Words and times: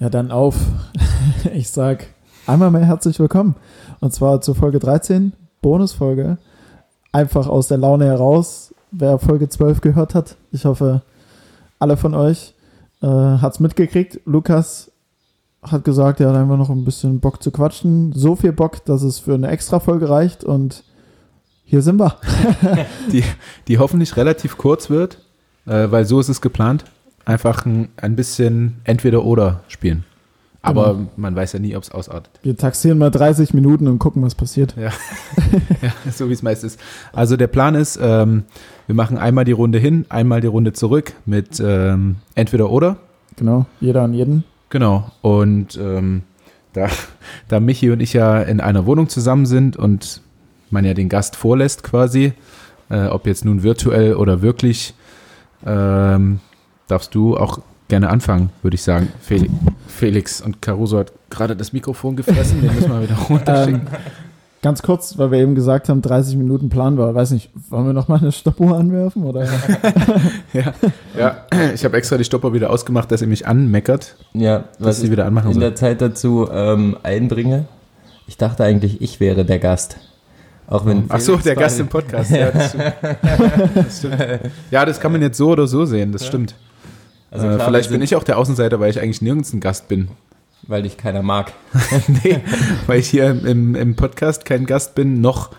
Ja, 0.00 0.08
dann 0.08 0.32
auf. 0.32 0.56
Ich 1.54 1.70
sag 1.70 2.06
einmal 2.46 2.70
mehr 2.70 2.84
herzlich 2.84 3.18
willkommen. 3.20 3.54
Und 4.00 4.12
zwar 4.12 4.40
zur 4.40 4.54
Folge 4.54 4.78
13, 4.78 5.32
Bonusfolge. 5.62 6.38
Einfach 7.12 7.46
aus 7.46 7.68
der 7.68 7.78
Laune 7.78 8.06
heraus. 8.06 8.74
Wer 8.90 9.18
Folge 9.18 9.48
12 9.48 9.80
gehört 9.80 10.14
hat, 10.14 10.36
ich 10.52 10.64
hoffe, 10.64 11.02
alle 11.78 11.96
von 11.96 12.14
euch 12.14 12.54
äh, 13.02 13.06
hat 13.06 13.54
es 13.54 13.60
mitgekriegt. 13.60 14.20
Lukas 14.24 14.90
hat 15.62 15.84
gesagt, 15.84 16.20
er 16.20 16.30
hat 16.30 16.36
einfach 16.36 16.56
noch 16.56 16.70
ein 16.70 16.84
bisschen 16.84 17.20
Bock 17.20 17.42
zu 17.42 17.50
quatschen. 17.50 18.12
So 18.12 18.36
viel 18.36 18.52
Bock, 18.52 18.84
dass 18.86 19.02
es 19.02 19.18
für 19.18 19.34
eine 19.34 19.48
Extra-Folge 19.48 20.08
reicht. 20.08 20.44
Und 20.44 20.82
hier 21.64 21.82
sind 21.82 22.00
wir. 22.00 22.16
die, 23.12 23.24
die 23.68 23.78
hoffentlich 23.78 24.16
relativ 24.16 24.56
kurz 24.56 24.88
wird, 24.88 25.18
äh, 25.66 25.90
weil 25.90 26.06
so 26.06 26.20
ist 26.20 26.30
es 26.30 26.40
geplant. 26.40 26.84
Einfach 27.24 27.66
ein, 27.66 27.88
ein 27.96 28.16
bisschen 28.16 28.76
entweder-oder 28.84 29.62
spielen. 29.68 30.04
Aber 30.62 30.94
genau. 30.94 31.10
man 31.16 31.34
weiß 31.34 31.54
ja 31.54 31.58
nie, 31.58 31.74
ob 31.74 31.82
es 31.82 31.90
ausartet. 31.90 32.38
Wir 32.42 32.56
taxieren 32.56 32.98
mal 32.98 33.10
30 33.10 33.54
Minuten 33.54 33.88
und 33.88 33.98
gucken, 33.98 34.22
was 34.22 34.34
passiert. 34.34 34.74
Ja, 34.76 34.90
ja 35.82 36.12
so 36.12 36.28
wie 36.28 36.34
es 36.34 36.42
meist 36.42 36.64
ist. 36.64 36.78
Also 37.12 37.36
der 37.36 37.46
Plan 37.46 37.74
ist, 37.74 37.98
ähm, 38.02 38.44
wir 38.86 38.94
machen 38.94 39.16
einmal 39.16 39.46
die 39.46 39.52
Runde 39.52 39.78
hin, 39.78 40.04
einmal 40.10 40.42
die 40.42 40.48
Runde 40.48 40.74
zurück 40.74 41.14
mit 41.24 41.60
ähm, 41.64 42.16
entweder 42.34 42.70
oder. 42.70 42.96
Genau, 43.36 43.64
jeder 43.80 44.02
an 44.02 44.12
jeden. 44.12 44.44
Genau. 44.68 45.10
Und 45.22 45.78
ähm, 45.80 46.22
da, 46.74 46.88
da 47.48 47.60
Michi 47.60 47.90
und 47.90 48.00
ich 48.00 48.12
ja 48.12 48.42
in 48.42 48.60
einer 48.60 48.84
Wohnung 48.84 49.08
zusammen 49.08 49.46
sind 49.46 49.78
und 49.78 50.20
man 50.70 50.84
ja 50.84 50.92
den 50.92 51.08
Gast 51.08 51.36
vorlässt 51.36 51.82
quasi, 51.82 52.32
äh, 52.90 53.06
ob 53.06 53.26
jetzt 53.26 53.46
nun 53.46 53.62
virtuell 53.62 54.14
oder 54.14 54.42
wirklich, 54.42 54.94
ähm, 55.64 56.40
darfst 56.90 57.14
du 57.14 57.36
auch 57.36 57.60
gerne 57.88 58.08
anfangen, 58.08 58.50
würde 58.62 58.76
ich 58.76 58.82
sagen. 58.82 59.08
Felix 59.88 60.40
und 60.40 60.62
Caruso 60.62 60.98
hat 60.98 61.12
gerade 61.28 61.56
das 61.56 61.72
Mikrofon 61.72 62.16
gefressen, 62.16 62.62
den 62.62 62.74
müssen 62.74 62.90
wir 62.90 63.02
wieder 63.02 63.16
runterschicken. 63.28 63.82
Ähm, 63.82 63.98
ganz 64.62 64.82
kurz, 64.82 65.18
weil 65.18 65.30
wir 65.30 65.38
eben 65.38 65.54
gesagt 65.54 65.88
haben, 65.88 66.00
30 66.00 66.36
Minuten 66.36 66.68
Plan 66.68 66.96
war. 66.98 67.14
Weiß 67.14 67.30
nicht, 67.32 67.50
wollen 67.68 67.86
wir 67.86 67.92
noch 67.92 68.08
mal 68.08 68.18
eine 68.18 68.32
Stoppuhr 68.32 68.76
anwerfen? 68.76 69.24
Oder? 69.24 69.44
ja, 70.52 70.74
ja, 71.18 71.36
ich 71.74 71.84
habe 71.84 71.96
extra 71.96 72.16
die 72.16 72.24
Stoppuhr 72.24 72.52
wieder 72.54 72.70
ausgemacht, 72.70 73.10
dass 73.10 73.20
ihr 73.20 73.28
mich 73.28 73.46
anmeckert. 73.46 74.16
Ja, 74.32 74.64
was 74.78 75.02
ich 75.02 75.10
wieder 75.10 75.26
anmachen 75.26 75.48
in 75.48 75.54
soll. 75.54 75.60
der 75.60 75.74
Zeit 75.74 76.00
dazu 76.00 76.48
ähm, 76.50 76.96
einbringe. 77.02 77.66
Ich 78.26 78.36
dachte 78.36 78.64
eigentlich, 78.64 79.02
ich 79.02 79.18
wäre 79.18 79.44
der 79.44 79.58
Gast. 79.58 79.96
Auch 80.68 80.86
wenn 80.86 81.06
Ach 81.08 81.18
so, 81.18 81.36
der 81.36 81.56
Gast 81.56 81.80
im 81.80 81.88
Podcast. 81.88 82.30
Ja 82.30 82.52
das, 82.52 82.76
das, 83.74 83.98
stimmt. 83.98 84.16
ja, 84.70 84.84
das 84.84 85.00
kann 85.00 85.10
man 85.10 85.20
jetzt 85.20 85.36
so 85.36 85.48
oder 85.48 85.66
so 85.66 85.84
sehen, 85.84 86.12
das 86.12 86.22
ja. 86.22 86.28
stimmt. 86.28 86.54
Also 87.30 87.46
äh, 87.46 87.54
klar, 87.54 87.68
vielleicht 87.68 87.90
bin 87.90 88.02
ich 88.02 88.16
auch 88.16 88.24
der 88.24 88.38
Außenseiter, 88.38 88.80
weil 88.80 88.90
ich 88.90 89.00
eigentlich 89.00 89.22
nirgends 89.22 89.52
ein 89.52 89.60
Gast 89.60 89.88
bin. 89.88 90.08
Weil 90.66 90.82
dich 90.82 90.96
keiner 90.96 91.22
mag. 91.22 91.52
nee, 92.24 92.40
weil 92.86 93.00
ich 93.00 93.08
hier 93.08 93.30
im, 93.30 93.74
im 93.74 93.96
Podcast 93.96 94.44
kein 94.44 94.66
Gast 94.66 94.94
bin, 94.94 95.20
noch 95.20 95.50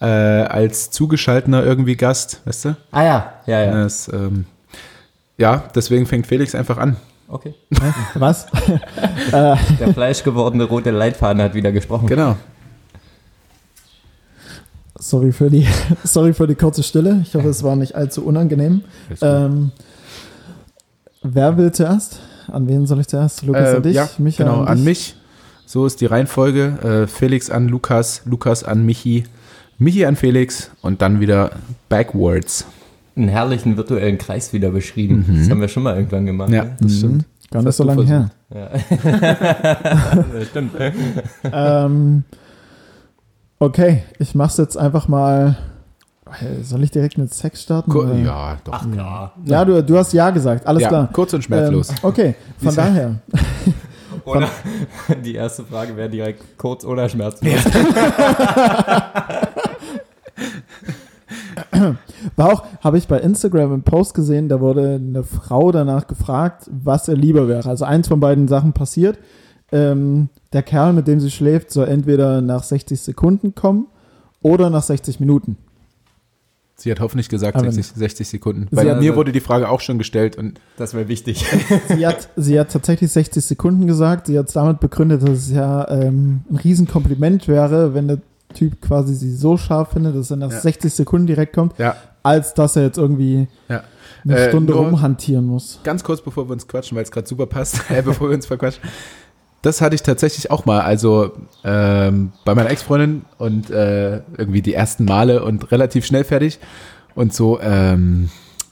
äh, 0.00 0.04
als 0.06 0.90
zugeschalteter 0.90 1.64
irgendwie 1.64 1.96
Gast, 1.96 2.40
weißt 2.44 2.64
du? 2.66 2.76
Ah 2.90 3.04
ja, 3.04 3.32
ja, 3.46 3.64
ja. 3.64 3.72
Das, 3.72 4.08
ähm, 4.12 4.46
ja, 5.38 5.64
deswegen 5.74 6.06
fängt 6.06 6.26
Felix 6.26 6.54
einfach 6.54 6.78
an. 6.78 6.96
Okay. 7.28 7.54
Was? 8.14 8.46
der 9.32 9.58
fleischgewordene 9.92 10.64
rote 10.64 10.90
Leitfaden 10.90 11.42
hat 11.42 11.54
wieder 11.54 11.72
gesprochen. 11.72 12.06
Genau. 12.06 12.36
Sorry 14.98 15.32
für 15.32 15.50
die, 15.50 15.66
sorry 16.04 16.32
für 16.32 16.46
die 16.46 16.54
kurze 16.54 16.82
Stille. 16.82 17.20
Ich 17.22 17.34
hoffe, 17.34 17.48
es 17.48 17.62
war 17.62 17.76
nicht 17.76 17.94
allzu 17.94 18.24
unangenehm. 18.24 18.84
Ähm, 19.20 19.72
Wer 21.34 21.56
will 21.56 21.72
zuerst? 21.72 22.20
An 22.48 22.68
wen 22.68 22.86
soll 22.86 23.00
ich 23.00 23.08
zuerst? 23.08 23.44
Lukas 23.44 23.72
äh, 23.72 23.76
an 23.76 23.82
dich? 23.82 23.94
Ja, 23.94 24.08
Micha 24.18 24.44
genau, 24.44 24.60
an, 24.60 24.68
an 24.68 24.84
mich. 24.84 25.16
So 25.64 25.84
ist 25.84 26.00
die 26.00 26.06
Reihenfolge. 26.06 27.04
Äh, 27.04 27.06
Felix 27.08 27.50
an 27.50 27.68
Lukas, 27.68 28.22
Lukas 28.24 28.62
an 28.62 28.86
Michi, 28.86 29.24
Michi 29.78 30.06
an 30.06 30.14
Felix 30.14 30.70
und 30.82 31.02
dann 31.02 31.20
wieder 31.20 31.50
backwards. 31.88 32.66
Einen 33.16 33.28
herrlichen 33.28 33.76
virtuellen 33.76 34.18
Kreis 34.18 34.52
wieder 34.52 34.70
beschrieben. 34.70 35.24
Mhm. 35.26 35.38
Das 35.38 35.50
haben 35.50 35.60
wir 35.60 35.68
schon 35.68 35.82
mal 35.82 35.96
irgendwann 35.96 36.26
gemacht. 36.26 36.50
Ja, 36.50 36.64
ne? 36.64 36.76
das 36.80 36.92
mhm. 36.92 36.96
stimmt. 36.96 37.24
Gar 37.50 37.62
nicht 37.62 37.74
so 37.74 37.84
lange 37.84 38.04
her. 38.04 38.30
Ja. 38.54 38.68
das 40.32 40.48
stimmt. 40.48 40.72
ähm, 41.44 42.24
okay, 43.58 44.02
ich 44.18 44.34
mach's 44.34 44.56
jetzt 44.58 44.76
einfach 44.76 45.08
mal 45.08 45.56
soll 46.62 46.82
ich 46.82 46.90
direkt 46.90 47.18
mit 47.18 47.32
Sex 47.32 47.62
starten? 47.62 47.90
Kur 47.90 48.12
ja, 48.14 48.58
doch. 48.64 48.72
Ach, 48.72 48.86
ja. 48.94 49.32
Ja, 49.44 49.64
du, 49.64 49.82
du 49.82 49.96
hast 49.96 50.12
Ja 50.12 50.30
gesagt, 50.30 50.66
alles 50.66 50.82
ja, 50.82 50.88
klar. 50.88 51.08
Kurz 51.12 51.32
und 51.32 51.42
schmerzlos. 51.42 51.90
Ähm, 51.90 51.96
okay, 52.02 52.34
von 52.58 52.74
daher. 52.74 53.14
Oder 54.26 54.48
die 55.24 55.34
erste 55.34 55.64
Frage 55.64 55.96
wäre 55.96 56.10
direkt 56.10 56.58
kurz 56.58 56.84
oder 56.84 57.08
schmerzlos. 57.08 57.64
War 62.34 62.52
auch, 62.52 62.64
habe 62.80 62.98
ich 62.98 63.06
bei 63.06 63.18
Instagram 63.20 63.72
einen 63.72 63.82
Post 63.82 64.14
gesehen, 64.14 64.48
da 64.48 64.60
wurde 64.60 64.96
eine 64.96 65.22
Frau 65.22 65.70
danach 65.70 66.06
gefragt, 66.08 66.68
was 66.70 67.06
er 67.08 67.14
lieber 67.16 67.46
wäre. 67.48 67.68
Also 67.68 67.84
eins 67.84 68.08
von 68.08 68.18
beiden 68.20 68.48
Sachen 68.48 68.72
passiert. 68.72 69.18
Ähm, 69.70 70.28
der 70.52 70.62
Kerl, 70.62 70.92
mit 70.92 71.06
dem 71.06 71.20
sie 71.20 71.30
schläft, 71.30 71.70
soll 71.70 71.86
entweder 71.88 72.40
nach 72.40 72.64
60 72.64 73.00
Sekunden 73.00 73.54
kommen 73.54 73.86
oder 74.42 74.70
nach 74.70 74.82
60 74.82 75.20
Minuten. 75.20 75.56
Sie 76.78 76.90
hat 76.90 77.00
hoffentlich 77.00 77.30
gesagt 77.30 77.58
60, 77.58 77.86
60, 77.86 78.28
Sekunden. 78.28 78.68
Bei 78.70 78.94
mir 78.96 79.16
wurde 79.16 79.32
die 79.32 79.40
Frage 79.40 79.70
auch 79.70 79.80
schon 79.80 79.96
gestellt 79.96 80.36
und 80.36 80.60
das 80.76 80.92
wäre 80.92 81.08
wichtig. 81.08 81.46
sie, 81.88 82.06
hat, 82.06 82.28
sie 82.36 82.60
hat 82.60 82.70
tatsächlich 82.70 83.10
60 83.10 83.42
Sekunden 83.42 83.86
gesagt. 83.86 84.26
Sie 84.26 84.38
hat 84.38 84.48
es 84.48 84.52
damit 84.52 84.80
begründet, 84.80 85.22
dass 85.22 85.30
es 85.30 85.50
ja 85.50 85.88
ähm, 85.88 86.42
ein 86.50 86.56
Riesenkompliment 86.56 87.48
wäre, 87.48 87.94
wenn 87.94 88.08
der 88.08 88.18
Typ 88.52 88.82
quasi 88.82 89.14
sie 89.14 89.34
so 89.34 89.56
scharf 89.56 89.92
findet, 89.92 90.16
dass 90.16 90.30
er 90.30 90.36
nach 90.36 90.52
ja. 90.52 90.60
60 90.60 90.92
Sekunden 90.92 91.26
direkt 91.26 91.54
kommt, 91.54 91.78
ja. 91.78 91.96
als 92.22 92.52
dass 92.52 92.76
er 92.76 92.82
jetzt 92.82 92.98
irgendwie 92.98 93.48
ja. 93.70 93.82
eine 94.24 94.36
äh, 94.36 94.48
Stunde 94.50 94.74
rumhantieren 94.74 95.46
muss. 95.46 95.80
Ganz 95.82 96.04
kurz, 96.04 96.20
bevor 96.20 96.46
wir 96.46 96.52
uns 96.52 96.68
quatschen, 96.68 96.94
weil 96.94 97.04
es 97.04 97.10
gerade 97.10 97.26
super 97.26 97.46
passt, 97.46 97.80
äh, 97.90 98.02
bevor 98.02 98.28
wir 98.28 98.34
uns 98.34 98.44
verquatschen. 98.44 98.82
Das 99.66 99.80
hatte 99.80 99.96
ich 99.96 100.04
tatsächlich 100.04 100.52
auch 100.52 100.64
mal. 100.64 100.82
Also 100.82 101.32
ähm, 101.64 102.30
bei 102.44 102.54
meiner 102.54 102.70
Ex-Freundin 102.70 103.24
und 103.36 103.68
äh, 103.68 104.18
irgendwie 104.38 104.62
die 104.62 104.74
ersten 104.74 105.04
Male 105.04 105.42
und 105.42 105.72
relativ 105.72 106.06
schnell 106.06 106.22
fertig. 106.22 106.60
Und 107.16 107.34
so, 107.34 107.60
ähm, 107.60 108.30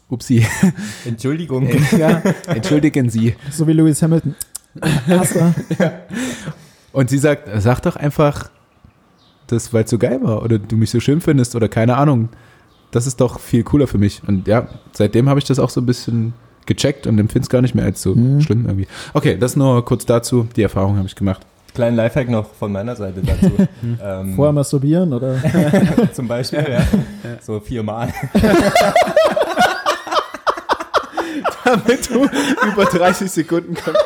upsi. 0.09 0.47
Entschuldigung. 1.05 1.69
ja, 1.99 2.23
entschuldigen 2.47 3.11
Sie. 3.11 3.35
So 3.51 3.67
wie 3.67 3.73
Lewis 3.73 4.03
Hamilton. 4.03 4.37
Ja. 5.09 5.93
Und 6.93 7.11
sie 7.11 7.19
sagt, 7.19 7.49
sag 7.61 7.81
doch 7.81 7.97
einfach, 7.97 8.51
das, 9.49 9.73
weil 9.73 9.83
es 9.83 9.91
so 9.91 9.99
geil 9.99 10.21
war 10.23 10.45
oder 10.45 10.61
du 10.61 10.77
mich 10.77 10.91
so 10.91 11.01
schön 11.01 11.21
findest 11.21 11.57
oder 11.57 11.69
keine 11.69 11.97
Ahnung. 11.97 12.29
Das 12.93 13.09
ist 13.09 13.21
doch 13.21 13.41
viel 13.41 13.65
cooler 13.65 13.89
für 13.89 13.99
mich. 13.99 14.23
Und 14.29 14.47
ja, 14.47 14.69
seitdem 14.93 15.29
habe 15.29 15.41
ich 15.41 15.45
das 15.45 15.59
auch 15.59 15.71
so 15.71 15.81
ein 15.81 15.87
bisschen 15.87 16.35
gecheckt 16.67 17.07
und 17.07 17.19
empfinde 17.19 17.45
es 17.45 17.51
gar 17.51 17.63
nicht 17.63 17.75
mehr 17.75 17.85
als 17.85 18.03
so 18.03 18.15
mhm. 18.15 18.41
schlimm 18.41 18.67
irgendwie. 18.67 18.87
Okay, 19.13 19.37
das 19.39 19.57
nur 19.57 19.85
kurz 19.85 20.07
dazu. 20.07 20.49
Die 20.57 20.63
Erfahrung 20.63 20.97
habe 20.97 21.07
ich 21.07 21.15
gemacht. 21.15 21.43
Kleinen 21.75 21.97
Lifehack 21.97 22.29
noch 22.29 22.47
von 22.55 22.71
meiner 22.71 22.95
Seite 22.95 23.21
dazu. 23.23 23.51
ähm, 24.03 24.37
Vorher 24.37 24.53
masturbieren 24.53 25.13
oder? 25.13 25.37
zum 26.13 26.29
Beispiel, 26.29 26.61
ja. 26.61 26.79
ja. 26.79 26.87
So 27.43 27.59
viermal. 27.59 28.13
Damit 31.65 32.11
du 32.11 32.25
über 32.73 32.85
30 32.85 33.31
Sekunden 33.31 33.75
kommst. 33.75 34.01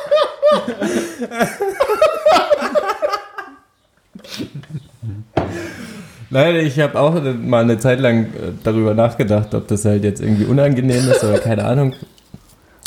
Nein, 6.30 6.56
ich 6.56 6.78
habe 6.78 6.98
auch 7.00 7.20
mal 7.22 7.64
eine 7.64 7.78
Zeit 7.78 8.00
lang 8.00 8.24
äh, 8.24 8.52
darüber 8.62 8.94
nachgedacht, 8.94 9.54
ob 9.54 9.66
das 9.68 9.84
halt 9.84 10.04
jetzt 10.04 10.20
irgendwie 10.20 10.44
unangenehm 10.44 11.10
ist 11.10 11.24
oder 11.24 11.38
keine 11.38 11.64
Ahnung. 11.64 11.94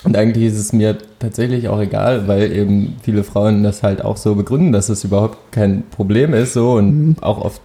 Und 0.04 0.18
eigentlich 0.18 0.46
ist 0.46 0.58
es 0.58 0.74
mir 0.74 0.98
tatsächlich 1.20 1.68
auch 1.68 1.80
egal, 1.80 2.28
weil 2.28 2.52
eben 2.52 2.96
viele 3.04 3.24
Frauen 3.24 3.64
das 3.64 3.84
halt 3.84 4.04
auch 4.04 4.18
so 4.18 4.36
begründen, 4.36 4.72
dass 4.72 4.90
es 4.90 5.04
überhaupt 5.04 5.52
kein 5.52 5.84
Problem 5.90 6.34
ist, 6.34 6.54
so 6.54 6.74
und 6.74 7.08
mhm. 7.08 7.16
auch 7.22 7.38
oft 7.38 7.62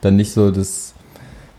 dann 0.00 0.16
nicht 0.16 0.32
so 0.32 0.50
das, 0.50 0.94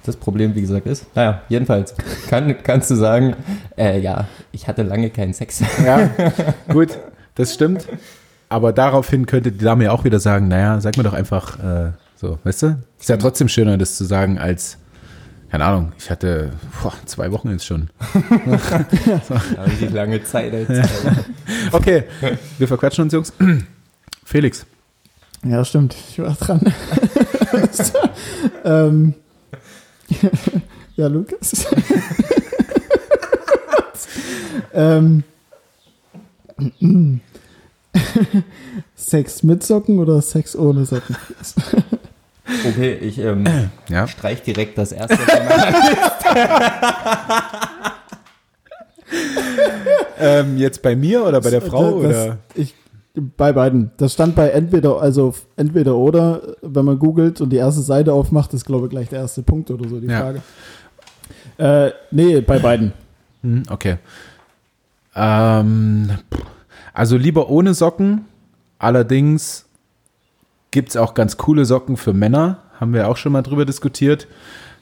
das 0.04 0.16
Problem, 0.16 0.56
wie 0.56 0.62
gesagt, 0.62 0.88
ist. 0.88 1.06
Naja, 1.16 1.42
jedenfalls 1.50 1.94
kann, 2.28 2.56
kannst 2.64 2.90
du 2.90 2.96
sagen, 2.96 3.36
äh, 3.78 4.00
ja, 4.00 4.28
ich 4.52 4.68
hatte 4.68 4.82
lange 4.82 5.12
keinen 5.12 5.34
Sex. 5.34 5.62
Ja, 5.86 6.10
gut, 6.70 6.98
das 7.36 7.54
stimmt. 7.54 7.88
Aber 8.50 8.74
daraufhin 8.74 9.26
könnte 9.26 9.52
die 9.52 9.64
Dame 9.64 9.86
ja 9.86 9.92
auch 9.92 10.06
wieder 10.06 10.20
sagen, 10.20 10.48
naja, 10.48 10.80
sag 10.82 10.98
mir 10.98 11.04
doch 11.04 11.14
einfach 11.14 11.60
äh, 11.60 11.92
so, 12.16 12.40
weißt 12.44 12.64
du? 12.64 12.78
Ist 13.00 13.10
ja 13.10 13.18
trotzdem 13.18 13.48
schöner, 13.48 13.78
das 13.78 13.96
zu 13.96 14.06
sagen, 14.06 14.40
als 14.40 14.78
keine 15.50 15.66
Ahnung, 15.66 15.94
ich 15.98 16.10
hatte 16.10 16.52
boah, 16.82 16.94
zwei 17.06 17.32
Wochen 17.32 17.52
jetzt 17.52 17.66
schon. 17.66 17.90
Richtig 19.66 19.92
lange 19.92 20.24
Zeit. 20.24 20.54
Jetzt. 20.54 20.90
okay, 21.72 22.04
wir 22.58 22.68
verquatschen 22.68 23.04
uns, 23.04 23.14
Jungs. 23.14 23.34
Felix. 24.26 24.66
Ja, 25.44 25.64
stimmt. 25.64 25.96
Ich 26.10 26.20
war 26.20 26.34
dran. 26.34 26.62
ähm, 28.66 29.14
ja, 30.96 31.08
Lukas. 31.08 31.68
ähm, 34.74 35.24
Sex 38.96 39.44
mit 39.44 39.64
Socken 39.64 40.00
oder 40.00 40.22
Sex 40.22 40.56
ohne 40.56 40.86
Socken? 40.86 41.16
Okay, 42.68 42.94
ich 43.02 43.18
ähm, 43.20 43.44
Ja. 43.90 44.08
streich 44.08 44.42
direkt 44.44 44.78
das 44.78 44.92
erste. 44.92 45.18
Ähm, 50.18 50.58
jetzt 50.58 50.82
bei 50.82 50.96
mir 50.96 51.24
oder 51.26 51.42
bei 51.42 51.50
der 51.50 51.62
Frau 51.62 52.02
Das- 52.02 52.16
oder? 52.26 52.38
Ich, 52.56 52.74
bei 53.38 53.54
beiden. 53.54 53.92
Das 53.98 54.14
stand 54.14 54.36
bei 54.36 54.50
entweder, 54.50 55.02
also 55.02 55.34
entweder 55.56 55.96
oder, 55.96 56.42
wenn 56.62 56.86
man 56.86 57.00
googelt 57.00 57.40
und 57.42 57.50
die 57.52 57.58
erste 57.58 57.82
Seite 57.82 58.12
aufmacht, 58.14 58.54
ist 58.54 58.66
glaube 58.66 58.86
ich 58.88 58.92
gleich 58.92 59.10
der 59.10 59.20
erste 59.20 59.44
Punkt 59.44 59.70
oder 59.72 59.88
so 59.88 60.00
die 60.00 60.08
Ja. 60.08 60.20
Frage. 60.20 60.42
Äh, 61.58 61.92
nee, 62.12 62.42
bei 62.42 62.60
beiden. 62.60 62.94
Hm, 63.42 63.64
okay. 63.70 63.98
Ähm, 65.16 66.10
also 66.94 67.16
lieber 67.18 67.50
ohne 67.50 67.74
Socken. 67.74 68.26
Allerdings 68.80 69.65
gibt 70.76 70.90
es 70.90 70.98
auch 70.98 71.14
ganz 71.14 71.38
coole 71.38 71.64
Socken 71.64 71.96
für 71.96 72.12
Männer. 72.12 72.58
Haben 72.82 72.94
wir 72.94 73.08
auch 73.08 73.16
schon 73.16 73.32
mal 73.32 73.44
drüber 73.44 73.64
diskutiert. 73.66 74.28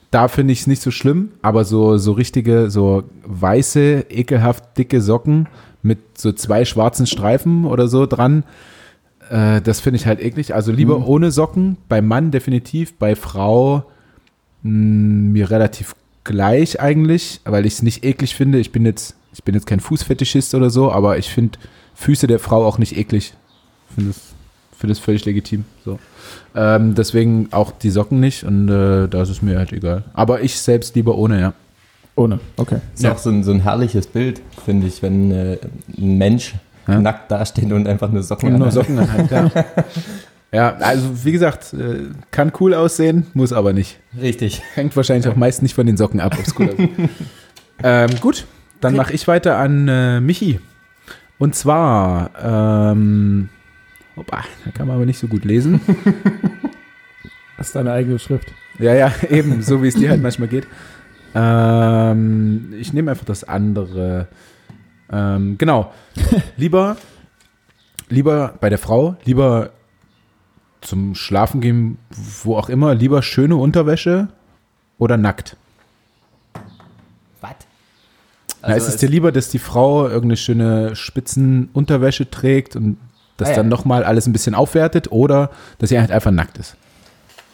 Da 0.10 0.28
finde 0.28 0.52
ich 0.52 0.62
es 0.62 0.68
nicht 0.68 0.82
so 0.82 0.90
schlimm, 0.90 1.30
aber 1.44 1.66
so, 1.66 1.98
so 2.00 2.14
richtige, 2.14 2.72
so 2.72 3.04
weiße, 3.26 4.08
ekelhaft 4.10 4.76
dicke 4.76 5.02
Socken 5.02 5.48
mit 5.84 6.00
so 6.18 6.32
zwei 6.32 6.66
schwarzen 6.66 7.06
Streifen 7.06 7.66
oder 7.66 7.88
so 7.88 8.08
dran, 8.08 8.44
äh, 9.30 9.62
das 9.62 9.82
finde 9.82 9.98
ich 9.98 10.08
halt 10.08 10.20
eklig. 10.20 10.56
Also 10.56 10.72
lieber 10.72 10.98
Mhm. 10.98 11.06
ohne 11.06 11.32
Socken. 11.32 11.78
Bei 11.90 12.02
Mann 12.02 12.32
definitiv, 12.32 12.96
bei 12.96 13.16
Frau 13.16 13.84
mh, 14.64 14.72
mir 15.32 15.52
relativ 15.52 15.94
gleich 16.24 16.80
eigentlich, 16.82 17.42
weil 17.46 17.68
ich 17.68 17.74
es 17.74 17.82
nicht 17.84 18.04
eklig 18.04 18.34
finde. 18.36 18.58
Ich 18.58 18.72
bin 18.72 18.84
jetzt, 18.86 19.16
ich 19.32 19.44
bin 19.44 19.54
jetzt 19.54 19.68
kein 19.68 19.80
Fußfetischist 19.80 20.56
oder 20.56 20.72
so, 20.72 20.92
aber 20.92 21.20
ich 21.20 21.30
finde 21.30 21.60
Füße 21.94 22.26
der 22.26 22.40
Frau 22.40 22.66
auch 22.66 22.80
nicht 22.80 22.98
eklig. 22.98 23.36
Finde 23.94 24.10
es 24.12 24.34
finde 24.78 24.94
es 24.94 25.00
völlig 25.00 25.26
legitim. 25.26 25.66
So. 25.86 26.00
Ähm, 26.56 26.96
deswegen 26.96 27.48
auch 27.52 27.72
die 27.72 27.90
Socken 27.90 28.20
nicht 28.20 28.44
und 28.44 28.70
äh, 28.70 29.08
da 29.08 29.22
ist 29.22 29.30
es 29.30 29.42
mir 29.42 29.58
halt 29.58 29.72
egal. 29.74 30.04
Aber 30.14 30.42
ich 30.42 30.60
selbst 30.60 30.96
lieber 30.96 31.16
ohne, 31.18 31.40
ja. 31.40 31.54
Ohne, 32.16 32.40
okay. 32.58 32.78
Ist 32.94 33.06
auch 33.08 33.18
so 33.18 33.30
ein, 33.32 33.44
so 33.44 33.52
ein 33.52 33.62
herrliches 33.62 34.06
Bild, 34.08 34.42
finde 34.66 34.86
ich, 34.88 35.02
wenn 35.02 35.32
äh, 35.32 35.58
ein 35.98 36.18
Mensch 36.18 36.54
Ja. 36.88 37.00
nackt 37.00 37.32
dasteht 37.32 37.72
und 37.72 37.88
einfach 37.88 38.10
nur 38.12 38.22
Socken 38.24 38.50
Und 38.50 38.60
nur 38.60 38.68
anhat. 38.68 38.74
Socken 38.74 39.00
anhat, 39.00 39.32
ja. 39.32 39.52
ja, 40.52 40.76
also 40.76 41.26
wie 41.26 41.32
gesagt, 41.32 41.74
äh, 41.74 42.10
kann 42.30 42.52
cool 42.60 42.74
aussehen, 42.76 43.26
muss 43.34 43.52
aber 43.52 43.74
nicht. 43.74 44.00
Richtig. 44.22 44.62
Hängt 44.76 44.96
wahrscheinlich 44.96 45.28
auch 45.28 45.36
meist 45.36 45.64
nicht 45.64 45.74
von 45.74 45.88
den 45.88 45.98
Socken 45.98 46.20
ab, 46.20 46.36
ob's 46.38 46.54
cool 46.60 46.70
aussieht. 46.70 46.92
ähm, 47.84 48.10
gut, 48.22 48.46
dann 48.80 48.96
mache 48.96 49.14
ich 49.14 49.28
weiter 49.28 49.58
an 49.58 49.88
äh, 49.88 50.20
Michi. 50.20 50.60
Und 51.40 51.56
zwar, 51.56 52.30
ähm, 52.92 53.50
opa, 54.16 54.44
da 54.66 54.72
kann 54.72 54.88
man 54.88 54.98
aber 54.98 55.06
nicht 55.06 55.20
so 55.20 55.28
gut 55.28 55.46
lesen. 55.46 55.82
Das 57.56 57.68
ist 57.68 57.76
deine 57.76 57.94
eigene 57.94 58.20
Schrift. 58.20 58.52
ja, 58.80 58.94
ja, 58.94 59.12
eben, 59.30 59.62
so 59.62 59.82
wie 59.84 59.88
es 59.88 59.96
dir 59.96 60.10
halt 60.10 60.22
manchmal 60.22 60.48
geht. 60.50 60.68
Ähm, 61.36 62.74
ich 62.78 62.92
nehme 62.92 63.12
einfach 63.12 63.26
das 63.26 63.44
andere. 63.44 64.28
Ähm, 65.12 65.58
genau. 65.58 65.94
Lieber, 66.58 66.98
lieber 68.10 68.56
bei 68.60 68.70
der 68.70 68.80
Frau, 68.80 69.16
lieber 69.24 69.70
zum 70.82 71.16
Schlafen 71.16 71.62
gehen, 71.62 71.98
wo 72.44 72.58
auch 72.58 72.70
immer, 72.70 72.94
lieber 72.96 73.22
schöne 73.22 73.56
Unterwäsche 73.56 74.28
oder 74.98 75.18
nackt. 75.18 75.56
Was? 77.40 77.56
Na, 78.62 78.74
ist 78.74 78.88
es 78.88 78.98
dir 78.98 79.10
lieber, 79.10 79.32
dass 79.32 79.50
die 79.50 79.60
Frau 79.60 80.08
irgendeine 80.08 80.38
schöne 80.38 80.96
Spitzenunterwäsche 80.96 82.30
trägt 82.30 82.76
und 82.76 82.98
das 83.38 83.48
Ah, 83.50 83.52
ja. 83.52 83.58
dann 83.58 83.70
nochmal 83.70 84.04
alles 84.04 84.28
ein 84.28 84.34
bisschen 84.34 84.56
aufwertet 84.56 85.12
oder 85.12 85.50
dass 85.80 85.90
sie 85.90 86.00
halt 86.00 86.12
einfach 86.12 86.32
nackt 86.32 86.58
ist? 86.58 86.76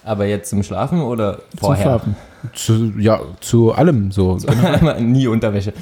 aber 0.06 0.26
jetzt 0.26 0.50
zum 0.50 0.64
Schlafen 0.64 1.02
oder 1.02 1.40
vorher? 1.60 1.84
Zum 2.02 2.56
Schlafen. 2.56 2.94
Zu, 2.94 3.00
ja, 3.00 3.20
zu 3.42 3.74
allem 3.74 4.12
so. 4.12 4.38
Nie 5.00 5.28
Unterwäsche. 5.28 5.74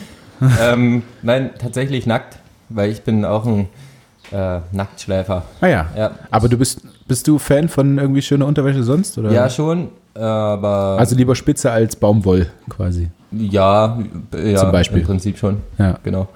ähm, 0.62 1.04
nein, 1.22 1.52
tatsächlich 1.58 2.06
nackt, 2.08 2.38
weil 2.68 2.90
ich 2.90 3.04
bin 3.04 3.24
auch 3.24 3.46
ein 3.46 3.70
äh, 4.32 4.60
Nacktschläfer. 4.74 5.44
Ah 5.62 5.68
ja. 5.68 5.86
Ja, 5.96 6.12
Aber 6.30 6.50
du 6.50 6.58
bist, 6.58 6.82
bist 7.08 7.28
du 7.28 7.38
Fan 7.38 7.70
von 7.70 7.98
irgendwie 8.00 8.22
schöner 8.22 8.48
Unterwäsche 8.48 8.84
sonst? 8.84 9.18
Oder? 9.18 9.32
ja 9.32 9.50
schon, 9.50 9.90
aber 10.14 10.98
Also 11.00 11.16
lieber 11.16 11.36
Spitze 11.36 11.72
als 11.72 11.96
Baumwoll 11.96 12.48
quasi. 12.70 13.10
ja, 13.32 13.98
ja, 14.36 14.56
Zum 14.58 14.72
Beispiel. 14.72 15.00
im 15.02 15.06
Prinzip 15.06 15.38
schon, 15.38 15.62
Ja. 15.78 16.00
genau. 16.04 16.28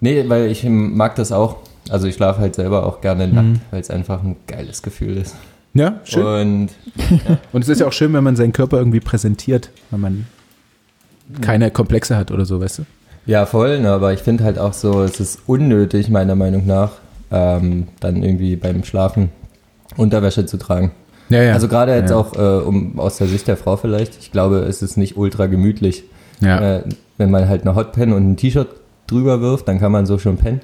Nee, 0.00 0.24
weil 0.28 0.46
ich 0.52 0.62
mag 0.64 1.16
das 1.16 1.32
auch. 1.32 1.56
Also 1.90 2.06
ich 2.06 2.14
schlafe 2.14 2.40
halt 2.40 2.54
selber 2.54 2.86
auch 2.86 3.00
gerne 3.00 3.26
Mhm. 3.26 3.34
nackt, 3.34 3.60
weil 3.70 3.80
es 3.80 3.90
einfach 3.90 4.22
ein 4.22 4.36
geiles 4.46 4.82
Gefühl 4.82 5.16
ist. 5.16 5.34
Ja, 5.74 6.00
schön. 6.04 6.22
Und 6.24 6.70
Und 7.52 7.62
es 7.62 7.68
ist 7.68 7.80
ja 7.80 7.86
auch 7.86 7.92
schön, 7.92 8.12
wenn 8.12 8.24
man 8.24 8.36
seinen 8.36 8.52
Körper 8.52 8.78
irgendwie 8.78 9.00
präsentiert, 9.00 9.70
wenn 9.90 10.00
man 10.00 10.26
keine 11.40 11.70
Komplexe 11.70 12.16
hat 12.16 12.30
oder 12.30 12.44
so, 12.44 12.60
weißt 12.60 12.78
du? 12.80 12.82
Ja, 13.26 13.44
voll, 13.44 13.80
ne, 13.80 13.90
aber 13.90 14.12
ich 14.14 14.20
finde 14.20 14.44
halt 14.44 14.58
auch 14.58 14.72
so, 14.72 15.02
es 15.02 15.20
ist 15.20 15.40
unnötig, 15.46 16.08
meiner 16.08 16.34
Meinung 16.34 16.66
nach, 16.66 16.92
ähm, 17.30 17.88
dann 18.00 18.22
irgendwie 18.22 18.56
beim 18.56 18.82
Schlafen 18.84 19.28
Unterwäsche 19.96 20.46
zu 20.46 20.56
tragen. 20.56 20.92
Ja, 21.28 21.42
ja. 21.42 21.52
Also 21.52 21.68
gerade 21.68 21.94
jetzt 21.94 22.10
ja. 22.10 22.16
auch 22.16 22.34
äh, 22.34 22.64
um, 22.64 22.98
aus 22.98 23.18
der 23.18 23.26
Sicht 23.26 23.46
der 23.48 23.58
Frau 23.58 23.76
vielleicht, 23.76 24.16
ich 24.18 24.32
glaube, 24.32 24.60
es 24.60 24.80
ist 24.80 24.96
nicht 24.96 25.18
ultra 25.18 25.46
gemütlich. 25.46 26.04
Ja, 26.40 26.76
Äh, 26.78 26.82
wenn 27.18 27.30
man 27.30 27.48
halt 27.48 27.62
eine 27.62 27.74
Hotpen 27.74 28.12
und 28.14 28.30
ein 28.30 28.36
T-Shirt 28.38 28.68
drüber 29.06 29.40
wirft, 29.42 29.68
dann 29.68 29.78
kann 29.78 29.92
man 29.92 30.06
so 30.06 30.18
schon 30.18 30.38
pennen. 30.38 30.60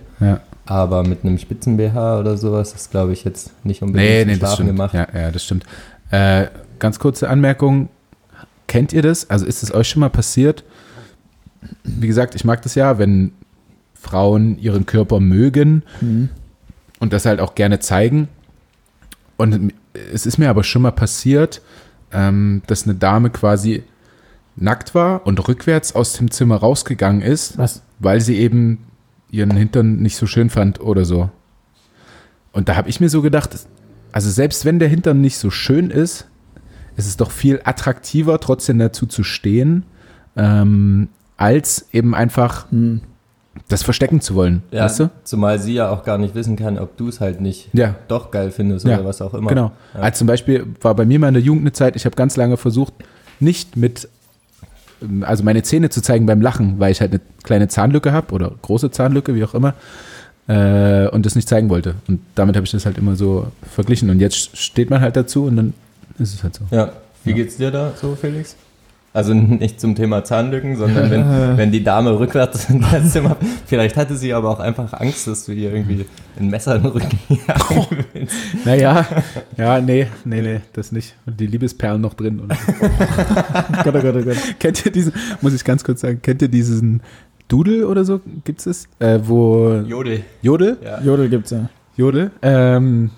Aber 0.66 1.02
mit 1.06 1.24
einem 1.24 1.38
Spitzen-BH 1.38 2.20
oder 2.20 2.36
sowas 2.38 2.72
ist, 2.72 2.90
glaube 2.90 3.12
ich, 3.12 3.24
jetzt 3.24 3.52
nicht 3.64 3.82
unbedingt 3.82 4.08
Nee, 4.10 4.24
nee, 4.24 4.30
das 4.32 4.38
Schlafen 4.38 4.54
stimmt. 4.54 4.68
gemacht. 4.70 4.94
Ja, 4.94 5.06
ja, 5.14 5.30
das 5.30 5.44
stimmt. 5.44 5.64
Äh, 6.10 6.46
ganz 6.78 6.98
kurze 6.98 7.28
Anmerkung. 7.28 7.88
Kennt 8.66 8.92
ihr 8.92 9.02
das? 9.02 9.28
Also 9.28 9.44
ist 9.44 9.62
es 9.62 9.74
euch 9.74 9.88
schon 9.88 10.00
mal 10.00 10.08
passiert? 10.10 10.64
Wie 11.82 12.06
gesagt, 12.06 12.34
ich 12.34 12.44
mag 12.44 12.62
das 12.62 12.74
ja, 12.74 12.98
wenn 12.98 13.32
Frauen 13.94 14.58
ihren 14.58 14.86
Körper 14.86 15.20
mögen 15.20 15.82
Mhm. 16.00 16.28
und 16.98 17.12
das 17.12 17.26
halt 17.26 17.40
auch 17.40 17.54
gerne 17.54 17.78
zeigen. 17.80 18.28
Und 19.36 19.72
es 20.12 20.24
ist 20.26 20.38
mir 20.38 20.48
aber 20.50 20.64
schon 20.64 20.82
mal 20.82 20.92
passiert, 20.92 21.60
ähm, 22.12 22.62
dass 22.66 22.84
eine 22.84 22.94
Dame 22.94 23.30
quasi 23.30 23.82
nackt 24.56 24.94
war 24.94 25.26
und 25.26 25.46
rückwärts 25.48 25.94
aus 25.94 26.14
dem 26.14 26.30
Zimmer 26.30 26.56
rausgegangen 26.56 27.22
ist, 27.22 27.58
Was? 27.58 27.82
weil 27.98 28.20
sie 28.20 28.36
eben 28.38 28.78
ihren 29.34 29.50
Hintern 29.56 29.96
nicht 29.96 30.16
so 30.16 30.26
schön 30.26 30.50
fand 30.50 30.80
oder 30.80 31.04
so. 31.04 31.30
Und 32.52 32.68
da 32.68 32.76
habe 32.76 32.88
ich 32.88 33.00
mir 33.00 33.08
so 33.08 33.20
gedacht, 33.22 33.50
also 34.12 34.30
selbst 34.30 34.64
wenn 34.64 34.78
der 34.78 34.88
Hintern 34.88 35.20
nicht 35.20 35.38
so 35.38 35.50
schön 35.50 35.90
ist, 35.90 36.26
ist 36.96 37.06
es 37.08 37.16
doch 37.16 37.30
viel 37.32 37.60
attraktiver, 37.64 38.38
trotzdem 38.38 38.78
dazu 38.78 39.06
zu 39.06 39.24
stehen, 39.24 39.84
ähm, 40.36 41.08
als 41.36 41.86
eben 41.92 42.14
einfach 42.14 42.70
Hm. 42.70 43.00
das 43.68 43.82
verstecken 43.82 44.20
zu 44.20 44.34
wollen. 44.36 44.62
Ja, 44.70 44.84
Weißt 44.84 45.00
du? 45.00 45.10
Zumal 45.24 45.58
sie 45.58 45.74
ja 45.74 45.90
auch 45.90 46.04
gar 46.04 46.18
nicht 46.18 46.34
wissen 46.36 46.54
kann, 46.56 46.78
ob 46.78 46.96
du 46.96 47.08
es 47.08 47.20
halt 47.20 47.40
nicht 47.40 47.68
Ja, 47.72 47.96
doch 48.08 48.30
geil 48.30 48.50
findest 48.52 48.86
Ja, 48.86 48.96
oder 48.98 49.04
was 49.06 49.20
auch 49.20 49.34
immer. 49.34 49.48
genau. 49.48 49.72
Ja. 49.94 50.00
Als 50.00 50.18
zum 50.18 50.26
Beispiel 50.28 50.66
war 50.80 50.94
bei 50.94 51.04
mir 51.04 51.18
mal 51.18 51.28
in 51.28 51.34
der 51.34 51.42
Jugend 51.42 51.62
eine 51.62 51.72
Zeit, 51.72 51.96
ich 51.96 52.04
habe 52.04 52.14
ganz 52.14 52.36
lange 52.36 52.56
versucht, 52.56 52.94
nicht 53.40 53.76
mit, 53.76 54.08
also 55.22 55.44
meine 55.44 55.62
Zähne 55.62 55.90
zu 55.90 56.02
zeigen 56.02 56.26
beim 56.26 56.40
Lachen, 56.40 56.78
weil 56.78 56.92
ich 56.92 57.00
halt 57.00 57.12
eine 57.12 57.20
kleine 57.42 57.68
Zahnlücke 57.68 58.12
habe 58.12 58.32
oder 58.34 58.52
große 58.62 58.90
Zahnlücke, 58.90 59.34
wie 59.34 59.44
auch 59.44 59.54
immer, 59.54 59.74
äh, 60.48 61.08
und 61.08 61.24
das 61.26 61.34
nicht 61.36 61.48
zeigen 61.48 61.68
wollte. 61.70 61.94
Und 62.08 62.20
damit 62.34 62.56
habe 62.56 62.64
ich 62.66 62.72
das 62.72 62.86
halt 62.86 62.98
immer 62.98 63.16
so 63.16 63.48
verglichen. 63.72 64.10
Und 64.10 64.20
jetzt 64.20 64.56
steht 64.56 64.90
man 64.90 65.00
halt 65.00 65.16
dazu 65.16 65.44
und 65.44 65.56
dann 65.56 65.74
ist 66.18 66.34
es 66.34 66.42
halt 66.42 66.54
so. 66.54 66.64
Ja. 66.70 66.92
Wie 67.24 67.30
Ja. 67.30 67.36
geht's 67.36 67.56
dir 67.56 67.70
da 67.70 67.92
so, 68.00 68.16
Felix? 68.20 68.56
Also 69.12 69.32
nicht 69.32 69.80
zum 69.80 69.94
Thema 69.94 70.24
Zahnlücken, 70.24 70.76
sondern 70.76 71.08
wenn, 71.10 71.24
wenn 71.56 71.70
die 71.72 71.84
Dame 71.84 72.18
rückwärts 72.18 72.68
in 72.68 72.80
das 72.80 73.12
Zimmer. 73.12 73.36
Vielleicht 73.66 73.96
hatte 73.96 74.16
sie 74.16 74.34
aber 74.34 74.50
auch 74.50 74.60
einfach 74.60 74.92
Angst, 74.92 75.26
dass 75.28 75.46
du 75.46 75.52
ihr 75.52 75.72
irgendwie 75.72 76.04
ein 76.38 76.50
Messer 76.50 76.76
in 76.76 76.82
den 76.82 76.92
Rücken. 76.92 77.18
Naja, 78.64 79.06
ja, 79.56 79.80
nee, 79.80 80.06
nee, 80.24 80.40
nee, 80.40 80.60
das 80.72 80.92
nicht. 80.92 81.14
Und 81.26 81.38
die 81.38 81.46
Liebesperlen 81.46 82.00
noch 82.00 82.14
drin. 82.14 82.40
Und 82.40 82.48
Gott, 83.84 83.94
oh 83.94 84.00
Gott, 84.00 84.16
oh 84.16 84.22
Gott. 84.22 84.36
kennt 84.58 84.86
ihr 84.86 84.92
diesen, 84.92 85.12
muss 85.40 85.52
ich 85.52 85.64
ganz 85.64 85.84
kurz 85.84 86.00
sagen, 86.00 86.20
kennt 86.22 86.40
ihr 86.42 86.48
diesen 86.48 87.02
Doodle 87.48 87.86
oder 87.86 88.04
so? 88.04 88.20
Gibt's 88.44 88.66
es? 88.66 88.88
Äh, 88.98 89.20
wo 89.22 89.82
Jodel. 89.86 90.24
Jodel? 90.42 90.78
Ja. 90.82 91.00
Jodel 91.02 91.28
gibt's 91.28 91.50
ja. 91.50 91.68
Jodel. 91.96 92.30
Ähm, 92.42 93.10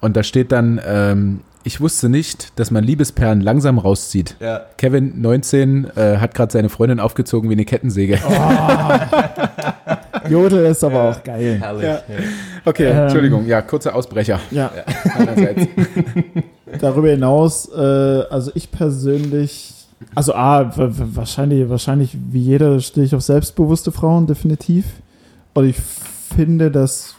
und 0.00 0.16
da 0.16 0.22
steht 0.22 0.52
dann, 0.52 0.80
ähm, 0.84 1.40
ich 1.64 1.80
wusste 1.80 2.08
nicht, 2.08 2.58
dass 2.58 2.70
man 2.70 2.82
Liebesperlen 2.84 3.40
langsam 3.40 3.78
rauszieht. 3.78 4.36
Ja. 4.40 4.62
Kevin, 4.78 5.20
19, 5.20 5.90
äh, 5.96 6.16
hat 6.18 6.34
gerade 6.34 6.52
seine 6.52 6.68
Freundin 6.68 7.00
aufgezogen 7.00 7.50
wie 7.50 7.54
eine 7.54 7.64
Kettensäge. 7.64 8.18
Jodel 10.30 10.66
ist 10.66 10.84
aber 10.84 11.10
auch 11.10 11.22
geil. 11.22 11.58
Herrlich. 11.60 11.84
Ja. 11.84 11.94
Ja. 11.94 12.02
Okay, 12.64 12.90
Ähm. 12.90 12.96
Entschuldigung, 12.98 13.46
ja, 13.46 13.62
kurzer 13.62 13.94
Ausbrecher. 13.94 14.40
Ja, 14.50 14.70
darüber 16.80 17.08
hinaus, 17.08 17.68
äh, 17.74 17.80
also 18.30 18.50
ich 18.54 18.70
persönlich, 18.70 19.74
also 20.14 20.34
A, 20.34 20.72
wahrscheinlich, 20.76 21.68
wahrscheinlich 21.68 22.16
wie 22.30 22.40
jeder 22.40 22.80
stehe 22.80 23.06
ich 23.06 23.14
auf 23.14 23.22
selbstbewusste 23.22 23.92
Frauen, 23.92 24.26
definitiv. 24.26 24.84
Und 25.54 25.66
ich 25.66 25.76
finde, 25.78 26.70
dass 26.70 27.14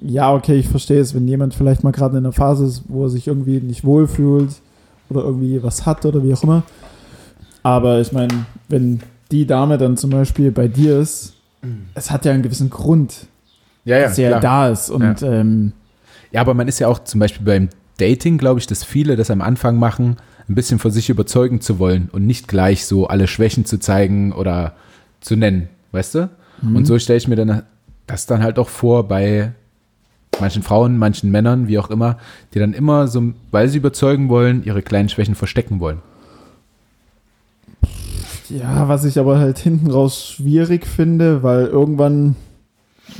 ja, 0.00 0.32
okay, 0.32 0.54
ich 0.54 0.68
verstehe 0.68 1.00
es, 1.00 1.14
wenn 1.14 1.26
jemand 1.26 1.54
vielleicht 1.54 1.82
mal 1.82 1.90
gerade 1.90 2.18
in 2.18 2.24
einer 2.24 2.32
Phase 2.32 2.64
ist, 2.64 2.84
wo 2.88 3.04
er 3.04 3.08
sich 3.08 3.26
irgendwie 3.26 3.60
nicht 3.60 3.84
wohlfühlt 3.84 4.50
oder 5.10 5.22
irgendwie 5.22 5.62
was 5.62 5.86
hat 5.86 6.06
oder 6.06 6.22
wie 6.22 6.32
auch 6.32 6.42
immer. 6.42 6.62
Aber 7.62 8.00
ich 8.00 8.12
meine, 8.12 8.46
wenn 8.68 9.00
die 9.30 9.46
Dame 9.46 9.76
dann 9.76 9.96
zum 9.96 10.10
Beispiel 10.10 10.52
bei 10.52 10.68
dir 10.68 10.98
ist, 11.00 11.34
es 11.94 12.10
hat 12.10 12.24
ja 12.24 12.32
einen 12.32 12.42
gewissen 12.42 12.70
Grund, 12.70 13.26
Ja, 13.84 14.00
dass 14.00 14.16
sie 14.16 14.22
ja 14.22 14.28
klar. 14.38 14.40
da 14.40 14.68
ist. 14.68 14.90
Und 14.90 15.22
ähm, 15.22 15.72
Ja, 16.30 16.40
aber 16.40 16.54
man 16.54 16.68
ist 16.68 16.78
ja 16.78 16.88
auch 16.88 17.00
zum 17.04 17.20
Beispiel 17.20 17.44
beim 17.44 17.68
Dating, 17.98 18.38
glaube 18.38 18.60
ich, 18.60 18.66
dass 18.66 18.84
viele 18.84 19.16
das 19.16 19.30
am 19.30 19.40
Anfang 19.42 19.76
machen, 19.76 20.16
ein 20.48 20.54
bisschen 20.54 20.78
von 20.78 20.90
sich 20.90 21.10
überzeugen 21.10 21.60
zu 21.60 21.78
wollen 21.78 22.08
und 22.12 22.26
nicht 22.26 22.48
gleich 22.48 22.86
so 22.86 23.06
alle 23.08 23.26
Schwächen 23.26 23.64
zu 23.64 23.78
zeigen 23.78 24.32
oder 24.32 24.74
zu 25.20 25.36
nennen, 25.36 25.68
weißt 25.92 26.14
du? 26.14 26.30
Mhm. 26.62 26.76
Und 26.76 26.84
so 26.86 26.98
stelle 26.98 27.16
ich 27.18 27.28
mir 27.28 27.36
dann 27.36 27.62
das 28.06 28.26
dann 28.26 28.42
halt 28.42 28.58
auch 28.58 28.68
vor 28.68 29.06
bei 29.08 29.52
manchen 30.40 30.62
Frauen, 30.62 30.96
manchen 30.96 31.30
Männern, 31.30 31.68
wie 31.68 31.78
auch 31.78 31.90
immer, 31.90 32.18
die 32.54 32.58
dann 32.58 32.72
immer 32.72 33.08
so, 33.08 33.32
weil 33.50 33.68
sie 33.68 33.78
überzeugen 33.78 34.28
wollen, 34.28 34.62
ihre 34.64 34.82
kleinen 34.82 35.08
Schwächen 35.08 35.34
verstecken 35.34 35.80
wollen. 35.80 35.98
Ja, 38.50 38.88
was 38.88 39.04
ich 39.04 39.18
aber 39.18 39.38
halt 39.38 39.58
hinten 39.58 39.90
raus 39.90 40.26
schwierig 40.26 40.86
finde, 40.86 41.42
weil 41.42 41.66
irgendwann 41.66 42.36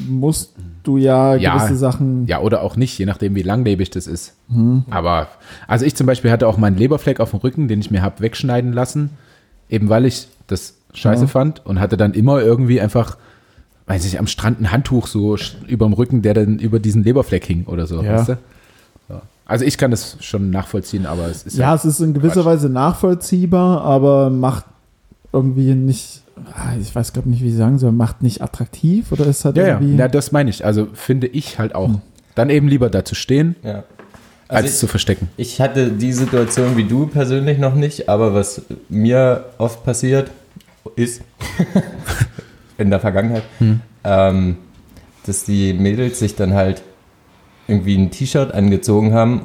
musst 0.08 0.54
du 0.82 0.97
ja 0.97 1.35
Ja, 1.35 1.56
gewisse 1.56 1.76
Sachen. 1.76 2.26
Ja, 2.26 2.40
oder 2.40 2.62
auch 2.62 2.76
nicht, 2.76 2.99
je 2.99 3.06
nachdem, 3.06 3.35
wie 3.35 3.42
langlebig 3.42 3.90
das 3.90 4.06
ist. 4.06 4.35
Hm. 4.52 4.85
Aber, 4.90 5.28
also 5.66 5.85
ich 5.85 5.94
zum 5.97 6.06
Beispiel 6.06 6.30
hatte 6.30 6.47
auch 6.47 6.56
meinen 6.58 6.76
Leberfleck 6.76 7.20
auf 7.20 7.30
dem 7.30 7.40
Rücken, 7.40 7.68
den 7.68 7.80
ich 7.80 7.90
mir 7.90 8.02
habe 8.02 8.20
wegschneiden 8.20 8.73
lassen, 8.73 9.11
eben 9.68 9.88
weil 9.88 10.04
ich 10.06 10.28
das 10.47 10.75
scheiße 10.94 11.23
Ja. 11.23 11.28
fand 11.28 11.64
und 11.66 11.80
hatte 11.80 11.97
dann 11.97 12.14
immer 12.14 12.40
irgendwie 12.40 12.80
einfach, 12.80 13.16
weiß 13.87 14.04
ich, 14.06 14.18
am 14.18 14.26
Strand 14.26 14.61
ein 14.61 14.73
Handtuch 14.73 15.06
so 15.06 15.37
überm 15.66 15.92
Rücken, 15.92 16.23
der 16.23 16.35
dann 16.35 16.58
über 16.58 16.78
diesen 16.78 17.02
Leberfleck 17.04 17.44
hing 17.44 17.64
oder 17.66 17.87
so, 17.87 18.02
Ja. 18.02 18.12
weißt 18.18 18.28
du? 18.30 18.32
Ja. 19.08 19.23
Also 19.47 19.64
ich 19.64 19.78
kann 19.78 19.90
das 19.90 20.16
schon 20.20 20.50
nachvollziehen, 20.50 21.06
aber 21.06 21.26
es 21.28 21.42
ist 21.44 21.56
Ja, 21.56 21.68
halt, 21.68 21.78
es 21.80 21.85
ist 21.87 22.00
in 22.00 22.14
gewisser 22.14 22.35
Quatsch. 22.42 22.44
Weise 22.47 22.68
nachvollziehbar, 22.68 23.82
aber 23.82 24.30
macht 24.30 24.64
irgendwie 25.38 25.75
nicht, 25.75 26.23
ah, 26.54 26.73
ich 26.80 26.95
weiß 26.95 27.12
gerade 27.12 27.28
nicht, 27.28 27.42
wie 27.42 27.49
ich 27.49 27.57
sagen 27.57 27.78
soll, 27.78 27.92
macht 27.92 28.23
nicht 28.23 28.42
attraktiv 28.42 29.11
oder 29.12 29.26
ist 29.26 29.45
halt 29.45 29.57
ja, 29.57 29.66
ja, 29.66 29.68
irgendwie. 29.80 29.97
ja, 29.97 30.09
das 30.09 30.33
meine 30.33 30.50
ich. 30.50 30.64
Also 30.64 30.88
finde 30.92 31.26
ich 31.26 31.59
halt 31.59 31.75
auch. 31.75 31.88
Hm. 31.88 32.00
Dann 32.35 32.50
eben 32.50 32.68
lieber 32.68 32.88
da 32.90 33.04
zu 33.04 33.14
stehen, 33.14 33.57
Ja. 33.64 33.83
als 34.49 34.64
Also 34.66 34.76
zu 34.80 34.87
verstecken. 34.87 35.28
ich, 35.37 35.54
ich 35.54 35.61
hatte 35.61 35.90
die 35.90 36.12
Situation 36.12 36.76
wie 36.76 36.85
du 36.85 37.07
persönlich 37.07 37.59
noch 37.59 37.75
nicht, 37.75 38.09
aber 38.09 38.33
was 38.35 38.62
mir 38.88 39.45
oft 39.59 39.85
passiert 39.85 40.30
ist, 40.97 41.23
in 42.78 42.90
der 42.90 43.00
Vergangenheit, 43.00 43.42
Hm. 43.59 43.80
ähm, 44.04 44.57
dass 45.26 45.45
die 45.45 45.73
Mädels 45.75 46.18
sich 46.21 46.37
dann 46.37 46.54
halt 46.54 46.83
irgendwie 47.66 47.97
ein 47.99 48.11
T-Shirt 48.11 48.52
angezogen 48.54 49.12
haben, 49.12 49.42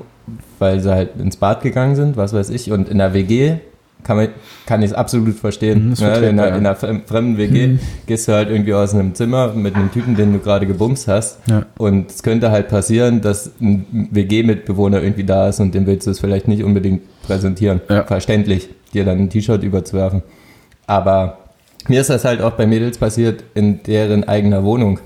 weil 0.59 0.79
sie 0.79 0.91
halt 0.93 1.17
ins 1.19 1.35
Bad 1.37 1.61
gegangen 1.61 1.95
sind, 1.95 2.15
was 2.15 2.31
weiß 2.31 2.49
ich, 2.51 2.71
und 2.71 2.87
in 2.87 2.99
der 2.99 3.13
WG 3.13 3.55
kann, 4.03 4.17
man, 4.17 4.27
kann 4.65 4.81
ich 4.81 4.91
es 4.91 4.93
absolut 4.93 5.35
verstehen. 5.35 5.89
Mhm, 5.89 6.05
ne? 6.05 6.17
in, 6.17 6.39
einer, 6.39 6.47
ja. 6.49 6.55
in 6.55 6.65
einer 6.65 6.75
fre- 6.75 7.01
fremden 7.05 7.37
WG 7.37 7.67
Mhm. 7.67 7.79
gehst 8.05 8.27
du 8.27 8.33
halt 8.33 8.49
irgendwie 8.49 8.73
aus 8.73 8.93
einem 8.93 9.15
Zimmer 9.15 9.53
mit 9.53 9.75
einem 9.75 9.91
Typen, 9.91 10.15
den 10.15 10.33
du 10.33 10.39
gerade 10.39 10.65
gebumst 10.67 11.07
hast. 11.07 11.39
Ja. 11.47 11.65
Und 11.77 12.09
es 12.11 12.23
könnte 12.23 12.51
halt 12.51 12.67
passieren, 12.69 13.21
dass 13.21 13.51
ein 13.61 13.85
WG-Mitbewohner 14.11 15.01
irgendwie 15.01 15.23
da 15.23 15.49
ist 15.49 15.59
und 15.59 15.73
dem 15.73 15.85
willst 15.85 16.07
du 16.07 16.11
es 16.11 16.19
vielleicht 16.19 16.47
nicht 16.47 16.63
unbedingt 16.63 17.01
präsentieren. 17.23 17.81
Ja. 17.89 18.03
Verständlich, 18.03 18.69
dir 18.93 19.05
dann 19.05 19.17
ein 19.19 19.29
T-Shirt 19.29 19.63
überzuwerfen. 19.63 20.23
Aber 20.87 21.37
mir 21.87 22.01
ist 22.01 22.09
das 22.09 22.25
halt 22.25 22.41
auch 22.41 22.51
bei 22.51 22.65
Mädels 22.67 22.97
passiert 22.97 23.43
in 23.55 23.83
deren 23.83 24.23
eigener 24.27 24.63
Wohnung, 24.63 24.99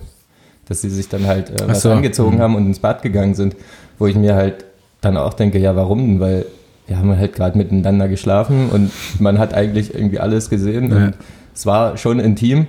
dass 0.68 0.82
sie 0.82 0.90
sich 0.90 1.08
dann 1.10 1.26
halt 1.28 1.50
äh, 1.62 1.68
was 1.68 1.82
so. 1.82 1.92
angezogen 1.92 2.38
Mhm. 2.38 2.42
haben 2.42 2.56
und 2.56 2.66
ins 2.68 2.80
Bad 2.80 3.02
gegangen 3.02 3.36
sind, 3.36 3.56
wo 4.00 4.08
ich 4.08 4.16
mir 4.16 4.36
halt 4.36 4.66
dann 5.02 5.16
auch 5.18 5.34
denke, 5.34 5.60
ja, 5.60 5.76
warum 5.76 6.00
denn? 6.00 6.20
Weil 6.20 6.46
wir 6.88 6.98
haben 6.98 7.16
halt 7.18 7.34
gerade 7.34 7.58
miteinander 7.58 8.08
geschlafen 8.08 8.70
und 8.70 8.92
man 9.20 9.38
hat 9.40 9.54
eigentlich 9.54 9.94
irgendwie 9.94 10.20
alles 10.20 10.50
gesehen 10.50 10.90
Ja. 10.92 10.98
und 10.98 11.14
es 11.54 11.66
war 11.66 11.98
schon 11.98 12.20
intim. 12.20 12.68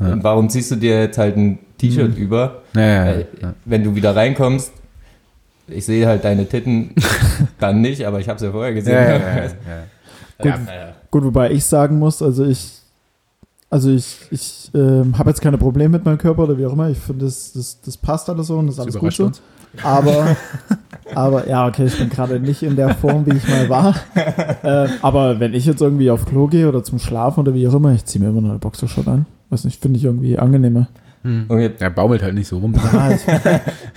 Ja. 0.00 0.12
Und 0.12 0.24
warum 0.24 0.48
ziehst 0.48 0.70
du 0.70 0.76
dir 0.76 1.00
jetzt 1.00 1.18
halt 1.18 1.36
ein 1.36 1.58
T-Shirt 1.78 2.16
Mhm. 2.16 2.22
über? 2.22 2.62
Ja, 2.74 2.80
ja, 2.82 3.04
Weil, 3.06 3.26
ja. 3.40 3.54
Wenn 3.64 3.84
du 3.84 3.94
wieder 3.94 4.14
reinkommst, 4.16 4.72
ich 5.68 5.84
sehe 5.86 6.06
halt 6.06 6.24
deine 6.24 6.46
Titten 6.46 6.94
dann 7.58 7.80
nicht, 7.80 8.04
aber 8.06 8.20
ich 8.20 8.28
habe 8.28 8.36
es 8.36 8.42
ja 8.42 8.50
vorher 8.50 8.74
gesehen. 8.74 8.94
Ja, 8.94 9.02
ja, 9.02 9.18
ja, 9.18 9.44
ja. 9.44 9.50
Gut. 10.38 10.46
Ja, 10.66 10.94
Gut, 11.10 11.24
wobei 11.24 11.50
ich 11.52 11.64
sagen 11.64 11.98
muss, 11.98 12.20
also 12.20 12.44
ich, 12.44 12.80
also 13.70 13.90
ich, 13.90 14.16
ich 14.30 14.70
ähm, 14.74 15.16
habe 15.16 15.30
jetzt 15.30 15.40
keine 15.40 15.56
Probleme 15.58 15.90
mit 15.90 16.04
meinem 16.04 16.18
Körper 16.18 16.42
oder 16.44 16.58
wie 16.58 16.66
auch 16.66 16.72
immer. 16.72 16.88
Ich 16.90 16.98
finde, 16.98 17.24
das, 17.26 17.52
das, 17.52 17.80
das 17.80 17.96
passt 17.96 18.28
alles 18.28 18.48
so 18.48 18.58
und 18.58 18.66
das 18.66 18.74
ist 18.76 18.80
alles 18.80 18.98
gut 18.98 19.12
so. 19.14 19.30
Aber, 19.82 20.36
aber 21.14 21.48
ja, 21.48 21.66
okay, 21.66 21.86
ich 21.86 21.98
bin 21.98 22.08
gerade 22.08 22.40
nicht 22.40 22.62
in 22.62 22.76
der 22.76 22.94
Form, 22.94 23.26
wie 23.26 23.36
ich 23.36 23.48
mal 23.48 23.68
war. 23.68 23.94
Ähm, 24.64 24.90
aber 25.02 25.40
wenn 25.40 25.54
ich 25.54 25.66
jetzt 25.66 25.80
irgendwie 25.80 26.10
auf 26.10 26.26
Klo 26.26 26.46
gehe 26.46 26.68
oder 26.68 26.84
zum 26.84 26.98
Schlafen 26.98 27.40
oder 27.40 27.54
wie 27.54 27.66
auch 27.68 27.74
immer, 27.74 27.92
ich 27.92 28.04
ziehe 28.04 28.22
mir 28.22 28.30
immer 28.30 28.40
noch 28.40 28.50
eine 28.50 28.58
Boxershot 28.58 29.08
an. 29.08 29.26
Weiß 29.50 29.64
nicht, 29.64 29.80
finde 29.80 29.98
ich 29.98 30.04
irgendwie 30.04 30.38
angenehmer. 30.38 30.88
Hm. 31.22 31.44
Okay. 31.48 31.70
Er 31.78 31.90
baumelt 31.90 32.22
halt 32.22 32.34
nicht 32.34 32.48
so 32.48 32.58
rum. 32.58 32.74
Ja, 32.92 33.10
ich, 33.10 33.20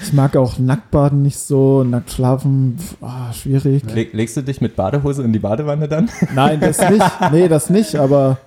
ich 0.04 0.14
mag 0.14 0.36
auch 0.38 0.60
Nacktbaden 0.60 1.24
nicht 1.24 1.40
so, 1.40 1.84
nackt 1.84 2.12
schlafen, 2.12 2.78
pf, 2.78 2.98
ah, 3.02 3.34
schwierig. 3.34 3.84
Leg, 3.94 4.14
legst 4.14 4.38
du 4.38 4.42
dich 4.42 4.62
mit 4.62 4.76
Badehose 4.76 5.24
in 5.24 5.34
die 5.34 5.40
Badewanne 5.40 5.88
dann? 5.88 6.10
Nein, 6.36 6.60
das 6.60 6.78
nicht. 6.90 7.04
Nee, 7.32 7.48
das 7.48 7.70
nicht, 7.70 7.96
aber 7.96 8.38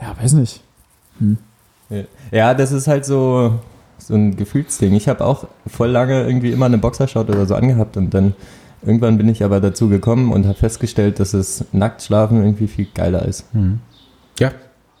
ja, 0.00 0.14
weiß 0.20 0.32
nicht. 0.32 0.62
Ja, 2.32 2.54
das 2.54 2.72
ist 2.72 2.88
halt 2.88 3.04
so, 3.04 3.60
so 4.08 4.14
ein 4.14 4.36
Gefühlsding. 4.36 4.94
Ich 4.94 5.06
habe 5.06 5.22
auch 5.24 5.46
voll 5.66 5.88
lange 5.90 6.24
irgendwie 6.26 6.50
immer 6.50 6.64
eine 6.66 6.78
Boxershot 6.78 7.28
oder 7.28 7.44
so 7.46 7.54
angehabt 7.54 7.96
und 7.98 8.14
dann 8.14 8.34
irgendwann 8.82 9.18
bin 9.18 9.28
ich 9.28 9.44
aber 9.44 9.60
dazu 9.60 9.88
gekommen 9.90 10.32
und 10.32 10.46
habe 10.46 10.56
festgestellt, 10.58 11.20
dass 11.20 11.34
es 11.34 11.64
nackt 11.72 12.02
schlafen 12.02 12.42
irgendwie 12.42 12.68
viel 12.68 12.86
geiler 12.94 13.24
ist. 13.26 13.44
Hm. 13.52 13.80
Ja, 14.38 14.52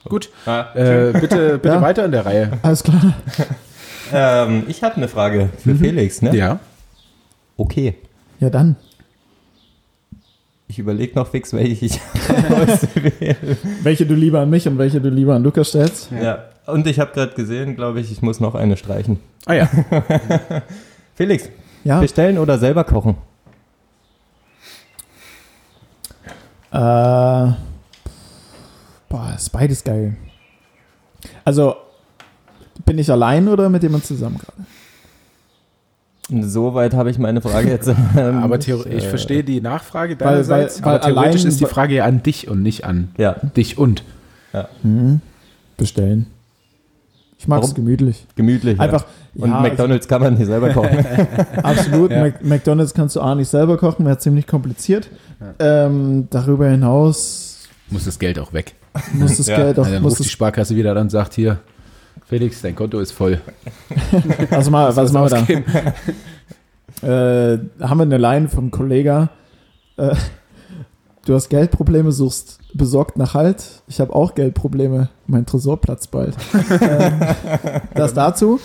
gut. 0.04 0.28
Ah, 0.46 0.66
Äh, 0.74 1.12
bitte 1.12 1.58
bitte 1.58 1.68
Ja. 1.74 1.80
weiter 1.80 2.04
in 2.04 2.12
der 2.12 2.26
Reihe. 2.26 2.50
Alles 2.62 2.82
klar. 2.82 3.14
ähm, 4.12 4.64
ich 4.68 4.82
habe 4.82 4.96
eine 4.96 5.08
Frage 5.08 5.48
für 5.62 5.70
Mhm. 5.70 5.78
Felix, 5.78 6.20
ne? 6.22 6.36
Ja. 6.36 6.58
Okay. 7.56 7.94
Ja, 8.40 8.50
dann. 8.50 8.76
Ich 10.70 10.78
überlege 10.78 11.14
noch 11.14 11.28
fix, 11.28 11.52
welche 11.54 11.86
ich 11.86 11.98
auswähle. 12.50 13.36
Welche 13.82 14.04
du 14.04 14.14
lieber 14.14 14.40
an 14.40 14.50
mich 14.50 14.68
und 14.68 14.76
welche 14.76 15.00
du 15.00 15.08
lieber 15.08 15.34
an 15.34 15.42
Lukas 15.42 15.68
stellst. 15.70 16.10
Ja. 16.12 16.44
Und 16.68 16.86
ich 16.86 17.00
habe 17.00 17.12
gerade 17.12 17.34
gesehen, 17.34 17.76
glaube 17.76 18.00
ich, 18.00 18.12
ich 18.12 18.20
muss 18.20 18.40
noch 18.40 18.54
eine 18.54 18.76
streichen. 18.76 19.18
Ah 19.46 19.54
ja. 19.54 19.68
Felix, 21.14 21.48
Ja. 21.82 21.98
bestellen 22.00 22.36
oder 22.38 22.58
selber 22.58 22.84
kochen? 22.84 23.16
Äh, 26.70 26.76
boah, 29.08 29.32
ist 29.34 29.50
beides 29.50 29.82
geil. 29.82 30.16
Also, 31.44 31.76
bin 32.84 32.98
ich 32.98 33.10
allein 33.10 33.48
oder 33.48 33.68
mit 33.70 33.82
jemand 33.82 34.04
zusammen 34.04 34.38
gerade? 34.38 34.66
Soweit 36.46 36.92
habe 36.92 37.10
ich 37.10 37.18
meine 37.18 37.40
Frage 37.40 37.70
jetzt. 37.70 37.88
ähm, 38.16 38.42
Aber 38.42 38.56
theor- 38.56 38.86
ich 38.86 39.04
äh, 39.04 39.08
verstehe 39.08 39.42
die 39.42 39.62
Nachfrage 39.62 40.20
weil- 40.20 40.28
deinerseits, 40.32 40.82
weil 40.84 40.96
aber 40.96 41.00
theoretisch 41.06 41.40
allein- 41.40 41.48
ist 41.48 41.60
die 41.60 41.64
Frage 41.66 41.94
ja 41.94 42.04
an 42.04 42.22
dich 42.22 42.48
und 42.48 42.62
nicht 42.62 42.84
an 42.84 43.08
Ja, 43.16 43.36
dich 43.56 43.78
und. 43.78 44.04
Mhm. 44.82 45.20
Bestellen. 45.78 46.26
Ich 47.40 47.46
mag 47.46 47.62
es 47.62 47.72
gemütlich. 47.74 48.26
gemütlich. 48.34 48.80
Einfach, 48.80 49.04
ja. 49.34 49.44
Und 49.44 49.50
ja, 49.52 49.60
McDonalds 49.60 50.08
kann 50.08 50.20
man 50.20 50.34
nicht 50.34 50.46
selber 50.46 50.70
kochen. 50.70 51.06
Absolut. 51.62 52.10
Ja. 52.10 52.32
McDonalds 52.42 52.92
kannst 52.94 53.14
du 53.14 53.20
A 53.20 53.34
nicht 53.36 53.48
selber 53.48 53.76
kochen, 53.76 54.04
wäre 54.04 54.18
ziemlich 54.18 54.46
kompliziert. 54.46 55.08
Ähm, 55.60 56.26
darüber 56.30 56.68
hinaus 56.68 57.68
Muss 57.90 58.06
das 58.06 58.18
Geld 58.18 58.40
auch 58.40 58.52
weg. 58.52 58.74
muss 59.12 59.36
das 59.36 59.46
Ja. 59.46 59.56
Geld 59.56 59.78
auch, 59.78 59.86
Ja, 59.86 59.92
dann 59.92 60.02
muss 60.02 60.14
ruft 60.14 60.24
die 60.24 60.28
Sparkasse 60.32 60.74
wieder 60.74 60.90
an 60.92 60.98
und 60.98 61.10
sagt 61.10 61.34
hier, 61.34 61.58
Felix, 62.26 62.60
dein 62.60 62.74
Konto 62.74 62.98
ist 62.98 63.12
voll. 63.12 63.40
also 64.50 64.70
mal, 64.72 64.94
was 64.96 65.12
machen 65.12 65.48
wir 65.48 65.62
da? 67.02 67.52
Äh, 67.54 67.58
haben 67.80 67.98
wir 67.98 68.02
eine 68.02 68.18
Line 68.18 68.48
vom 68.48 68.70
Kollega. 68.72 69.30
Äh, 69.96 70.14
du 71.28 71.34
hast 71.34 71.50
Geldprobleme, 71.50 72.10
suchst 72.10 72.58
besorgt 72.72 73.18
nach 73.18 73.34
Halt. 73.34 73.82
Ich 73.86 74.00
habe 74.00 74.14
auch 74.14 74.34
Geldprobleme. 74.34 75.10
Mein 75.26 75.44
Tresor 75.44 75.80
platzt 75.80 76.10
bald. 76.10 76.34
ähm, 76.80 77.20
das 77.94 78.14
dazu. 78.14 78.58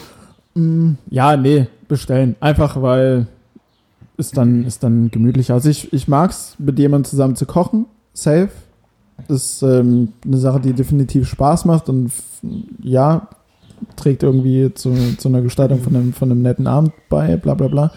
Mm, 0.55 0.93
ja, 1.10 1.36
nee, 1.36 1.67
bestellen. 1.88 2.36
Einfach 2.39 2.82
weil 2.82 3.27
ist 4.15 4.38
dann, 4.38 4.63
ist 4.63 4.84
dann 4.84 5.12
gemütlicher. 5.12 5.55
Also 5.55 5.70
ich, 5.70 5.91
ich 5.91 6.08
mag 6.08 6.32
es, 6.32 6.55
mit 6.58 6.79
jemandem 6.79 7.10
zusammen 7.10 7.36
zu 7.36 7.46
kochen. 7.46 7.86
Safe. 8.13 8.50
Ist 9.27 9.62
ähm, 9.62 10.13
eine 10.25 10.38
Sache, 10.38 10.60
die 10.60 10.74
definitiv 10.74 11.27
Spaß 11.27 11.65
macht 11.65 11.89
und 11.89 12.12
ja, 12.82 13.27
trägt 13.96 14.24
irgendwie 14.24 14.74
zu, 14.74 14.93
zu 15.17 15.27
einer 15.27 15.41
Gestaltung 15.41 15.82
von 15.82 15.96
einem, 15.96 16.13
von 16.13 16.32
einem 16.32 16.41
netten 16.41 16.67
Abend 16.67 16.93
bei, 17.10 17.36
bla 17.36 17.53
bla 17.55 17.67
bla. 17.67 17.91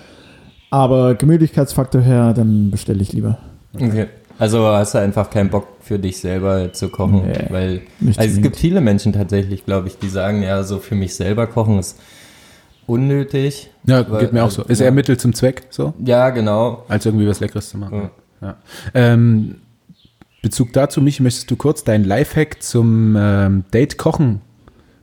Aber 0.71 1.15
Gemütlichkeitsfaktor 1.15 2.01
her, 2.01 2.35
dann 2.35 2.71
bestelle 2.71 3.01
ich 3.01 3.13
lieber. 3.13 3.39
Okay. 3.75 4.09
Also 4.39 4.67
hast 4.67 4.95
du 4.95 4.99
einfach 4.99 5.31
keinen 5.31 5.49
Bock 5.51 5.67
für 5.81 5.99
dich 5.99 6.19
selber 6.19 6.73
zu 6.73 6.89
kochen, 6.91 7.27
Nee, 7.27 7.47
weil 7.49 7.81
also 8.17 8.21
es 8.37 8.43
gibt 8.43 8.57
viele 8.57 8.81
Menschen 8.81 9.13
tatsächlich, 9.13 9.65
glaube 9.65 9.89
ich, 9.89 9.99
die 9.99 10.09
sagen, 10.09 10.43
ja, 10.43 10.63
so 10.63 10.79
für 10.79 10.95
mich 10.95 11.15
selber 11.15 11.47
kochen 11.47 11.79
ist 11.79 11.99
unnötig. 12.87 13.71
Ja, 13.85 14.09
Weil- 14.11 14.21
geht 14.21 14.33
mir 14.33 14.45
auch 14.45 14.51
so. 14.51 14.63
Ist 14.65 14.81
ja. 14.81 14.87
eher 14.87 14.93
Mittel 14.93 15.17
zum 15.17 15.35
Zweck, 15.35 15.65
so, 15.71 15.95
Ja, 16.05 16.31
genau. 16.31 16.85
als 16.89 17.07
irgendwie 17.07 17.27
was 17.29 17.41
Leckeres 17.41 17.71
zu 17.71 17.79
machen. 17.79 18.11
Ja. 18.41 18.47
Ja. 18.49 18.57
Ähm, 18.95 19.57
Bezug 20.43 20.73
dazu, 20.73 21.01
Michi, 21.01 21.23
möchtest 21.23 21.51
du 21.51 21.57
kurz 21.57 21.83
dein 21.83 22.05
Lifehack 22.05 22.63
zum 22.63 23.17
ähm, 23.19 23.65
Date 23.73 23.97
kochen? 23.99 24.41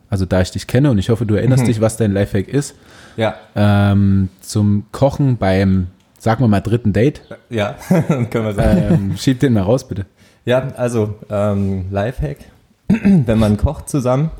Also 0.09 0.25
da 0.25 0.41
ich 0.41 0.51
dich 0.51 0.67
kenne 0.67 0.91
und 0.91 0.99
ich 0.99 1.09
hoffe, 1.09 1.25
du 1.25 1.33
erinnerst 1.35 1.63
Mhm. 1.63 1.67
dich, 1.67 1.81
was 1.81 1.97
dein 1.97 2.13
Lifehack 2.13 2.47
ist. 2.47 2.75
Ja, 3.17 3.35
Ähm, 3.55 4.29
zum 4.41 4.85
Kochen 4.91 5.37
beim, 5.37 5.87
sagen 6.23 6.41
wir 6.41 6.47
mal, 6.47 6.61
dritten 6.61 6.93
Date. 6.93 7.21
ja, 7.49 7.75
können 7.89 8.45
wir 8.45 8.53
sagen. 8.53 8.81
Ähm, 8.89 9.17
schieb 9.17 9.39
den 9.41 9.53
mal 9.53 9.63
raus, 9.63 9.85
bitte. 9.87 10.05
Ja, 10.45 10.69
also 10.77 11.15
ähm, 11.29 11.85
Lifehack, 11.91 12.37
wenn 12.87 13.37
man 13.39 13.57
kocht 13.57 13.89
zusammen, 13.89 14.31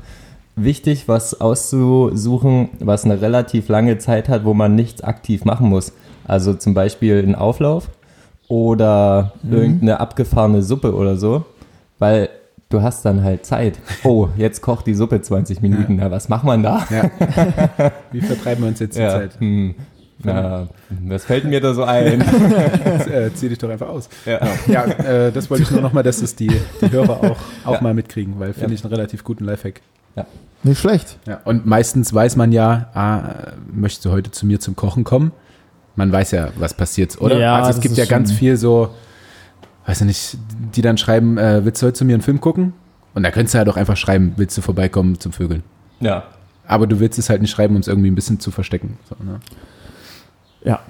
wichtig, 0.56 1.08
was 1.08 1.40
auszusuchen, 1.40 2.70
was 2.80 3.04
eine 3.04 3.20
relativ 3.20 3.68
lange 3.68 3.98
Zeit 3.98 4.28
hat, 4.28 4.44
wo 4.44 4.54
man 4.54 4.74
nichts 4.74 5.02
aktiv 5.02 5.44
machen 5.44 5.68
muss. 5.68 5.92
Also 6.26 6.54
zum 6.54 6.72
Beispiel 6.74 7.18
einen 7.18 7.34
Auflauf 7.34 7.88
oder 8.48 9.32
irgendeine 9.48 10.00
abgefahrene 10.00 10.62
Suppe 10.62 10.94
oder 10.94 11.16
so, 11.16 11.44
weil 11.98 12.28
du 12.70 12.82
hast 12.82 13.04
dann 13.04 13.22
halt 13.22 13.44
Zeit. 13.44 13.78
Oh, 14.04 14.28
jetzt 14.36 14.60
kocht 14.62 14.86
die 14.86 14.94
Suppe 14.94 15.20
20 15.20 15.60
Minuten, 15.60 15.96
na, 15.96 16.10
was 16.10 16.28
macht 16.28 16.44
man 16.44 16.62
da? 16.62 16.86
Ja. 16.90 17.10
Wie 18.12 18.20
vertreiben 18.20 18.64
wir 18.64 18.68
uns 18.68 18.80
jetzt 18.80 18.96
die 18.96 19.02
Ja, 19.02 19.10
Zeit? 19.10 19.38
hm, 19.38 19.74
na, 20.22 20.68
was 21.06 21.24
fällt 21.24 21.44
mir 21.44 21.60
da 21.60 21.74
so 21.74 21.84
ein? 21.84 22.20
äh, 23.10 23.30
zieh 23.34 23.48
dich 23.48 23.58
doch 23.58 23.68
einfach 23.68 23.88
aus. 23.88 24.08
ja. 24.24 24.40
Ja, 24.66 24.84
äh, 24.84 25.32
das 25.32 25.50
wollte 25.50 25.64
ich 25.64 25.70
nur 25.70 25.80
nochmal, 25.80 26.02
dass 26.02 26.22
es 26.22 26.34
die, 26.36 26.50
die 26.80 26.90
Hörer 26.90 27.20
auch, 27.22 27.36
auch 27.64 27.74
Ja. 27.74 27.80
mal 27.80 27.94
mitkriegen, 27.94 28.38
weil 28.38 28.52
finde 28.52 28.70
Ja. 28.70 28.74
ich 28.74 28.84
einen 28.84 28.94
relativ 28.94 29.24
guten 29.24 29.44
Lifehack. 29.44 29.80
Nicht 30.62 30.80
schlecht. 30.80 31.18
Ja, 31.26 31.40
und 31.44 31.66
meistens 31.66 32.14
weiß 32.14 32.36
man 32.36 32.50
ja, 32.52 32.88
ah, 32.94 33.52
möchtest 33.70 34.04
du 34.06 34.10
heute 34.12 34.30
zu 34.30 34.46
mir 34.46 34.60
zum 34.60 34.76
Kochen 34.76 35.04
kommen? 35.04 35.32
Man 35.96 36.10
weiß 36.10 36.30
ja, 36.30 36.48
was 36.56 36.72
passiert, 36.74 37.20
oder? 37.20 37.38
Ja, 37.38 37.56
also 37.56 37.70
es 37.70 37.80
gibt 37.80 37.96
ja 37.96 38.04
ganz 38.06 38.32
viel 38.32 38.56
so, 38.56 38.90
weiß 39.86 40.00
ich 40.00 40.06
nicht, 40.06 40.38
die 40.74 40.80
dann 40.82 40.96
schreiben, 40.96 41.36
äh, 41.36 41.64
willst 41.64 41.82
du 41.82 41.86
heute 41.86 41.94
zu 41.98 42.04
mir 42.04 42.14
einen 42.14 42.22
Film 42.22 42.40
gucken? 42.40 42.72
Und 43.14 43.24
da 43.24 43.30
könntest 43.30 43.54
du 43.54 43.58
halt 43.58 43.68
auch 43.68 43.76
einfach 43.76 43.96
schreiben, 43.96 44.32
willst 44.36 44.56
du 44.56 44.62
vorbeikommen 44.62 45.18
zum 45.20 45.32
Vögeln? 45.32 45.62
ja. 46.00 46.24
Aber 46.66 46.86
du 46.86 46.98
willst 46.98 47.18
es 47.18 47.28
halt 47.28 47.42
nicht 47.42 47.50
schreiben, 47.50 47.74
um 47.74 47.82
es 47.82 47.88
irgendwie 47.88 48.10
ein 48.10 48.14
bisschen 48.14 48.40
zu 48.40 48.50
verstecken. 48.50 48.96
So, 49.06 49.16
ne? 49.22 49.38
Ja. 50.64 50.80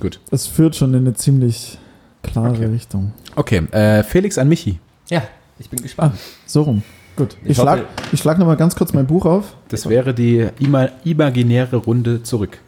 Gut. 0.00 0.20
Es 0.30 0.46
führt 0.46 0.76
schon 0.76 0.92
in 0.94 1.00
eine 1.00 1.14
ziemlich 1.14 1.78
klare 2.22 2.50
Okay. 2.50 2.66
Richtung. 2.66 3.12
Okay, 3.36 3.58
äh, 3.72 4.02
Felix 4.02 4.38
an 4.38 4.48
Michi. 4.48 4.78
Ja, 5.08 5.22
ich 5.58 5.68
bin 5.68 5.82
gespannt. 5.82 6.14
So 6.46 6.62
rum. 6.62 6.82
Gut. 7.16 7.36
Ich, 7.44 7.50
Ich 7.50 7.56
schlag, 7.56 7.80
hoffe- 7.80 7.88
ich 8.12 8.20
schlag 8.20 8.38
nochmal 8.38 8.56
ganz 8.56 8.74
kurz 8.74 8.92
mein 8.92 9.06
Buch 9.06 9.24
auf. 9.24 9.54
Das 9.68 9.88
wäre 9.88 10.12
die 10.14 10.48
ima 10.58 10.88
imaginäre 11.04 11.76
Runde 11.76 12.22
zurück. 12.24 12.58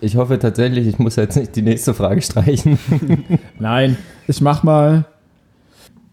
Ich 0.00 0.14
hoffe 0.16 0.38
tatsächlich, 0.38 0.86
ich 0.86 0.98
muss 0.98 1.16
jetzt 1.16 1.36
nicht 1.36 1.56
die 1.56 1.62
nächste 1.62 1.92
Frage 1.94 2.22
streichen. 2.22 2.78
Nein. 3.58 3.96
Ich 4.28 4.40
mach 4.40 4.62
mal 4.62 5.04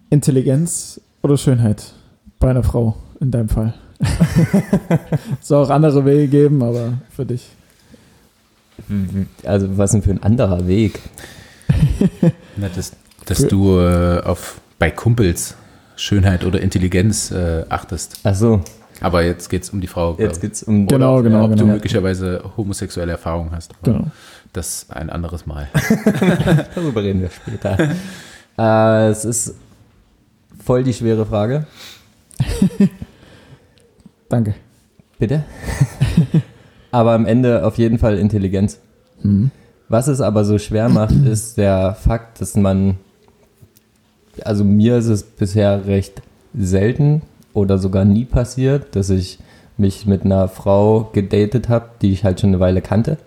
Intelligenz 0.10 1.00
oder 1.22 1.38
Schönheit 1.38 1.93
bei 2.39 2.50
einer 2.50 2.63
Frau, 2.63 2.96
in 3.19 3.29
deinem 3.31 3.50
Fall. 3.50 3.74
Soll 5.41 5.63
auch 5.65 5.69
andere 5.69 6.05
Wege 6.05 6.27
geben, 6.27 6.63
aber 6.63 6.93
für 7.10 7.25
dich. 7.25 7.50
Also 9.43 9.77
was 9.77 9.91
denn 9.91 10.01
für 10.01 10.12
ein 10.12 10.24
anderer 10.24 10.67
Weg? 10.67 11.00
Na, 12.57 12.67
dass 12.75 12.93
dass 13.25 13.41
Für- 13.41 13.48
du 13.48 13.79
äh, 13.79 14.21
auf, 14.24 14.59
bei 14.79 14.89
Kumpels 14.91 15.55
Schönheit 15.95 16.45
oder 16.45 16.62
Intelligenz 16.62 17.29
äh, 17.31 17.65
achtest. 17.69 18.19
Ach 18.24 18.33
so, 18.33 18.62
Aber 19.01 19.24
jetzt 19.24 19.50
geht 19.50 19.63
es 19.63 19.69
um 19.69 19.81
die 19.81 19.88
Frau. 19.88 20.15
jetzt 20.17 20.38
ich. 20.38 20.41
geht's 20.41 20.63
um 20.63 20.88
Genau, 20.88 21.15
Oder 21.19 21.24
genau, 21.29 21.43
ob 21.45 21.51
du 21.51 21.57
genau. 21.57 21.74
möglicherweise 21.74 22.43
homosexuelle 22.57 23.12
Erfahrungen 23.12 23.51
hast. 23.51 23.74
Genau. 23.83 24.05
Das 24.53 24.88
ein 24.89 25.09
anderes 25.09 25.45
Mal. 25.45 25.67
Darüber 26.75 27.03
reden 27.03 27.22
wir 27.22 27.29
später. 27.29 27.77
äh, 28.57 29.09
es 29.11 29.25
ist 29.25 29.55
voll 30.63 30.83
die 30.83 30.94
schwere 30.94 31.25
Frage. 31.25 31.68
Danke. 34.29 34.55
Bitte? 35.20 35.44
Aber 36.92 37.12
am 37.14 37.25
Ende 37.25 37.66
auf 37.66 37.78
jeden 37.78 37.98
Fall 38.00 38.18
Intelligenz. 38.18 38.80
Mhm. 39.22 39.52
Was 39.88 40.08
es 40.08 40.22
aber 40.22 40.46
so 40.46 40.58
schwer 40.58 40.90
macht, 40.90 41.16
ist 41.25 41.58
der 41.58 41.94
Fakt, 41.96 42.42
dass 42.42 42.56
man, 42.56 42.96
also 44.44 44.64
mir 44.64 44.98
ist 44.98 45.08
es 45.08 45.24
bisher 45.24 45.86
recht 45.88 46.22
selten 46.58 47.22
oder 47.54 47.78
sogar 47.78 48.06
nie 48.06 48.25
passiert, 48.25 48.96
dass 48.96 49.10
ich 49.10 49.40
mich 49.78 50.06
mit 50.06 50.24
einer 50.25 50.48
Frau 50.48 51.10
gedatet 51.14 51.70
habe, 51.70 51.86
die 52.02 52.12
ich 52.12 52.24
halt 52.24 52.40
schon 52.42 52.50
eine 52.50 52.60
Weile 52.60 52.82
kannte. 52.82 53.18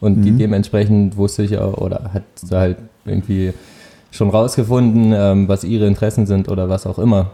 Und 0.00 0.22
die 0.22 0.32
Mhm. 0.32 0.38
dementsprechend 0.38 1.16
wusste 1.16 1.42
ich 1.42 1.58
auch, 1.58 1.78
oder 1.78 2.10
hat 2.12 2.22
halt 2.52 2.76
irgendwie 3.04 3.52
schon 4.10 4.30
rausgefunden, 4.30 5.12
ähm, 5.14 5.48
was 5.48 5.64
ihre 5.64 5.86
Interessen 5.86 6.26
sind 6.26 6.48
oder 6.48 6.68
was 6.68 6.86
auch 6.86 6.98
immer. 6.98 7.30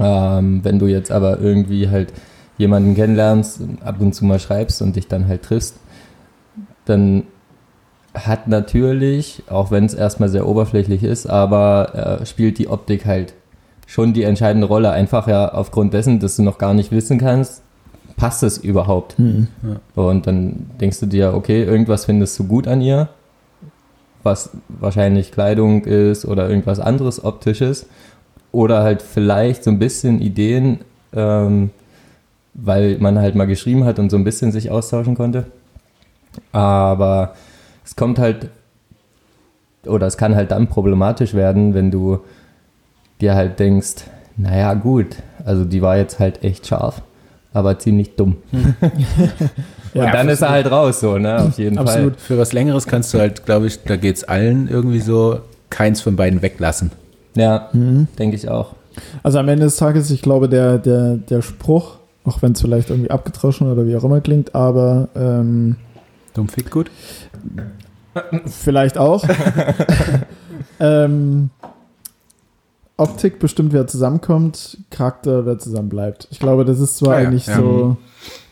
Ähm, 0.00 0.60
wenn 0.64 0.78
du 0.78 0.86
jetzt 0.86 1.12
aber 1.12 1.40
irgendwie 1.40 1.88
halt 1.88 2.12
jemanden 2.60 2.94
kennenlernst, 2.94 3.60
und 3.60 3.82
ab 3.82 3.96
und 4.00 4.14
zu 4.14 4.24
mal 4.24 4.38
schreibst 4.38 4.82
und 4.82 4.94
dich 4.94 5.08
dann 5.08 5.26
halt 5.26 5.42
triffst, 5.42 5.76
dann 6.84 7.24
hat 8.14 8.48
natürlich, 8.48 9.42
auch 9.48 9.70
wenn 9.70 9.84
es 9.84 9.94
erstmal 9.94 10.28
sehr 10.28 10.46
oberflächlich 10.46 11.02
ist, 11.02 11.26
aber 11.26 12.20
äh, 12.20 12.26
spielt 12.26 12.58
die 12.58 12.68
Optik 12.68 13.06
halt 13.06 13.34
schon 13.86 14.12
die 14.12 14.24
entscheidende 14.24 14.66
Rolle. 14.66 14.90
Einfach 14.90 15.26
ja 15.26 15.52
aufgrund 15.52 15.94
dessen, 15.94 16.20
dass 16.20 16.36
du 16.36 16.42
noch 16.42 16.58
gar 16.58 16.74
nicht 16.74 16.92
wissen 16.92 17.18
kannst, 17.18 17.62
passt 18.16 18.42
es 18.42 18.58
überhaupt. 18.58 19.18
Mhm. 19.18 19.48
Und 19.94 20.26
dann 20.26 20.70
denkst 20.80 21.00
du 21.00 21.06
dir, 21.06 21.34
okay, 21.34 21.64
irgendwas 21.64 22.04
findest 22.04 22.38
du 22.38 22.44
gut 22.44 22.68
an 22.68 22.82
ihr, 22.82 23.08
was 24.22 24.50
wahrscheinlich 24.68 25.32
Kleidung 25.32 25.84
ist 25.84 26.26
oder 26.26 26.48
irgendwas 26.48 26.80
anderes 26.80 27.24
optisches. 27.24 27.86
Oder 28.52 28.82
halt 28.82 29.00
vielleicht 29.02 29.64
so 29.64 29.70
ein 29.70 29.78
bisschen 29.78 30.20
Ideen, 30.20 30.80
ähm, 31.14 31.70
weil 32.54 32.98
man 32.98 33.18
halt 33.18 33.34
mal 33.34 33.46
geschrieben 33.46 33.84
hat 33.84 33.98
und 33.98 34.10
so 34.10 34.16
ein 34.16 34.24
bisschen 34.24 34.52
sich 34.52 34.70
austauschen 34.70 35.14
konnte. 35.14 35.46
Aber 36.52 37.34
es 37.84 37.96
kommt 37.96 38.18
halt, 38.18 38.48
oder 39.86 40.06
es 40.06 40.16
kann 40.16 40.34
halt 40.34 40.50
dann 40.50 40.66
problematisch 40.68 41.34
werden, 41.34 41.74
wenn 41.74 41.90
du 41.90 42.20
dir 43.20 43.34
halt 43.34 43.58
denkst, 43.58 44.04
naja 44.36 44.74
gut, 44.74 45.16
also 45.44 45.64
die 45.64 45.82
war 45.82 45.96
jetzt 45.96 46.18
halt 46.18 46.42
echt 46.44 46.66
scharf, 46.66 47.02
aber 47.52 47.78
ziemlich 47.78 48.16
dumm. 48.16 48.36
Ja, 49.92 50.04
und 50.04 50.14
dann 50.14 50.28
ist 50.28 50.40
er 50.40 50.50
halt 50.50 50.70
raus, 50.70 51.00
so, 51.00 51.18
ne? 51.18 51.42
Auf 51.42 51.58
jeden 51.58 51.76
Absolut. 51.76 52.20
Für 52.20 52.38
was 52.38 52.52
Längeres 52.52 52.86
kannst 52.86 53.12
du 53.12 53.18
halt, 53.18 53.44
glaube 53.44 53.66
ich, 53.66 53.82
da 53.82 53.96
geht 53.96 54.18
es 54.18 54.22
allen 54.22 54.68
irgendwie 54.68 55.00
so, 55.00 55.40
keins 55.68 56.00
von 56.00 56.14
beiden 56.14 56.42
weglassen. 56.42 56.90
Fall. 57.34 57.42
Ja, 57.42 57.68
Mhm. 57.72 58.06
denke 58.16 58.36
ich 58.36 58.48
auch. 58.48 58.76
Also 59.24 59.40
am 59.40 59.48
Ende 59.48 59.64
des 59.64 59.76
Tages, 59.78 60.12
ich 60.12 60.22
glaube, 60.22 60.48
der, 60.48 60.78
der, 60.78 61.16
der 61.16 61.42
Spruch, 61.42 61.96
auch 62.24 62.42
wenn 62.42 62.52
es 62.52 62.60
vielleicht 62.60 62.90
irgendwie 62.90 63.10
abgetroschen 63.10 63.70
oder 63.70 63.86
wie 63.86 63.96
auch 63.96 64.04
immer 64.04 64.20
klingt, 64.20 64.54
aber 64.54 65.08
ähm, 65.14 65.76
Dumm 66.34 66.48
fickt 66.48 66.70
gut. 66.70 66.90
vielleicht 68.46 68.98
auch. 68.98 69.24
ähm, 70.80 71.50
Optik 72.96 73.38
bestimmt, 73.38 73.72
wer 73.72 73.86
zusammenkommt, 73.86 74.76
Charakter, 74.90 75.46
wer 75.46 75.58
zusammen 75.58 75.88
bleibt. 75.88 76.28
Ich 76.30 76.38
glaube, 76.38 76.66
das 76.66 76.80
ist 76.80 76.98
zwar 76.98 77.14
Ah 77.14 77.22
ja, 77.22 77.28
eigentlich 77.28 77.46
ja. 77.46 77.56
so, 77.56 77.96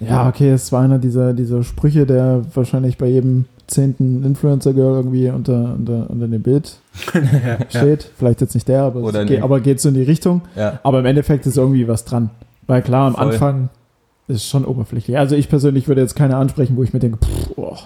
ja, 0.01 0.27
okay, 0.27 0.51
es 0.51 0.73
war 0.73 0.83
einer 0.83 0.99
dieser, 0.99 1.35
dieser 1.35 1.63
Sprüche, 1.63 2.07
der 2.07 2.43
wahrscheinlich 2.55 2.97
bei 2.97 3.09
jedem 3.09 3.45
zehnten 3.67 4.25
Influencer-Girl 4.25 4.97
irgendwie 4.97 5.29
unter, 5.29 5.75
unter, 5.75 6.09
unter 6.09 6.27
dem 6.27 6.43
Bild 6.43 6.79
steht. 7.69 8.11
Vielleicht 8.17 8.41
jetzt 8.41 8.55
nicht 8.55 8.69
der, 8.69 8.85
aber, 8.85 9.25
geht, 9.27 9.43
aber 9.43 9.61
geht 9.61 9.81
so 9.83 9.91
in 9.91 9.97
die 9.97 10.03
Richtung. 10.03 10.41
Ja. 10.57 10.81
Aber 10.83 11.01
im 11.01 11.07
Endeffekt 11.07 11.45
ist 11.45 11.59
irgendwie 11.59 11.87
was 11.87 12.07
dran. 12.07 12.31
Weil 12.69 12.83
klar, 12.83 13.09
am 13.09 13.15
Voll. 13.15 13.33
Anfang 13.33 13.69
ist 14.29 14.37
es 14.37 14.49
schon 14.49 14.65
oberflächlich. 14.65 15.17
Also 15.19 15.35
ich 15.35 15.49
persönlich 15.49 15.89
würde 15.89 16.03
jetzt 16.03 16.15
keine 16.15 16.37
ansprechen, 16.37 16.77
wo 16.77 16.83
ich 16.85 16.93
mir 16.93 17.01
denke, 17.01 17.19
pff, 17.19 17.51
oh, 17.57 17.77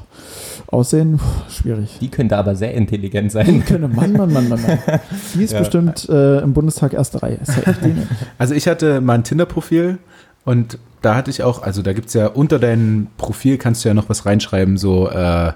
Aussehen, 0.67 1.19
pff, 1.19 1.55
schwierig. 1.55 1.99
Die 2.01 2.09
könnte 2.09 2.37
aber 2.37 2.55
sehr 2.57 2.75
intelligent 2.75 3.31
sein. 3.33 3.65
Könnte, 3.65 3.87
Mann, 3.89 4.13
Mann, 4.13 4.33
Mann, 4.33 4.49
Mann, 4.49 4.61
Mann. 4.61 4.79
Die 5.35 5.45
ist 5.45 5.53
Ja. 5.53 5.61
bestimmt 5.61 6.09
äh, 6.09 6.41
im 6.41 6.53
Bundestag 6.53 6.93
erste 6.95 7.23
Reihe. 7.23 7.39
Die. 7.85 7.95
Also 8.39 8.55
ich 8.55 8.67
hatte 8.69 9.01
mal 9.01 9.15
ein 9.15 9.25
Tinder-Profil 9.25 9.99
und 10.45 10.79
da 11.01 11.15
hatte 11.15 11.31
ich 11.31 11.43
auch, 11.45 11.63
also 11.63 11.81
da 11.83 11.93
gibt 11.93 12.09
es 12.09 12.15
ja 12.15 12.27
unter 12.27 12.59
deinem 12.59 13.07
Profil 13.19 13.59
kannst 13.59 13.85
du 13.85 13.89
ja 13.89 13.95
noch 13.95 14.09
was 14.09 14.27
reinschreiben, 14.27 14.77
so 14.79 15.09
äh, 15.11 15.53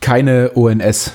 keine 0.00 0.52
ONS, 0.54 1.12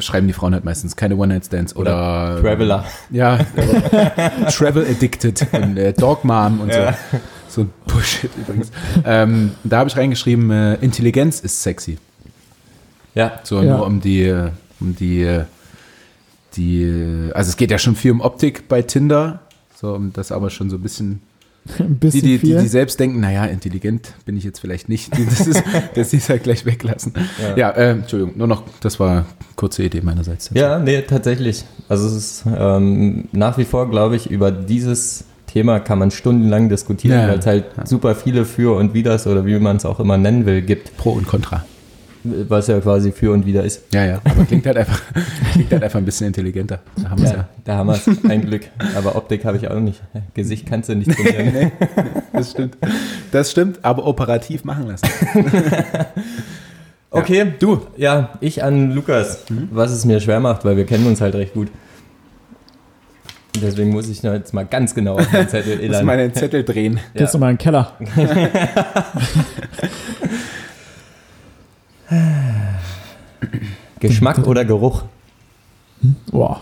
schreiben 0.00 0.26
die 0.26 0.32
Frauen 0.32 0.54
halt 0.54 0.64
meistens, 0.64 0.94
keine 0.96 1.16
One-Night-Stands 1.16 1.74
oder, 1.76 2.38
Traveler. 2.40 2.84
Ja, 3.10 3.38
Travel 4.50 4.86
Addicted 4.88 5.46
und 5.52 5.76
äh, 5.76 5.92
Dog 5.92 6.24
Mom 6.24 6.60
und 6.60 6.68
Ja. 6.68 6.92
so. 6.92 7.18
So 7.48 7.60
ein 7.62 7.70
Bullshit 7.86 8.30
übrigens. 8.38 8.70
ähm, 9.04 9.52
da 9.64 9.78
habe 9.80 9.90
ich 9.90 9.96
reingeschrieben, 9.96 10.50
äh, 10.50 10.74
Intelligenz 10.76 11.40
ist 11.40 11.62
sexy. 11.62 11.98
Ja. 13.14 13.40
So 13.44 13.60
Ja. 13.62 13.76
nur 13.76 13.86
um 13.86 14.00
die, 14.00 14.22
äh, 14.24 14.50
um 14.80 14.94
die, 14.96 15.22
äh, 15.22 15.44
die, 16.56 16.82
äh, 16.84 17.32
also 17.32 17.50
es 17.50 17.56
geht 17.58 17.70
ja 17.70 17.78
schon 17.78 17.94
viel 17.94 18.12
um 18.12 18.20
Optik 18.22 18.68
bei 18.68 18.80
Tinder, 18.82 19.40
so 19.74 19.94
um 19.94 20.12
das 20.14 20.32
aber 20.32 20.48
schon 20.50 20.70
so 20.70 20.76
ein 20.76 20.82
bisschen 20.82 21.20
Die, 22.02 22.10
die, 22.20 22.38
die, 22.38 22.56
die 22.56 22.66
selbst 22.68 22.98
denken, 22.98 23.20
naja, 23.20 23.44
intelligent 23.44 24.14
bin 24.26 24.36
ich 24.36 24.42
jetzt 24.42 24.58
vielleicht 24.58 24.88
nicht. 24.88 25.16
Die- 25.16 25.24
Das 25.24 25.46
ist, 25.46 25.62
das 25.94 26.12
ist 26.12 26.28
halt 26.28 26.42
gleich 26.42 26.66
weglassen. 26.66 27.12
Ja, 27.56 27.70
äh, 27.70 27.90
Entschuldigung, 27.92 28.36
nur 28.36 28.48
noch, 28.48 28.64
das 28.80 28.98
war 28.98 29.10
eine 29.10 29.24
kurze 29.54 29.84
Idee 29.84 30.00
meinerseits. 30.00 30.50
Ja, 30.54 30.78
nee, 30.80 31.02
tatsächlich. 31.02 31.64
Also 31.88 32.08
es 32.08 32.14
ist 32.14 32.44
ähm, 32.52 33.28
nach 33.32 33.58
wie 33.58 33.64
vor, 33.64 33.88
glaube 33.88 34.16
ich, 34.16 34.28
über 34.30 34.50
dieses 34.50 35.24
Thema 35.46 35.78
kann 35.80 35.98
man 35.98 36.10
stundenlang 36.10 36.68
diskutieren, 36.68 37.20
Ja, 37.20 37.28
weil 37.28 37.38
es 37.38 37.46
halt 37.46 37.66
ja. 37.76 37.86
super 37.86 38.14
viele 38.16 38.44
Für 38.44 38.76
und 38.76 38.92
Widers 38.94 39.26
oder 39.26 39.46
wie 39.46 39.58
man 39.58 39.76
es 39.76 39.84
auch 39.84 40.00
immer 40.00 40.16
nennen 40.18 40.46
will, 40.46 40.62
gibt, 40.62 40.96
Pro 40.96 41.10
und 41.10 41.26
Contra. 41.28 41.64
Was 42.24 42.66
ja 42.68 42.78
quasi 42.80 43.12
für 43.12 43.32
und 43.32 43.44
wider 43.46 43.64
ist. 43.64 43.82
Ja, 43.92 44.04
ja, 44.04 44.20
aber 44.24 44.44
klingt 44.44 44.66
halt 44.66 44.76
einfach, 44.76 45.00
klingt 45.52 45.72
halt 45.72 45.82
einfach 45.82 45.98
ein 45.98 46.04
bisschen 46.04 46.28
intelligenter. 46.28 46.80
Da 47.02 47.10
haben 47.10 47.18
wir 47.20 47.24
es 47.26 47.30
Ja, 47.32 47.36
ja. 47.38 47.48
da 47.64 47.76
haben 47.76 47.86
wir 47.88 47.94
es, 47.94 48.06
ein 48.28 48.42
Glück. 48.46 48.62
Aber 48.96 49.16
Optik 49.16 49.44
habe 49.44 49.56
ich 49.56 49.68
auch 49.68 49.80
nicht. 49.80 50.00
Gesicht 50.34 50.66
kannst 50.66 50.88
du 50.88 50.94
nicht 50.94 51.10
trainieren. 51.10 51.72
Das 52.32 52.52
stimmt. 52.52 52.78
Das 53.30 53.50
stimmt, 53.50 53.78
aber 53.82 54.06
operativ 54.06 54.64
machen 54.64 54.88
lassen. 54.88 55.06
Okay, 57.14 57.52
Du, 57.58 57.82
ja, 57.98 58.30
ich 58.40 58.64
an 58.64 58.92
Lukas, 58.92 59.44
was 59.70 59.90
es 59.90 60.06
mir 60.06 60.18
schwer 60.18 60.40
macht, 60.40 60.64
weil 60.64 60.78
wir 60.78 60.86
kennen 60.86 61.06
uns 61.06 61.20
halt 61.20 61.34
recht 61.34 61.52
gut. 61.52 61.68
Deswegen 63.60 63.90
muss 63.90 64.08
ich 64.08 64.22
jetzt 64.22 64.54
mal 64.54 64.64
ganz 64.64 64.94
genau 64.94 65.18
auf 65.18 65.30
den 65.30 65.46
Zettel 65.46 65.76
muss 65.76 65.84
illern. 65.84 66.06
meinen 66.06 66.32
Zettel 66.32 66.64
drehen. 66.64 66.98
Gehst 67.12 67.34
du 67.34 67.38
mal 67.38 67.50
in 67.50 67.56
den 67.56 67.62
Keller. 67.62 67.92
Geschmack 74.00 74.38
oder 74.46 74.64
Geruch? 74.64 75.04
Boah. 76.30 76.60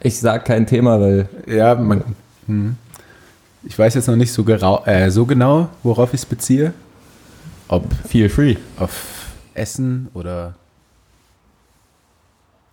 Ich 0.00 0.18
sag 0.18 0.44
kein 0.44 0.66
Thema, 0.66 1.00
weil 1.00 1.28
Ja, 1.46 1.74
man, 1.74 2.02
hm. 2.46 2.76
ich 3.64 3.78
weiß 3.78 3.94
jetzt 3.94 4.06
noch 4.06 4.16
nicht 4.16 4.32
so, 4.32 4.44
gerau, 4.44 4.84
äh, 4.86 5.10
so 5.10 5.26
genau, 5.26 5.68
worauf 5.82 6.14
ich 6.14 6.20
es 6.20 6.26
beziehe. 6.26 6.72
Ob 7.68 7.84
feel 8.08 8.28
free. 8.28 8.56
auf 8.78 9.26
Essen 9.54 10.08
oder 10.14 10.54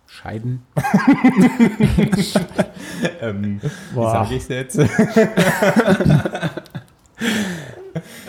Scheiden. 0.08 0.64
Ähm, 3.22 3.60
wie 3.62 3.70
Boah. 3.94 4.12
sag 4.12 4.32
ich's 4.32 4.48
jetzt? 4.48 4.80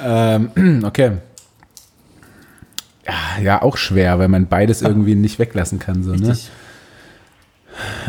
Ähm, 0.03 0.83
okay. 0.85 1.19
Ja, 3.09 3.43
ja, 3.43 3.63
auch 3.63 3.77
schwer, 3.77 4.19
weil 4.19 4.29
man 4.29 4.47
beides 4.47 4.83
irgendwie 4.83 5.15
nicht 5.15 5.39
weglassen 5.39 5.79
kann. 5.79 6.03
So, 6.03 6.15
ne? 6.15 6.37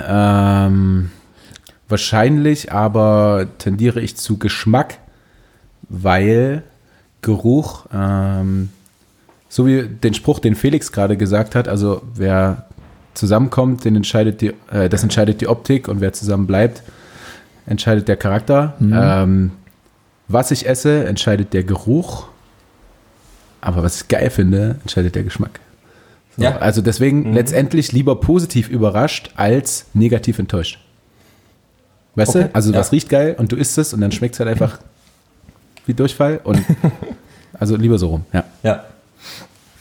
Ähm, 0.07 1.11
wahrscheinlich 1.87 2.71
aber 2.71 3.47
tendiere 3.57 4.01
ich 4.01 4.17
zu 4.17 4.37
Geschmack, 4.37 4.97
weil 5.87 6.63
Geruch, 7.21 7.85
ähm, 7.93 8.69
so 9.47 9.65
wie 9.65 9.83
den 9.83 10.13
Spruch, 10.13 10.39
den 10.39 10.55
Felix 10.55 10.91
gerade 10.91 11.17
gesagt 11.17 11.55
hat, 11.55 11.67
also 11.67 12.01
wer 12.13 12.65
zusammenkommt, 13.13 13.85
den 13.85 13.95
entscheidet 13.95 14.41
die, 14.41 14.53
äh, 14.71 14.89
das 14.89 15.03
entscheidet 15.03 15.41
die 15.41 15.47
Optik 15.47 15.87
und 15.87 16.01
wer 16.01 16.13
zusammen 16.13 16.47
bleibt, 16.47 16.83
entscheidet 17.65 18.07
der 18.07 18.17
Charakter. 18.17 18.75
Mhm. 18.79 18.93
Ähm, 18.95 19.51
was 20.27 20.51
ich 20.51 20.67
esse, 20.67 21.05
entscheidet 21.05 21.53
der 21.53 21.63
Geruch. 21.63 22.27
Aber 23.61 23.83
was 23.83 24.01
ich 24.01 24.07
geil 24.07 24.29
finde, 24.29 24.75
entscheidet 24.81 25.15
der 25.15 25.23
Geschmack. 25.23 25.59
So, 26.37 26.43
Ja. 26.43 26.57
Also 26.57 26.81
deswegen 26.81 27.29
Mhm. 27.29 27.33
letztendlich 27.33 27.91
lieber 27.91 28.15
positiv 28.19 28.69
überrascht 28.69 29.31
als 29.35 29.85
negativ 29.93 30.39
enttäuscht. 30.39 30.79
Weißt 32.15 32.35
Okay, 32.35 32.43
du? 32.45 32.55
Also 32.55 32.71
ja. 32.71 32.77
das 32.77 32.91
riecht 32.91 33.09
geil 33.09 33.35
und 33.37 33.51
du 33.51 33.55
isst 33.55 33.77
es 33.77 33.93
und 33.93 34.01
dann 34.01 34.11
schmeckt 34.11 34.35
es 34.35 34.39
halt 34.39 34.49
einfach 34.49 34.79
wie 35.85 35.93
Durchfall. 35.93 36.39
Und 36.43 36.63
also 37.53 37.75
lieber 37.75 37.97
so 37.97 38.07
rum. 38.07 38.25
Ja. 38.33 38.43
Ja, 38.63 38.83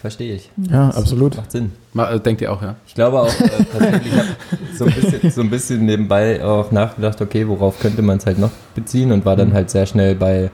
verstehe 0.01 0.35
ich. 0.35 0.51
Ja, 0.71 0.89
absolut. 0.91 1.37
Macht 1.37 1.53
Sinn. 1.53 1.73
Äh, 1.97 2.21
Denkt 2.21 2.41
ihr 2.43 2.53
auch, 2.53 2.63
ja? 2.63 2.77
Ich 2.87 2.95
glaube 2.95 3.21
auch 3.21 3.41
äh, 3.41 3.49
tatsächlich, 3.73 4.13
ich 4.13 4.19
habe 4.19 4.29
so, 4.77 4.85
ein 4.85 4.93
bisschen- 4.95 5.31
so 5.31 5.41
ein 5.41 5.51
bisschen 5.51 5.85
nebenbei 5.85 6.45
auch 6.45 6.71
nachgedacht, 6.71 7.21
okay, 7.21 7.47
worauf 7.49 7.81
könnte 7.81 8.03
man 8.03 8.19
es 8.19 8.27
halt 8.27 8.39
noch 8.39 8.51
beziehen 8.75 9.11
und 9.13 9.25
war 9.25 9.35
Mhm. 9.35 9.39
dann 9.41 9.53
halt 9.55 9.71
sehr 9.71 9.87
schnell 9.87 10.15
bei 10.15 10.51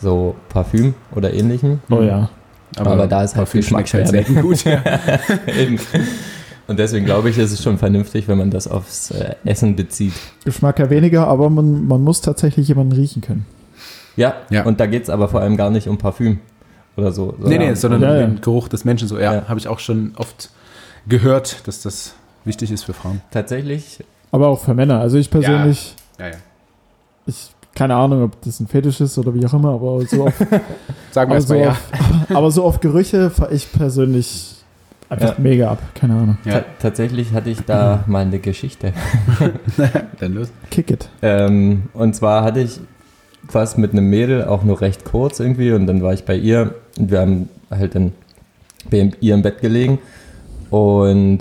so 0.00 0.36
Parfüm 0.50 0.94
oder 1.14 1.32
ähnlichem. 1.32 1.80
Oh 1.90 2.02
ja. 2.02 2.28
Aber 2.76 3.06
da 3.06 3.22
ist 3.22 3.34
halt 3.36 3.44
Parfüm 3.46 3.60
Geschmack 3.60 3.88
selten 3.88 4.40
gut. 4.42 4.64
Ja. 4.64 4.82
Eben. 5.46 5.78
Und 6.66 6.78
deswegen 6.78 7.04
glaube 7.04 7.28
ich, 7.30 7.38
ist 7.38 7.52
es 7.52 7.62
schon 7.62 7.76
vernünftig, 7.78 8.26
wenn 8.26 8.38
man 8.38 8.50
das 8.50 8.66
aufs 8.66 9.10
äh, 9.10 9.34
Essen 9.44 9.76
bezieht. 9.76 10.14
Geschmack 10.44 10.78
ja 10.78 10.88
weniger, 10.88 11.26
aber 11.26 11.50
man, 11.50 11.86
man 11.86 12.00
muss 12.02 12.20
tatsächlich 12.22 12.68
jemanden 12.68 12.92
riechen 12.92 13.20
können. 13.22 13.44
Ja, 14.16 14.34
Ja. 14.50 14.64
und 14.64 14.80
da 14.80 14.86
geht 14.86 15.02
es 15.02 15.10
aber 15.10 15.28
vor 15.28 15.40
allem 15.40 15.56
gar 15.56 15.70
nicht 15.70 15.88
um 15.88 15.98
Parfüm 15.98 16.38
oder 16.96 17.12
so. 17.12 17.34
Nee, 17.38 17.58
nee, 17.58 17.74
sondern 17.74 18.00
Ja, 18.02 18.14
ja. 18.14 18.26
den 18.26 18.40
Geruch 18.40 18.68
des 18.68 18.84
Menschen. 18.84 19.08
So, 19.08 19.18
ja, 19.18 19.34
Ja. 19.34 19.48
habe 19.48 19.58
ich 19.58 19.68
auch 19.68 19.78
schon 19.80 20.12
oft 20.16 20.50
gehört, 21.06 21.66
dass 21.66 21.82
das 21.82 22.14
wichtig 22.44 22.70
ist 22.70 22.84
für 22.84 22.92
Frauen. 22.94 23.20
Tatsächlich, 23.30 24.02
Aber 24.30 24.48
auch 24.48 24.60
für 24.60 24.72
Männer. 24.74 25.00
Also 25.00 25.18
ich 25.18 25.30
persönlich, 25.30 25.94
Ja, 26.18 26.28
ja. 26.28 26.34
ich 27.26 27.53
keine 27.74 27.94
Ahnung, 27.96 28.22
ob 28.22 28.40
das 28.42 28.60
ein 28.60 28.66
Fetisch 28.68 29.00
ist 29.00 29.18
oder 29.18 29.34
wie 29.34 29.44
auch 29.46 29.52
immer, 29.54 29.70
aber 29.74 30.02
so 30.06 30.26
auf, 30.26 30.34
Sagen 31.10 31.30
wir 31.30 31.36
aber 31.36 31.40
so 31.40 31.54
mal 31.54 31.60
ja. 31.60 31.70
auf, 31.70 31.80
aber 32.36 32.50
so 32.50 32.64
auf 32.64 32.80
Gerüche 32.80 33.30
fahre 33.30 33.52
ich 33.54 33.70
persönlich 33.72 34.56
einfach 35.08 35.30
Ja. 35.30 35.34
mega 35.38 35.70
ab. 35.72 35.82
Keine 35.94 36.14
Ahnung. 36.14 36.38
Ja. 36.44 36.60
ta 36.60 36.64
tatsächlich 36.80 37.32
hatte 37.32 37.50
ich 37.50 37.60
da 37.62 38.04
mal 38.06 38.22
eine 38.22 38.38
Geschichte. 38.38 38.92
Dann 40.20 40.34
los. 40.34 40.48
Kick 40.70 40.90
it. 40.90 41.08
Ähm, 41.22 41.84
und 41.94 42.14
zwar 42.14 42.42
hatte 42.44 42.60
ich 42.60 42.80
was 43.52 43.76
mit 43.76 43.92
einem 43.92 44.08
Mädel, 44.08 44.44
auch 44.44 44.62
nur 44.62 44.80
recht 44.80 45.04
kurz 45.04 45.38
irgendwie, 45.40 45.72
und 45.72 45.86
dann 45.86 46.02
war 46.02 46.14
ich 46.14 46.24
bei 46.24 46.34
ihr 46.34 46.74
und 46.98 47.10
wir 47.10 47.20
haben 47.20 47.48
halt 47.70 47.94
dann 47.94 48.12
bei 48.90 49.10
ihr 49.20 49.34
im 49.34 49.42
Bett 49.42 49.60
gelegen 49.60 49.98
und 50.70 51.40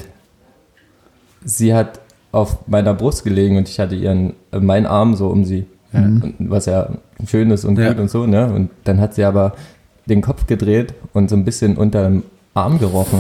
sie 1.45 1.73
hat 1.73 2.01
auf 2.33 2.67
meiner 2.67 2.93
Brust 2.93 3.23
gelegen 3.23 3.57
und 3.57 3.69
ich 3.69 3.79
hatte 3.79 3.95
ihren, 3.95 4.33
äh, 4.51 4.59
meinen 4.59 4.85
Arm 4.85 5.15
so 5.15 5.27
um 5.27 5.45
sie, 5.45 5.65
Ja. 5.93 5.99
und, 5.99 6.35
was 6.39 6.65
ja 6.65 6.89
schön 7.27 7.51
ist 7.51 7.65
und 7.65 7.77
Ja. 7.77 7.89
gut 7.89 7.99
und 7.99 8.09
so, 8.09 8.25
ne? 8.25 8.51
Und 8.51 8.69
dann 8.83 8.99
hat 8.99 9.13
sie 9.13 9.23
aber 9.23 9.53
den 10.05 10.21
Kopf 10.21 10.47
gedreht 10.47 10.93
und 11.13 11.29
so 11.29 11.35
ein 11.35 11.45
bisschen 11.45 11.77
unter 11.77 12.03
dem 12.03 12.23
Arm 12.53 12.79
gerochen. 12.79 13.19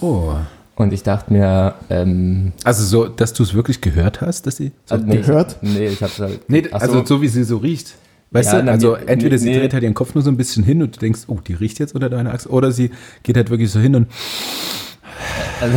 Oh. 0.00 0.32
Und 0.76 0.92
ich 0.92 1.02
dachte 1.02 1.32
mir, 1.32 1.74
ähm, 1.90 2.52
Also 2.64 2.84
so, 2.84 3.06
dass 3.08 3.32
du 3.32 3.42
es 3.42 3.52
wirklich 3.54 3.80
gehört 3.80 4.20
hast, 4.20 4.46
dass 4.46 4.56
sie. 4.56 4.72
So, 4.86 4.94
also 4.94 5.06
nee, 5.06 5.16
gehört? 5.18 5.56
Ich, 5.62 5.74
nee, 5.74 5.86
ich 5.88 6.02
hab's 6.02 6.18
halt. 6.20 6.40
nee, 6.48 6.64
also 6.70 7.04
so 7.04 7.20
wie 7.22 7.28
sie 7.28 7.44
so 7.44 7.56
riecht. 7.58 7.94
Weißt 8.30 8.52
Ja, 8.52 8.60
du, 8.62 8.70
also 8.70 8.96
nee, 8.96 9.02
entweder 9.06 9.36
nee, 9.36 9.42
sie 9.42 9.52
dreht 9.54 9.72
halt 9.72 9.82
ihren 9.82 9.94
Kopf 9.94 10.14
nur 10.14 10.22
so 10.22 10.30
ein 10.30 10.36
bisschen 10.36 10.62
hin 10.62 10.82
und 10.82 10.94
du 10.96 11.00
denkst, 11.00 11.22
oh, 11.28 11.38
die 11.46 11.54
riecht 11.54 11.78
jetzt 11.78 11.94
unter 11.94 12.08
deiner 12.10 12.32
Achse. 12.34 12.48
Oder 12.50 12.72
sie 12.72 12.90
geht 13.22 13.36
halt 13.36 13.48
wirklich 13.50 13.70
so 13.70 13.80
hin 13.80 13.94
und 13.96 14.06
Also, 15.60 15.76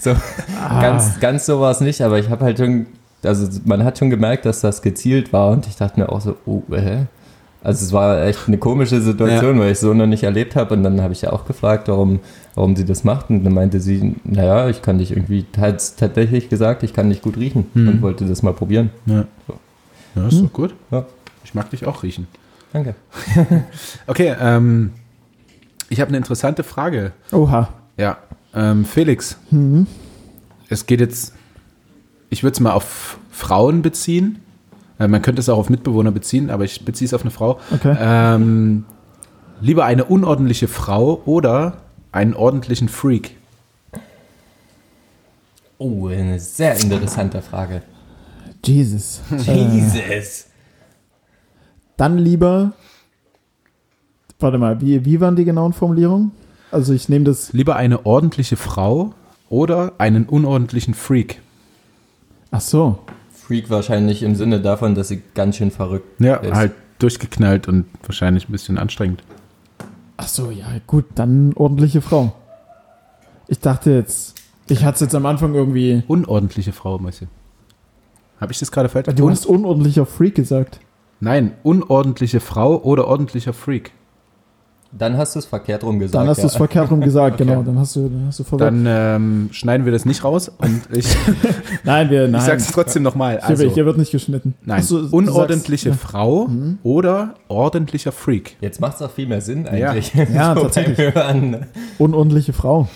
so, 0.02 0.16
Ah. 0.60 0.80
ganz, 0.82 1.18
ganz 1.20 1.46
so 1.46 1.60
war 1.60 1.70
es 1.72 1.80
nicht, 1.80 2.00
aber 2.02 2.18
ich 2.18 2.28
habe 2.28 2.44
halt 2.44 2.58
schon, 2.58 2.86
also 3.24 3.48
man 3.64 3.84
hat 3.84 3.98
schon 3.98 4.10
gemerkt, 4.10 4.44
dass 4.46 4.60
das 4.60 4.82
gezielt 4.82 5.32
war 5.32 5.50
und 5.50 5.66
ich 5.66 5.76
dachte 5.76 6.00
mir 6.00 6.08
auch 6.10 6.20
so, 6.20 6.36
oh, 6.46 6.62
hä? 6.70 7.06
Also 7.62 7.84
es 7.84 7.92
war 7.92 8.22
echt 8.24 8.48
eine 8.48 8.56
komische 8.56 9.02
Situation, 9.02 9.58
weil 9.58 9.72
ich 9.72 9.78
so 9.78 9.92
noch 9.92 10.06
nicht 10.06 10.22
erlebt 10.22 10.56
habe 10.56 10.72
und 10.74 10.82
dann 10.82 11.02
habe 11.02 11.12
ich 11.12 11.20
ja 11.20 11.30
auch 11.30 11.44
gefragt, 11.44 11.88
warum, 11.88 12.20
warum 12.54 12.74
sie 12.74 12.86
das 12.86 13.04
macht 13.04 13.28
und 13.28 13.44
dann 13.44 13.52
meinte 13.52 13.80
sie, 13.80 14.16
naja, 14.24 14.70
ich 14.70 14.80
kann 14.80 14.96
dich 14.96 15.10
irgendwie, 15.10 15.44
hat 15.58 15.96
tatsächlich 15.98 16.48
gesagt, 16.48 16.82
ich 16.84 16.94
kann 16.94 17.10
dich 17.10 17.20
gut 17.20 17.36
riechen 17.36 17.66
Mhm. 17.74 17.88
und 17.88 18.02
wollte 18.02 18.24
das 18.24 18.42
mal 18.42 18.54
probieren. 18.54 18.88
Ja, 19.04 19.26
So. 19.46 19.54
ja 20.16 20.26
ist 20.28 20.34
Hm. 20.38 20.42
doch 20.44 20.52
gut. 20.54 20.74
Ja. 20.90 21.04
Ich 21.44 21.54
mag 21.54 21.68
dich 21.68 21.84
auch 21.86 22.02
riechen. 22.02 22.28
Danke. 22.72 22.94
Okay, 24.06 24.34
ähm, 24.40 24.92
ich 25.90 26.00
habe 26.00 26.08
eine 26.08 26.16
interessante 26.16 26.62
Frage. 26.62 27.12
Oha. 27.32 27.68
Ja, 27.98 28.16
ähm, 28.54 28.86
Felix, 28.86 29.36
Hm. 29.50 29.86
es 30.70 30.86
geht 30.86 31.00
jetzt, 31.00 31.34
ich 32.30 32.42
würde 32.42 32.54
es 32.54 32.60
mal 32.60 32.72
auf 32.72 33.18
Frauen 33.30 33.82
beziehen. 33.82 34.40
Äh, 34.98 35.08
man 35.08 35.20
könnte 35.20 35.40
es 35.40 35.48
auch 35.48 35.58
auf 35.58 35.68
Mitbewohner 35.68 36.12
beziehen, 36.12 36.48
aber 36.50 36.64
ich 36.64 36.84
beziehe 36.84 37.06
es 37.06 37.14
auf 37.14 37.22
eine 37.22 37.30
Frau. 37.30 37.60
Okay. 37.72 37.96
Ähm, 38.00 38.84
lieber 39.60 39.84
eine 39.84 40.04
unordentliche 40.04 40.68
Frau 40.68 41.20
oder 41.26 41.78
einen 42.12 42.34
ordentlichen 42.34 42.88
Freak? 42.88 43.36
Oh, 45.78 46.08
eine 46.08 46.38
sehr 46.38 46.78
interessante 46.78 47.42
Frage. 47.42 47.82
Jesus. 48.64 49.20
Äh, 49.46 49.68
Jesus. 49.68 50.46
dann 51.96 52.18
lieber. 52.18 52.72
Warte 54.38 54.58
mal, 54.58 54.80
wie, 54.80 55.04
wie 55.04 55.20
waren 55.20 55.36
die 55.36 55.44
genauen 55.44 55.72
Formulierungen? 55.72 56.32
Also 56.70 56.92
ich 56.92 57.08
nehme 57.08 57.24
das. 57.24 57.52
Lieber 57.52 57.76
eine 57.76 58.06
ordentliche 58.06 58.56
Frau 58.56 59.14
oder 59.48 59.94
einen 59.98 60.26
unordentlichen 60.26 60.94
Freak? 60.94 61.40
Ach 62.50 62.60
so. 62.60 62.98
Freak 63.32 63.70
wahrscheinlich 63.70 64.22
im 64.22 64.34
Sinne 64.36 64.60
davon, 64.60 64.94
dass 64.94 65.08
sie 65.08 65.22
ganz 65.34 65.56
schön 65.56 65.70
verrückt 65.70 66.20
Ja, 66.20 66.36
ist. 66.36 66.54
halt 66.54 66.72
durchgeknallt 66.98 67.66
und 67.68 67.86
wahrscheinlich 68.04 68.48
ein 68.48 68.52
bisschen 68.52 68.78
anstrengend. 68.78 69.22
Ach 70.16 70.28
so, 70.28 70.50
ja, 70.50 70.66
gut, 70.86 71.06
dann 71.14 71.52
ordentliche 71.54 72.02
Frau. 72.02 72.32
Ich 73.48 73.58
dachte 73.58 73.90
jetzt, 73.92 74.34
ich 74.68 74.84
hatte 74.84 74.96
es 74.96 75.00
jetzt 75.00 75.14
am 75.14 75.26
Anfang 75.26 75.54
irgendwie. 75.54 76.02
Unordentliche 76.06 76.72
Frau, 76.72 76.98
du. 76.98 77.28
Habe 78.40 78.52
ich 78.52 78.58
das 78.58 78.70
gerade 78.70 78.88
falsch 78.88 79.06
Du 79.14 79.28
hast 79.30 79.46
unordentlicher 79.46 80.06
Freak 80.06 80.34
gesagt. 80.34 80.80
Nein, 81.20 81.52
unordentliche 81.62 82.40
Frau 82.40 82.76
oder 82.82 83.06
ordentlicher 83.08 83.52
Freak. 83.52 83.92
Dann 84.92 85.16
hast 85.16 85.36
du 85.36 85.38
es 85.38 85.46
verkehrt 85.46 85.84
rum 85.84 86.00
gesagt. 86.00 86.14
Dann 86.16 86.28
hast 86.28 86.38
ja. 86.38 86.42
du 86.42 86.46
es 86.48 86.56
verkehrt 86.56 86.90
rum 86.90 87.00
gesagt, 87.00 87.34
Okay. 87.40 87.44
genau. 87.44 87.62
Dann 87.62 87.78
hast 87.78 87.94
du, 87.94 88.08
dann 88.08 88.26
hast 88.26 88.40
du 88.40 88.44
verwirrt. 88.44 88.68
Dann 88.72 88.84
ähm, 88.88 89.48
schneiden 89.52 89.84
wir 89.86 89.92
das 89.92 90.04
nicht 90.04 90.24
raus 90.24 90.48
und 90.48 90.82
ich, 90.92 91.06
nein, 91.84 92.10
wir, 92.10 92.26
nein. 92.26 92.40
ich 92.40 92.46
sag's 92.46 92.72
trotzdem 92.72 93.04
nochmal. 93.04 93.34
hier, 93.38 93.44
Also, 93.46 93.70
hier 93.70 93.86
wird 93.86 93.98
nicht 93.98 94.10
geschnitten. 94.10 94.54
nein, 94.64 94.84
du 94.88 95.06
unordentliche 95.10 95.90
sagst- 95.90 96.02
Frau 96.02 96.48
oder 96.82 97.34
ordentlicher 97.48 98.10
Freak. 98.12 98.56
Jetzt 98.60 98.80
macht 98.80 98.96
es 98.96 99.02
auch 99.02 99.10
viel 99.12 99.26
mehr 99.28 99.40
Sinn 99.40 99.64
Ja. 99.72 99.90
eigentlich. 99.90 100.12
Ja, 100.14 100.54
So 100.56 100.62
tatsächlich. 100.62 101.14
ja, 101.14 101.34
unordentliche 101.98 102.52
Frau. 102.52 102.88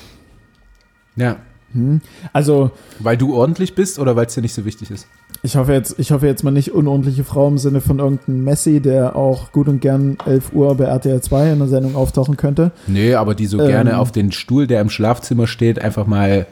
Ja, 1.16 1.36
Hm. 1.74 2.00
Also, 2.32 2.70
weil 3.00 3.16
du 3.16 3.34
ordentlich 3.34 3.74
bist 3.74 3.98
oder 3.98 4.16
weil 4.16 4.26
es 4.26 4.34
dir 4.34 4.40
nicht 4.40 4.54
so 4.54 4.64
wichtig 4.64 4.90
ist. 4.90 5.06
ich 5.42 5.56
hoffe, 5.56 5.72
jetzt, 5.72 5.98
ich 5.98 6.10
hoffe 6.12 6.26
jetzt 6.26 6.42
mal 6.44 6.50
nicht 6.50 6.72
unordentliche 6.72 7.24
Frau 7.24 7.48
im 7.48 7.58
Sinne 7.58 7.80
von 7.82 7.98
irgendeinem 7.98 8.44
Messi, 8.44 8.80
der 8.80 9.14
auch 9.16 9.52
gut 9.52 9.68
und 9.68 9.80
gern 9.80 10.16
11 10.24 10.52
Uhr 10.54 10.74
bei 10.76 10.84
RTL 10.84 11.20
2 11.20 11.52
in 11.52 11.58
der 11.58 11.68
Sendung 11.68 11.96
auftauchen 11.96 12.36
könnte. 12.36 12.72
Nee, 12.86 13.14
aber 13.14 13.34
die 13.34 13.46
so 13.46 13.60
Ähm. 13.60 13.66
gerne 13.66 13.98
auf 13.98 14.12
den 14.12 14.32
Stuhl, 14.32 14.66
der 14.66 14.80
im 14.80 14.88
Schlafzimmer 14.88 15.46
steht, 15.46 15.78
einfach 15.80 16.06
mal 16.06 16.46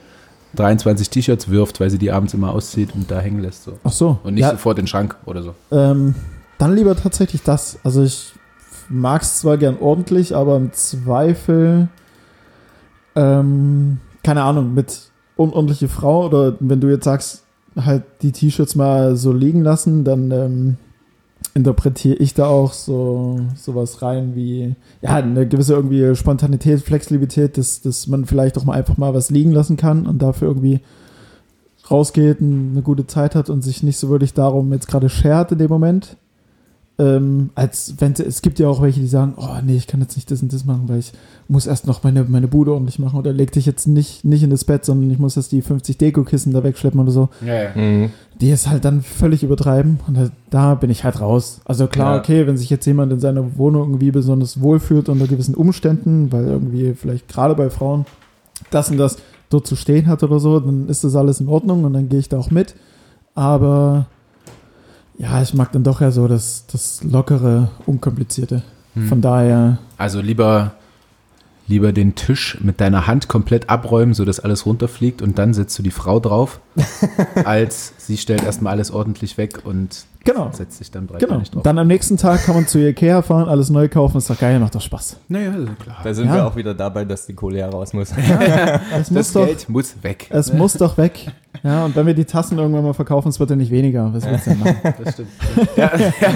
23 0.57 1.09
T-Shirts 1.09 1.49
wirft, 1.49 1.81
weil 1.81 1.89
sie 1.89 1.97
die 1.99 2.11
abends 2.11 2.35
immer 2.35 2.53
auszieht 2.53 2.91
und 2.95 3.11
da 3.11 3.21
hängen 3.21 3.41
lässt. 3.41 3.65
So. 3.65 3.79
Ach 3.85 3.93
so. 3.93 4.19
Und 4.23 4.35
nicht 4.35 4.43
ja, 4.43 4.51
sofort 4.51 4.79
in 4.79 4.83
den 4.85 4.89
Schrank 4.89 5.17
oder 5.25 5.43
so. 5.43 5.55
ähm, 5.71 6.15
dann 6.59 6.77
lieber 6.77 6.95
tatsächlich 6.95 7.43
das. 7.43 7.79
Also, 7.85 8.03
ich 8.03 8.35
mag 8.91 9.23
es 9.23 9.39
zwar 9.39 9.57
gern 9.57 9.79
ordentlich, 9.81 10.37
aber 10.37 10.57
im 10.57 10.73
Zweifel, 10.75 11.89
ähm, 13.17 13.99
keine 14.23 14.43
Ahnung, 14.43 14.75
mit 14.75 15.11
unordentliche 15.37 15.89
Frau 15.89 16.27
oder 16.27 16.57
wenn 16.61 16.81
du 16.81 16.89
jetzt 16.89 17.05
sagst, 17.05 17.45
halt 17.77 18.03
die 18.23 18.33
T-Shirts 18.33 18.75
mal 18.75 19.17
so 19.17 19.33
liegen 19.33 19.63
lassen, 19.63 20.05
dann 20.05 20.31
ähm, 20.31 20.77
interpretiere 21.55 22.17
ich 22.17 22.35
da 22.35 22.47
auch 22.47 22.73
so 22.73 23.41
sowas 23.57 24.03
rein 24.03 24.35
wie 24.35 24.75
ja 25.01 25.17
eine 25.17 25.47
gewisse 25.47 25.75
irgendwie 25.75 26.15
Spontanität, 26.15 26.81
Flexibilität, 26.81 27.59
dass, 27.59 27.81
dass 27.81 28.07
man 28.07 28.27
vielleicht 28.27 28.59
auch 28.59 28.65
mal 28.65 28.75
einfach 28.75 28.97
mal 28.97 29.15
was 29.15 29.31
liegen 29.31 29.53
lassen 29.53 29.77
kann 29.77 30.07
und 30.07 30.21
dafür 30.21 30.49
irgendwie 30.49 30.81
rausgeht, 31.91 32.41
eine 32.41 32.83
gute 32.83 33.07
Zeit 33.07 33.35
hat 33.35 33.51
und 33.51 33.63
sich 33.63 33.83
nicht 33.83 33.99
so 33.99 34.09
wirklich 34.09 34.35
darum 34.35 34.73
jetzt 34.73 34.89
gerade 34.89 35.09
schert 35.09 35.53
in 35.53 35.59
dem 35.59 35.69
Moment. 35.69 36.17
Ähm, 36.99 37.49
als 37.55 37.95
wenn 38.01 38.13
es 38.13 38.43
gibt 38.43 38.59
ja 38.59 38.69
auch 38.69 38.83
welche, 38.83 39.01
die 39.01 39.07
sagen, 39.07 39.33
oh 39.39 39.49
nee, 39.65 39.77
ich 39.77 39.87
kann 39.87 40.01
jetzt 40.03 40.15
nicht 40.15 40.31
das 40.31 40.43
und 40.43 40.53
das 40.53 40.67
machen, 40.67 40.83
weil 40.89 40.99
ich 40.99 41.13
muss 41.49 41.67
erst 41.67 41.87
noch 41.87 42.03
meine, 42.05 42.25
meine 42.25 42.49
Bude 42.49 42.73
ordentlich 42.75 42.99
machen 42.99 43.19
oder 43.19 43.33
leg 43.33 43.51
dich 43.51 43.65
jetzt 43.65 43.87
nicht, 43.89 44.27
nicht 44.27 44.43
in 44.43 44.51
das 44.51 44.65
Bett, 44.65 44.85
sondern 44.85 45.11
ich 45.11 45.19
muss 45.19 45.35
jetzt 45.37 45.53
die 45.53 45.63
50 45.63 45.97
Deko-Kissen 45.97 46.53
da 46.53 46.63
wegschleppen 46.63 47.01
oder 47.01 47.11
so 47.11 47.31
Ja, 47.45 47.55
ja. 47.55 47.71
Mhm. 47.75 48.11
die 48.41 48.51
es 48.51 48.69
halt 48.69 48.85
dann 48.85 49.01
völlig 49.01 49.43
übertreiben. 49.43 50.01
Und 50.07 50.19
da, 50.19 50.29
da 50.51 50.75
bin 50.75 50.91
ich 50.91 51.03
halt 51.03 51.19
raus. 51.21 51.63
Also 51.65 51.87
klar, 51.87 52.15
Ja. 52.17 52.21
okay, 52.21 52.47
wenn 52.47 52.59
sich 52.59 52.69
jetzt 52.69 52.85
jemand 52.85 53.11
in 53.11 53.21
seiner 53.21 53.57
Wohnung 53.57 53.89
irgendwie 53.89 54.11
besonders 54.11 54.61
wohlfühlt 54.61 55.09
unter 55.09 55.27
gewissen 55.27 55.55
Umständen, 55.55 56.31
weil 56.31 56.45
irgendwie 56.45 56.93
vielleicht 56.95 57.27
gerade 57.27 57.55
bei 57.55 57.71
Frauen 57.71 58.05
das 58.71 58.91
und 58.91 58.99
das 58.99 59.17
dort 59.49 59.67
zu 59.67 59.77
stehen 59.77 60.07
hat 60.09 60.23
oder 60.23 60.39
so, 60.39 60.61
dann 60.61 60.89
ist 60.89 61.05
das 61.05 61.17
alles 61.17 61.41
in 61.41 61.49
Ordnung 61.49 61.85
und 61.85 61.95
dann 61.95 62.11
gehe 62.11 62.19
ich 62.19 62.29
da 62.29 62.39
auch 62.39 62.51
mit. 62.51 62.75
Aber 63.35 64.07
ja, 65.19 65.43
ich 65.43 65.55
mag 65.55 65.73
dann 65.73 65.85
doch 65.85 66.01
ja 66.01 66.11
so 66.11 66.29
das, 66.29 66.67
das 66.67 67.03
lockere, 67.05 67.69
unkomplizierte. 67.87 68.63
Hm. 68.95 69.09
Von 69.09 69.21
daher, 69.21 69.79
Also 69.97 70.21
lieber, 70.21 70.73
lieber 71.67 71.93
den 71.93 72.15
Tisch 72.15 72.59
mit 72.61 72.81
deiner 72.81 73.07
Hand 73.07 73.29
komplett 73.29 73.71
abräumen, 73.71 74.15
sodass 74.15 74.41
alles 74.41 74.67
runterfliegt 74.67 75.23
und 75.23 75.39
dann 75.39 75.55
setzt 75.55 75.79
du 75.79 75.83
die 75.83 75.91
Frau 75.91 76.21
drauf, 76.21 76.61
als 77.45 77.93
sie 77.99 78.17
stellt 78.17 78.43
erstmal 78.45 78.73
alles 78.73 78.91
ordentlich 78.91 79.37
weg 79.39 79.61
und 79.65 80.05
genau. 80.25 80.51
setzt 80.53 80.79
sich 80.79 80.91
dann 80.91 81.07
Genau. 81.07 81.19
breitbeinig 81.19 81.51
drauf. 81.51 81.63
Dann 81.63 81.79
am 81.79 81.87
nächsten 81.87 82.17
Tag 82.17 82.45
kann 82.45 82.55
man 82.55 82.67
zu 82.67 82.79
Ikea 82.79 83.23
fahren, 83.23 83.49
alles 83.49 83.71
neu 83.71 83.89
kaufen, 83.89 84.19
ist 84.19 84.31
doch 84.31 84.39
geil, 84.39 84.59
macht 84.59 84.75
doch 84.75 84.81
Spaß. 84.81 85.17
naja, 85.29 85.53
also 85.53 85.73
klar. 85.83 85.97
Da 86.03 86.15
sind 86.15 86.27
Ja. 86.29 86.35
wir 86.37 86.47
auch 86.47 86.57
wieder 86.57 86.75
dabei, 86.75 87.05
dass 87.05 87.27
die 87.27 87.35
Kohle 87.35 87.59
heraus 87.59 87.93
muss. 87.93 88.11
Es 88.93 89.11
muss 89.11 89.13
Das 89.13 89.33
doch, 89.33 89.47
Geld 89.47 89.69
muss 89.69 89.95
weg. 90.03 90.27
Es 90.31 90.53
muss 90.53 90.75
doch 90.75 90.97
weg. 90.97 91.31
Ja, 91.63 91.85
und 91.85 91.95
wenn 91.95 92.07
wir 92.07 92.15
die 92.15 92.25
Tassen 92.25 92.59
irgendwann 92.59 92.83
mal 92.85 92.95
verkaufen, 92.95 93.29
es 93.29 93.39
wird 93.39 93.51
ja 93.51 93.57
nicht 93.57 93.71
weniger. 93.71 94.13
Was 94.13 94.25
willst 94.27 94.47
du 94.47 94.51
denn 94.51 94.61
machen? 94.61 94.77
Das 95.05 95.15
stimmt. 95.15 95.29
ja, 95.77 95.91
ja, 96.21 96.31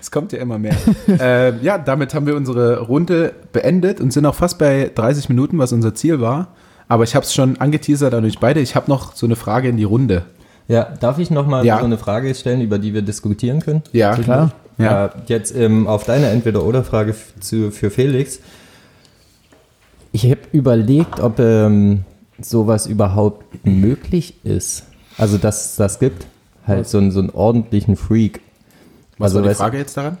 es 0.00 0.10
kommt 0.10 0.32
ja 0.32 0.38
immer 0.40 0.58
mehr. 0.58 0.74
ähm, 1.08 1.60
ja, 1.62 1.78
damit 1.78 2.14
haben 2.14 2.26
wir 2.26 2.36
unsere 2.36 2.80
Runde 2.80 3.32
beendet 3.52 4.00
und 4.00 4.12
sind 4.12 4.26
auch 4.26 4.34
fast 4.34 4.58
bei 4.58 4.90
30 4.94 5.28
Minuten, 5.28 5.58
was 5.58 5.72
unser 5.72 5.94
Ziel 5.94 6.20
war. 6.20 6.48
Aber 6.90 7.04
ich 7.04 7.14
habe 7.14 7.24
es 7.24 7.32
schon 7.32 7.56
angeteasert 7.60 8.12
an 8.14 8.24
euch 8.24 8.40
beide. 8.40 8.58
Ich 8.58 8.74
habe 8.74 8.90
noch 8.90 9.14
so 9.14 9.24
eine 9.24 9.36
Frage 9.36 9.68
in 9.68 9.76
die 9.76 9.84
Runde. 9.84 10.24
Ja, 10.66 10.84
darf 10.98 11.18
ich 11.20 11.30
nochmal 11.30 11.64
Ja. 11.64 11.78
so 11.78 11.84
eine 11.84 11.98
Frage 11.98 12.34
stellen, 12.34 12.60
über 12.60 12.80
die 12.80 12.92
wir 12.92 13.02
diskutieren 13.02 13.60
können? 13.60 13.82
Ja, 13.92 14.16
Klar. 14.16 14.50
Ja. 14.76 14.84
Ja, 15.06 15.10
jetzt 15.26 15.54
ähm, 15.54 15.86
auf 15.86 16.02
deine 16.04 16.28
Entweder-Oder-Frage 16.30 17.14
zu- 17.38 17.70
für 17.70 17.90
Felix. 17.90 18.40
Ich 20.10 20.24
habe 20.24 20.40
überlegt, 20.52 21.20
ob 21.20 21.38
ähm, 21.38 22.04
sowas 22.40 22.86
überhaupt 22.86 23.44
möglich 23.64 24.34
ist. 24.44 24.84
Also, 25.16 25.38
dass 25.38 25.66
es 25.66 25.76
das 25.76 25.98
gibt. 26.00 26.26
Halt 26.66 26.88
so, 26.88 26.98
einen- 26.98 27.10
so 27.12 27.20
einen 27.20 27.30
ordentlichen 27.30 27.94
Freak. 27.96 28.40
Was 29.18 29.26
Also, 29.32 29.42
war 29.42 29.48
die 29.50 29.54
Frage 29.54 29.78
jetzt 29.78 29.96
daran? 29.96 30.18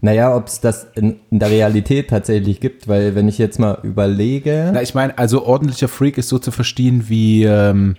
Naja, 0.00 0.34
ob 0.36 0.46
es 0.46 0.60
das 0.60 0.86
in, 0.94 1.16
in 1.30 1.40
der 1.40 1.50
Realität 1.50 2.10
tatsächlich 2.10 2.60
gibt, 2.60 2.86
weil 2.86 3.16
wenn 3.16 3.26
ich 3.26 3.36
jetzt 3.36 3.58
mal 3.58 3.78
überlege. 3.82 4.70
Na, 4.72 4.80
ich 4.80 4.94
meine, 4.94 5.18
also 5.18 5.44
ordentlicher 5.44 5.88
Freak 5.88 6.18
ist 6.18 6.28
so 6.28 6.38
zu 6.38 6.52
verstehen 6.52 7.08
wie, 7.08 7.42
ähm, 7.44 7.96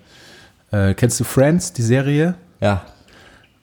äh, 0.71 0.93
kennst 0.93 1.19
du 1.19 1.23
Friends, 1.25 1.73
die 1.73 1.81
Serie? 1.81 2.35
ja, 2.61 2.83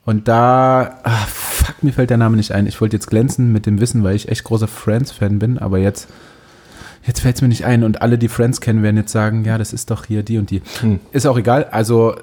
Und 0.05 0.29
da, 0.29 0.99
ah, 1.03 1.27
fuck, 1.29 1.83
mir 1.83 1.93
fällt 1.93 2.11
der 2.11 2.17
Name 2.19 2.37
nicht 2.37 2.53
ein. 2.53 2.67
Ich 2.67 2.81
wollte 2.81 2.97
jetzt 2.97 3.07
glänzen 3.07 3.53
mit 3.53 3.67
dem 3.67 3.81
Wissen, 3.81 4.05
weil 4.05 4.17
ich 4.17 4.29
echt 4.29 4.45
großer 4.45 4.69
Friends-Fan 4.69 5.39
bin, 5.39 5.59
aber 5.59 5.79
jetzt, 5.79 6.09
jetzt 7.07 7.21
fällt 7.21 7.37
es 7.37 7.43
mir 7.43 7.49
nicht 7.49 7.65
ein. 7.65 7.85
Und 7.85 8.03
alle, 8.03 8.19
die 8.19 8.29
Friends 8.29 8.61
kennen, 8.61 8.83
werden 8.83 8.97
jetzt 8.97 9.13
sagen, 9.13 9.45
ja, 9.45 9.57
das 9.57 9.73
ist 9.73 9.91
doch 9.91 10.05
hier 10.05 10.23
die 10.23 10.39
und 10.39 10.51
die. 10.51 10.61
Hm. 10.81 11.01
Ist 11.13 11.27
auch 11.27 11.39
egal. 11.39 11.65
Also 11.71 12.17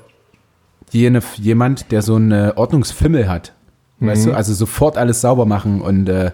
jene, 0.92 1.22
jemand, 1.38 1.92
der 1.92 2.04
so 2.04 2.16
einen 2.16 2.52
Ordnungsfimmel 2.52 3.28
hat, 3.28 3.54
weißt 4.08 4.26
Mhm. 4.26 4.32
du, 4.32 4.36
also 4.38 4.54
sofort 4.54 4.98
alles 4.98 5.22
sauber 5.22 5.46
machen 5.46 5.82
und 5.82 6.08
äh, 6.10 6.32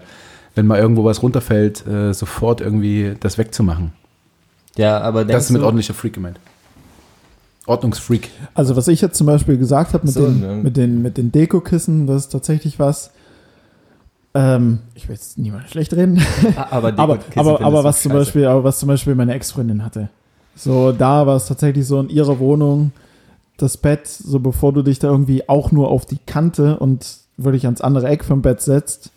wenn 0.54 0.66
mal 0.66 0.78
irgendwo 0.78 1.04
was 1.04 1.22
runterfällt, 1.22 1.86
äh, 1.86 2.12
sofort 2.12 2.60
irgendwie 2.60 3.14
das 3.20 3.38
wegzumachen. 3.38 3.92
ja, 4.76 5.00
aber 5.00 5.24
Das 5.24 5.44
ist 5.44 5.50
mit 5.50 5.62
ordentlicher 5.62 5.94
Freak 5.94 6.12
gemeint. 6.14 6.38
Ordnungsfreak. 7.66 8.30
Also, 8.54 8.74
was 8.74 8.88
ich 8.88 9.00
jetzt 9.00 9.16
zum 9.16 9.26
Beispiel 9.26 9.56
gesagt 9.58 9.92
habe 9.94 10.04
mit, 10.06 10.14
So, 10.14 10.24
den, 10.26 10.40
ne? 10.40 10.54
mit 10.62 10.76
den, 10.76 11.02
mit 11.02 11.16
den 11.18 11.30
Dekokissen, 11.30 12.06
das 12.06 12.22
ist 12.24 12.28
tatsächlich 12.32 12.78
was. 12.78 13.10
Ähm, 14.34 14.80
ich 14.94 15.08
will 15.08 15.14
jetzt 15.16 15.38
niemand 15.38 15.68
schlecht 15.68 15.92
reden. 15.94 16.20
Aber, 16.70 16.88
aber, 16.98 17.18
aber, 17.36 17.60
aber 17.60 17.84
was 17.84 18.02
zum 18.02 18.10
scheiße. 18.12 18.18
Beispiel, 18.24 18.46
aber 18.46 18.64
was 18.64 18.78
zum 18.78 18.88
Beispiel 18.88 19.14
meine 19.14 19.34
Ex-Freundin 19.34 19.84
hatte. 19.84 20.08
So, 20.56 20.92
da 20.92 21.26
war 21.26 21.36
es 21.36 21.46
tatsächlich 21.46 21.86
so 21.86 22.00
in 22.00 22.08
ihrer 22.08 22.38
Wohnung, 22.38 22.92
das 23.56 23.76
Bett, 23.76 24.06
so 24.06 24.40
bevor 24.40 24.72
du 24.72 24.82
dich 24.82 24.98
da 24.98 25.08
irgendwie 25.08 25.48
auch 25.48 25.70
nur 25.70 25.88
auf 25.90 26.06
die 26.06 26.18
Kante 26.26 26.78
und 26.78 27.06
wirklich 27.44 27.64
ans 27.66 27.80
andere 27.80 28.08
Eck 28.08 28.24
vom 28.24 28.42
Bett 28.42 28.60
setzt, 28.60 29.10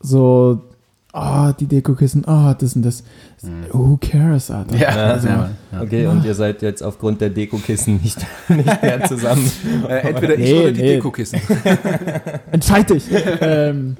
so, 0.00 0.60
ah, 1.12 1.52
die 1.52 1.66
Dekokissen, 1.66 2.26
ah, 2.28 2.54
das 2.54 2.76
und 2.76 2.82
das. 2.84 3.02
Who 3.72 3.98
cares, 4.00 4.50
Alter? 4.50 4.76
Ja, 4.76 4.88
Also, 4.88 5.28
ja, 5.28 5.50
ja. 5.72 5.80
Okay, 5.82 6.06
und 6.06 6.24
ihr 6.24 6.34
seid 6.34 6.62
jetzt 6.62 6.82
aufgrund 6.82 7.20
der 7.20 7.30
Dekokissen 7.30 8.00
nicht, 8.02 8.18
nicht 8.48 8.82
mehr 8.82 9.04
zusammen. 9.04 9.50
Äh, 9.88 10.08
entweder 10.08 10.34
ich 10.34 10.40
Nee, 10.40 10.60
oder 10.60 10.72
die 10.72 10.80
nee. 10.82 10.94
Dekokissen. 10.96 11.40
Entscheid 12.52 12.90
dich. 12.90 13.04
ähm, 13.40 13.96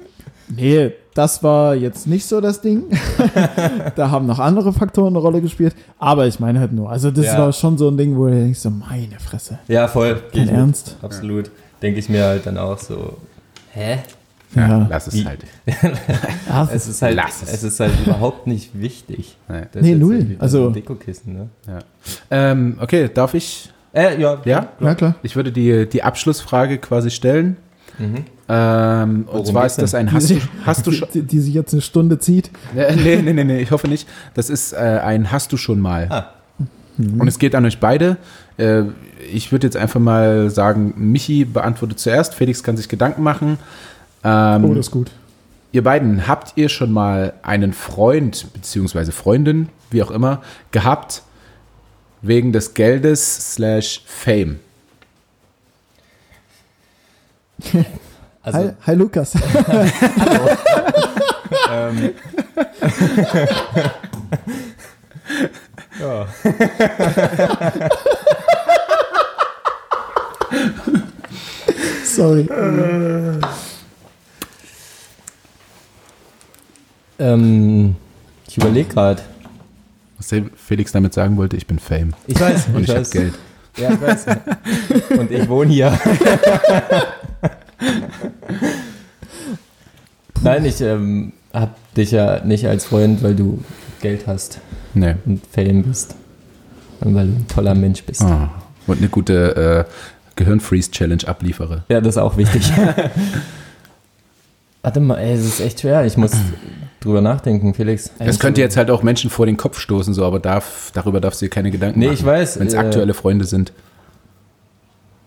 nee, 0.49 0.91
das 1.13 1.41
war 1.43 1.75
jetzt 1.75 2.07
nicht 2.07 2.25
so 2.25 2.39
das 2.41 2.61
Ding. 2.61 2.83
da 3.95 4.11
haben 4.11 4.25
noch 4.25 4.39
andere 4.39 4.71
Faktoren 4.73 5.09
eine 5.13 5.17
Rolle 5.19 5.41
gespielt. 5.41 5.75
Aber 5.97 6.27
ich 6.27 6.39
meine 6.39 6.59
halt 6.59 6.71
nur, 6.73 6.89
also 6.89 7.11
das 7.11 7.25
Ja. 7.25 7.37
war 7.39 7.53
schon 7.53 7.77
so 7.77 7.89
ein 7.89 7.97
Ding, 7.97 8.15
wo 8.17 8.27
du 8.27 8.33
denkst, 8.35 8.59
so 8.59 8.69
meine 8.69 9.19
Fresse. 9.19 9.59
Ja, 9.67 9.87
voll. 9.87 10.21
Geh 10.31 10.39
Kein 10.39 10.45
ich 10.47 10.51
mit. 10.51 10.59
Ernst? 10.59 10.95
Absolut. 11.01 11.51
Denke 11.81 11.99
ich 11.99 12.09
mir 12.09 12.23
halt 12.25 12.45
dann 12.45 12.57
auch 12.57 12.77
so. 12.77 13.17
Hä? 13.71 13.99
Ja, 14.55 14.67
Ja. 14.67 14.87
lass 14.89 15.07
es 15.07 15.13
Wie- 15.13 15.25
halt. 15.25 15.39
Es 16.73 16.87
ist 16.87 17.01
halt, 17.03 17.15
Lass 17.15 17.43
es. 17.43 17.53
es 17.53 17.63
ist 17.63 17.79
halt 17.79 17.91
überhaupt 18.05 18.47
nicht 18.47 18.71
wichtig. 18.79 19.37
Nee. 19.49 19.61
Nee, 19.81 19.95
null. 19.95 20.35
Also- 20.39 20.69
Dekokissen, 20.71 21.33
ne? 21.33 21.49
Ähm, 22.31 22.77
okay, 22.81 23.09
darf 23.13 23.33
ich? 23.33 23.71
Äh, 23.93 24.19
ja. 24.21 24.41
Ja? 24.45 24.69
ja, 24.79 24.95
klar. 24.95 25.15
Ich 25.23 25.35
würde 25.35 25.51
die, 25.51 25.87
die 25.87 26.03
Abschlussfrage 26.03 26.77
quasi 26.79 27.09
stellen. 27.11 27.57
Mhm. 27.97 28.15
Ähm, 28.47 29.09
und 29.21 29.27
Worum 29.27 29.45
zwar 29.45 29.65
ist 29.67 29.75
das 29.79 29.93
ein 29.93 30.11
Hast 30.11 30.29
du, 30.31 30.39
hast 30.65 30.87
du 30.87 30.91
die, 30.91 30.97
schon. 30.97 31.09
die, 31.13 31.21
die 31.23 31.39
sich 31.39 31.53
jetzt 31.53 31.73
eine 31.73 31.81
Stunde 31.81 32.17
zieht. 32.17 32.49
Äh, 32.75 32.95
nee, 32.95 33.17
nee, 33.17 33.33
nee, 33.33 33.43
nee, 33.43 33.59
ich 33.59 33.69
hoffe 33.71 33.87
nicht. 33.87 34.07
Das 34.33 34.49
ist 34.49 34.73
äh, 34.73 34.77
ein 34.77 35.31
Hast 35.31 35.51
du 35.51 35.57
schon 35.57 35.79
mal. 35.79 36.07
Ah. 36.09 36.33
Und 36.97 37.27
es 37.27 37.37
geht 37.39 37.53
an 37.55 37.65
euch 37.65 37.79
beide. 37.79 38.17
Äh, 38.57 38.83
ich 39.31 39.51
würde 39.51 39.67
jetzt 39.67 39.77
einfach 39.77 39.99
mal 39.99 40.49
sagen, 40.49 40.93
Michi 40.97 41.45
beantwortet 41.45 41.99
zuerst, 41.99 42.33
Felix 42.35 42.63
kann 42.63 42.77
sich 42.77 42.89
Gedanken 42.89 43.23
machen. 43.23 43.59
Ähm, 44.23 44.65
Oh, 44.65 44.73
das 44.73 44.87
ist 44.87 44.91
gut. 44.91 45.11
Ihr 45.71 45.83
beiden, 45.83 46.27
habt 46.27 46.53
ihr 46.55 46.67
schon 46.69 46.91
mal 46.91 47.33
einen 47.43 47.73
Freund 47.73 48.51
beziehungsweise 48.53 49.11
Freundin, 49.11 49.69
wie 49.91 50.01
auch 50.01 50.11
immer, 50.11 50.41
gehabt 50.71 51.21
wegen 52.21 52.51
des 52.51 52.73
Geldes 52.73 53.53
slash 53.53 54.01
Fame? 54.05 54.59
Also, 58.41 58.57
hi, 58.59 58.69
hi 58.87 58.95
Lukas. 58.95 59.33
hallo. 59.35 60.49
ähm. 61.71 62.11
ja. 65.99 66.27
Sorry. 72.19 72.45
Ähm, 77.17 77.95
ich 78.45 78.57
überlege 78.57 78.89
gerade. 78.89 79.21
Was 80.17 80.27
der 80.27 80.43
Felix 80.57 80.91
damit 80.91 81.13
sagen 81.13 81.37
wollte, 81.37 81.55
ich 81.55 81.65
bin 81.65 81.79
Fame. 81.79 82.13
Ich 82.27 82.37
weiß, 82.37 82.67
Und 82.75 82.83
ich, 82.83 82.89
habe 82.89 82.99
weiß. 82.99 83.11
Geld. 83.11 83.35
Ja, 83.77 83.93
ich 83.93 84.01
weiß. 84.01 84.25
Und 85.17 85.31
ich 85.31 85.47
wohne 85.47 85.71
hier. 85.71 85.97
Nein, 90.41 90.65
ich 90.65 90.81
ähm, 90.81 91.31
hab 91.53 91.77
dich 91.93 92.11
ja 92.11 92.43
nicht 92.43 92.67
als 92.67 92.83
Freund, 92.83 93.23
weil 93.23 93.35
du 93.35 93.63
Geld 94.01 94.27
hast 94.27 94.59
Nee. 94.93 95.15
und 95.25 95.41
Fame 95.47 95.83
bist. 95.83 96.15
Und 96.99 97.15
weil 97.15 97.27
du 97.27 97.33
ein 97.37 97.47
toller 97.47 97.75
Mensch 97.75 98.03
bist. 98.03 98.23
Ah. 98.23 98.49
Und 98.87 98.97
eine 98.97 99.07
gute 99.07 99.85
äh, 99.87 99.91
Gehirnfreeze-Challenge 100.39 101.27
abliefere. 101.27 101.83
Ja, 101.89 102.01
das 102.01 102.15
ist 102.15 102.21
auch 102.21 102.37
wichtig. 102.37 102.71
Warte 104.81 104.99
mal, 105.01 105.17
ey, 105.17 105.33
es 105.33 105.45
ist 105.45 105.59
echt 105.59 105.81
schwer. 105.81 106.05
Ich 106.05 106.15
muss 106.17 106.31
drüber 107.01 107.21
nachdenken, 107.21 107.73
Felix. 107.73 108.11
Das 108.17 108.39
könnte 108.39 108.61
jetzt 108.61 108.77
halt 108.77 108.89
auch 108.89 109.03
Menschen 109.03 109.29
vor 109.29 109.45
den 109.45 109.57
Kopf 109.57 109.79
stoßen, 109.79 110.13
so, 110.13 110.25
aber 110.25 110.39
darf, 110.39 110.91
darüber 110.93 111.19
darfst 111.19 111.41
du 111.41 111.45
dir 111.45 111.49
keine 111.49 111.71
Gedanken 111.71 111.99
Nee, 111.99 112.07
machen. 112.07 112.15
ich 112.15 112.25
weiß, 112.25 112.59
Wenn 112.59 112.67
es 112.67 112.73
äh, 112.73 112.77
aktuelle 112.77 113.13
Freunde 113.13 113.45
sind. 113.45 113.73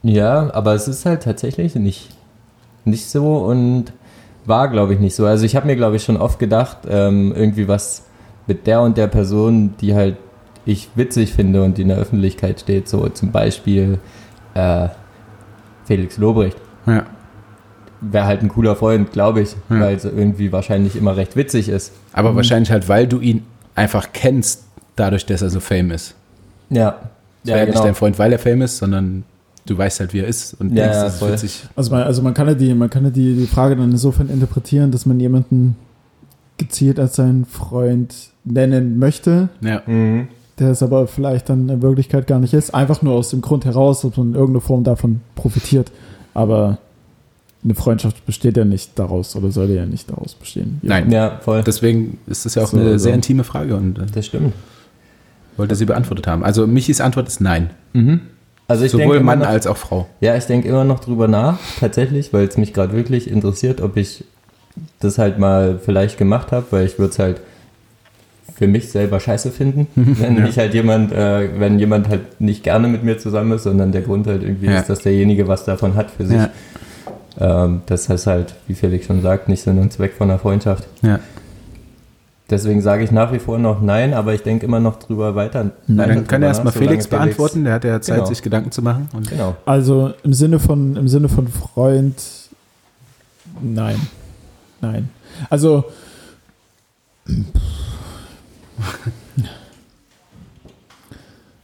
Ja, 0.03 0.53
aber 0.55 0.75
es 0.75 0.89
ist 0.89 1.07
halt 1.07 1.23
tatsächlich 1.23 1.75
nicht, 1.75 2.09
nicht 2.85 3.09
so 3.09 3.37
und 3.39 3.93
war, 4.47 4.69
glaube 4.69 4.95
ich, 4.95 5.01
nicht 5.01 5.15
so. 5.15 5.27
Also 5.27 5.45
ich 5.45 5.55
habe 5.55 5.67
mir, 5.67 5.77
glaube 5.77 5.97
ich, 5.97 6.03
schon 6.03 6.17
oft 6.17 6.39
gedacht, 6.39 6.79
ähm, 6.89 7.33
irgendwie 7.37 7.69
was 7.69 8.05
mit 8.47 8.67
der 8.67 8.81
und 8.81 8.97
der 8.97 9.07
Person, 9.07 9.75
die 9.81 9.95
halt 9.95 10.17
ich 10.65 10.89
witzig 10.95 11.33
finde 11.33 11.63
und 11.63 11.79
die 11.79 11.83
in 11.83 11.89
der 11.89 11.99
Öffentlichkeit 11.99 12.61
steht, 12.61 12.89
so 12.89 13.09
zum 13.09 13.33
Beispiel 13.33 13.99
äh, 14.55 14.89
Felix 15.85 16.19
Lobrecht. 16.19 16.57
Ja. 16.87 17.05
Wäre 18.01 18.25
halt 18.27 18.43
ein 18.43 18.49
cooler 18.49 18.75
Freund, 18.77 19.13
glaube 19.13 19.41
ich, 19.43 19.55
Ja. 19.71 19.81
weil 19.81 19.95
es 19.97 20.05
irgendwie 20.05 20.51
wahrscheinlich 20.53 20.97
immer 20.97 21.17
recht 21.17 21.37
witzig 21.37 21.69
ist. 21.69 21.93
Aber 22.13 22.35
wahrscheinlich 22.35 22.71
halt, 22.73 22.89
weil 22.89 23.07
du 23.07 23.21
ihn 23.21 23.45
einfach 23.75 24.09
kennst, 24.13 24.65
dadurch, 24.97 25.25
dass 25.27 25.41
er 25.43 25.51
so 25.51 25.61
fame 25.61 25.93
ist. 25.93 26.15
Ja, 26.71 26.97
wäre 27.45 27.61
ja 27.61 27.67
nicht 27.67 27.79
dein 27.79 27.95
Freund, 27.95 28.19
weil 28.19 28.33
er 28.33 28.39
fame 28.39 28.63
ist, 28.63 28.79
sondern 28.79 29.25
du 29.67 29.79
weißt 29.79 30.01
halt, 30.01 30.13
wie 30.13 30.19
er 30.21 30.27
ist 30.27 30.55
und 30.61 30.71
Ja, 30.71 30.85
denkst, 30.85 30.97
ja, 30.97 31.05
das 31.05 31.13
ist 31.15 31.19
voll. 31.21 31.33
witzig. 31.33 31.65
Also 31.77 31.91
man, 31.93 32.03
also 32.03 32.23
man 32.23 32.35
kann 32.35 32.49
ja, 32.49 32.55
die, 32.55 32.75
man 32.75 32.91
kann 32.91 33.05
ja 33.05 33.11
die, 33.11 33.37
die 33.37 33.47
Frage 33.47 33.77
dann 33.77 33.91
insofern 33.93 34.29
interpretieren, 34.29 34.91
dass 34.91 35.07
man 35.07 35.21
jemanden 35.21 35.77
gezielt 36.59 36.99
als 36.99 37.17
seinen 37.17 37.45
Freund 37.47 38.15
nennen 38.45 38.99
möchte, 38.99 39.49
Ja. 39.61 39.83
Mhm. 39.87 40.29
Der 40.59 40.71
es 40.71 40.83
aber 40.83 41.07
vielleicht 41.07 41.49
dann 41.49 41.69
in 41.69 41.83
Wirklichkeit 41.83 42.27
gar 42.27 42.39
nicht 42.39 42.53
ist. 42.55 42.75
Einfach 42.75 43.03
nur 43.03 43.15
aus 43.15 43.31
dem 43.31 43.41
Grund 43.41 43.65
heraus, 43.65 44.03
dass 44.03 44.17
man 44.17 44.29
in 44.29 44.35
irgendeiner 44.35 44.61
Form 44.61 44.85
davon 44.85 45.21
profitiert. 45.35 45.91
Aber 46.35 46.79
eine 47.65 47.75
Freundschaft 47.75 48.27
besteht 48.27 48.57
ja 48.57 48.65
nicht 48.65 48.99
daraus 48.99 49.35
oder 49.37 49.51
sollte 49.51 49.75
ja 49.75 49.87
nicht 49.87 50.11
daraus 50.11 50.35
bestehen. 50.35 50.79
Nein. 50.83 51.11
Ja, 51.11 51.39
voll. 51.43 51.63
Deswegen 51.65 52.19
ist 52.27 52.45
das 52.45 52.55
ja 52.57 52.63
auch 52.65 52.69
So, 52.69 52.77
eine 52.77 52.99
so. 52.99 53.05
sehr 53.05 53.15
intime 53.15 53.45
Frage 53.45 53.77
und 53.77 53.99
äh, 53.99 54.07
Das 54.13 54.27
stimmt. 54.27 54.53
wollte 55.57 55.75
sie 55.75 55.85
beantwortet 55.85 56.27
haben. 56.27 56.43
Also 56.45 56.67
Michis 56.67 57.01
Antwort 57.01 57.29
ist 57.29 57.41
nein. 57.41 57.71
Also 58.69 58.85
ich 58.85 58.93
denke 58.93 59.05
Sowohl 59.07 59.21
Mann 59.21 59.41
noch- 59.41 59.47
als 59.47 59.67
auch 59.67 59.77
Frau. 59.77 60.07
Ja, 60.21 60.37
ich 60.37 60.45
denke 60.47 60.69
immer 60.69 60.85
noch 60.85 61.01
drüber 61.01 61.29
nach, 61.29 61.59
tatsächlich, 61.81 62.33
weil 62.33 62.47
es 62.49 62.57
mich 62.57 62.73
gerade 62.73 62.95
wirklich 62.95 63.31
interessiert, 63.31 63.81
ob 63.81 63.97
ich 63.97 64.25
das 65.01 65.19
halt 65.19 65.39
mal 65.39 65.79
vielleicht 65.79 66.17
gemacht 66.19 66.51
habe, 66.53 66.67
weil 66.71 66.87
ich 66.87 66.99
würde 66.99 67.13
es 67.13 67.19
halt 67.19 67.41
für 68.55 68.67
mich 68.67 68.91
selber 68.91 69.19
scheiße 69.21 69.51
finden, 69.51 69.87
wenn 69.95 70.37
Ja. 70.37 70.43
mich 70.45 70.59
halt 70.59 70.75
jemand, 70.75 71.13
äh, 71.13 71.49
wenn 71.59 71.79
jemand 71.79 72.09
halt 72.09 72.41
nicht 72.41 72.63
gerne 72.63 72.89
mit 72.89 73.03
mir 73.05 73.19
zusammen 73.19 73.53
ist, 73.53 73.63
sondern 73.65 73.93
der 73.93 74.03
Grund 74.03 74.27
halt 74.27 74.43
irgendwie 74.43 74.67
Ja. 74.67 74.81
ist, 74.81 74.89
dass 74.89 75.01
derjenige 75.01 75.49
was 75.49 75.65
davon 75.65 75.95
hat 75.95 76.11
für 76.11 76.27
sich. 76.27 76.37
Ja. 76.37 76.51
Ähm, 77.65 77.83
das 77.87 78.09
heißt 78.09 78.27
halt, 78.27 78.55
wie 78.69 78.75
Felix 78.75 79.07
schon 79.07 79.23
sagt, 79.23 79.49
nicht 79.49 79.63
Sinn 79.63 79.79
und 79.79 79.93
Zweck 79.93 80.13
von 80.15 80.31
einer 80.31 80.39
Freundschaft. 80.39 80.87
Ja. 81.03 81.19
Deswegen 82.51 82.83
sage 82.83 83.03
ich 83.03 83.11
nach 83.11 83.33
wie 83.33 83.39
vor 83.39 83.59
noch 83.59 83.81
nein, 83.81 84.13
aber 84.13 84.35
ich 84.35 84.43
denke 84.43 84.67
immer 84.67 84.79
noch 84.81 84.99
drüber 84.99 85.35
weiter. 85.35 85.71
Na, 85.87 86.07
dann 86.07 86.27
kann 86.27 86.43
drüber 86.43 86.49
erstmal 86.49 86.73
Felix 86.75 87.07
beantworten, 87.09 87.65
der 87.65 87.73
hat 87.75 87.85
ja 87.85 87.99
Zeit, 88.03 88.17
Genau. 88.17 88.27
sich 88.29 88.43
Gedanken 88.43 88.71
zu 88.71 88.83
machen. 88.83 89.09
Und 89.15 89.31
Genau. 89.31 89.57
Also 89.65 90.13
im 90.23 90.35
Sinne 90.35 90.59
von 90.59 90.97
im 90.97 91.09
Sinne 91.09 91.31
von 91.31 91.49
Freund, 91.49 92.17
nein, 93.63 93.97
nein. 94.83 95.09
Also 95.49 95.85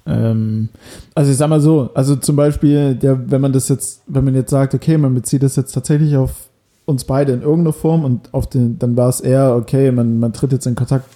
ähm, 0.06 0.68
also 1.14 1.30
ich 1.30 1.36
sag 1.36 1.48
mal 1.48 1.60
so, 1.60 1.90
also 1.94 2.16
zum 2.16 2.36
Beispiel, 2.36 2.94
der, 2.94 3.30
wenn 3.30 3.40
man 3.40 3.52
das 3.52 3.68
jetzt, 3.68 4.02
wenn 4.06 4.24
man 4.24 4.34
jetzt 4.34 4.50
sagt, 4.50 4.74
okay, 4.74 4.98
man 4.98 5.14
bezieht 5.14 5.42
das 5.42 5.56
jetzt 5.56 5.72
tatsächlich 5.72 6.16
auf 6.16 6.48
uns 6.84 7.04
beide 7.04 7.32
in 7.32 7.42
irgendeiner 7.42 7.74
Form 7.74 8.04
und 8.04 8.32
auf 8.32 8.48
den, 8.48 8.78
dann 8.78 8.96
war 8.96 9.08
es 9.08 9.20
eher, 9.20 9.54
okay, 9.54 9.92
man, 9.92 10.18
man 10.18 10.32
tritt 10.32 10.52
jetzt 10.52 10.66
in 10.66 10.74
Kontakt 10.74 11.06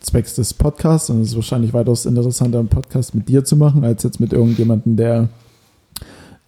zwecks 0.00 0.34
des 0.34 0.54
Podcasts 0.54 1.10
und 1.10 1.20
es 1.20 1.28
ist 1.28 1.36
wahrscheinlich 1.36 1.72
weitaus 1.72 2.06
interessanter, 2.06 2.58
einen 2.58 2.68
Podcast 2.68 3.14
mit 3.14 3.28
dir 3.28 3.44
zu 3.44 3.56
machen, 3.56 3.84
als 3.84 4.02
jetzt 4.02 4.18
mit 4.18 4.32
irgendjemandem, 4.32 4.96
der 4.96 5.28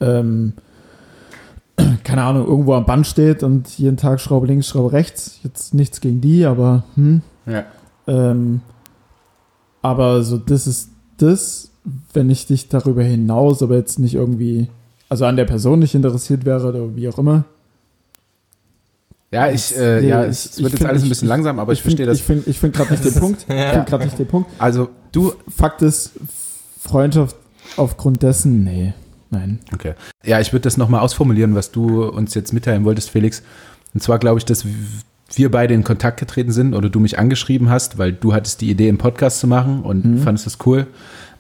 ähm, 0.01 0.55
keine 2.05 2.23
Ahnung, 2.23 2.47
irgendwo 2.47 2.75
am 2.75 2.87
Band 2.87 3.07
steht 3.07 3.43
und 3.43 3.79
jeden 3.79 3.97
Tag 3.97 4.21
Schraube 4.21 4.47
links, 4.47 4.69
Schraube 4.69 4.93
rechts. 4.93 5.41
Jetzt 5.43 5.75
nichts 5.75 6.01
gegen 6.01 6.21
die, 6.21 6.45
aber 6.45 6.85
hm. 6.95 7.23
ja. 7.47 7.65
Ähm, 8.07 8.61
aber 9.83 10.23
so, 10.23 10.37
das 10.37 10.67
ist 10.67 10.91
das, 11.19 11.71
wenn 12.13 12.29
ich 12.31 12.47
dich 12.47 12.69
darüber 12.69 13.03
hinaus, 13.03 13.63
aber 13.63 13.77
jetzt 13.77 13.99
nicht 13.99 14.15
irgendwie, 14.15 14.69
also 15.09 15.25
an 15.27 15.37
der 15.37 15.45
Person 15.45 15.79
nicht 15.79 15.95
interessiert 15.95 16.45
wäre 16.45 16.69
oder 16.69 16.95
wie 16.97 17.09
auch 17.09 17.19
immer. 17.19 17.45
Ja, 19.33 19.49
ich, 19.51 19.77
äh, 19.77 20.01
Nee, 20.01 20.09
ja, 20.09 20.25
ich- 20.25 20.31
es, 20.31 20.63
wird 20.63 20.73
jetzt 20.73 20.85
alles 20.85 21.03
ein 21.03 21.05
ich- 21.05 21.11
bisschen 21.11 21.29
langsam, 21.29 21.59
aber 21.61 21.73
ich, 21.73 21.83
verstehe 21.83 22.05
das. 22.07 22.19
Ich 22.19 22.25
finde 22.25 22.51
ich 22.51 22.59
find 22.59 22.75
gerade 22.75 22.91
nicht 22.93 23.05
den 23.05 23.15
Punkt. 23.21 23.41
Ich 23.43 23.47
finde 23.47 23.85
gerade 23.87 24.05
nicht 24.05 24.19
den 24.19 24.27
Punkt. 24.27 24.51
also, 24.59 24.89
du, 25.13 25.33
Fakt 25.49 25.83
ist, 25.83 26.13
Freundschaft 26.81 27.37
aufgrund 27.77 28.23
dessen, 28.25 28.65
nee, 28.65 28.93
nein. 29.31 29.61
okay. 29.73 29.95
Ja, 30.25 30.41
ich 30.41 30.53
würde 30.53 30.63
das 30.65 30.77
nochmal 30.77 31.01
ausformulieren, 31.01 31.55
was 31.55 31.71
du 31.71 32.05
uns 32.05 32.35
jetzt 32.35 32.53
mitteilen 32.53 32.85
wolltest, 32.85 33.11
Felix. 33.11 33.43
Und 33.95 34.03
zwar 34.03 34.19
glaube 34.19 34.39
ich, 34.39 34.45
dass 34.45 34.65
wir 35.35 35.51
beide 35.51 35.75
in 35.75 35.85
Kontakt 35.85 36.19
getreten 36.19 36.53
sind 36.53 36.75
oder 36.75 36.89
du 36.89 37.01
mich 37.01 37.19
angeschrieben 37.19 37.71
hast, 37.71 37.99
weil 37.99 38.13
du 38.13 38.33
hattest 38.35 38.61
die 38.61 38.71
Idee, 38.71 38.89
einen 38.89 38.99
Podcast 38.99 39.41
zu 39.41 39.47
machen 39.47 39.83
und 39.83 40.05
Mhm. 40.05 40.19
fandest 40.19 40.47
das 40.47 40.59
cool. 40.67 40.87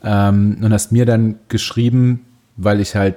Ähm, 0.05 0.59
und 0.63 0.73
hast 0.73 0.93
mir 0.93 1.05
dann 1.07 1.37
geschrieben, 1.49 2.25
weil 2.57 2.81
ich 2.81 2.95
halt 2.95 3.17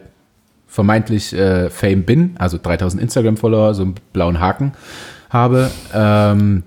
vermeintlich 0.67 1.33
äh, 1.33 1.69
Fame 1.69 2.03
bin, 2.03 2.35
also 2.39 2.57
3000 2.61 3.01
Instagram-Follower, 3.01 3.73
so 3.75 3.83
einen 3.83 3.95
blauen 4.11 4.39
Haken 4.39 4.73
habe. 5.29 5.69
Ähm, 5.93 6.63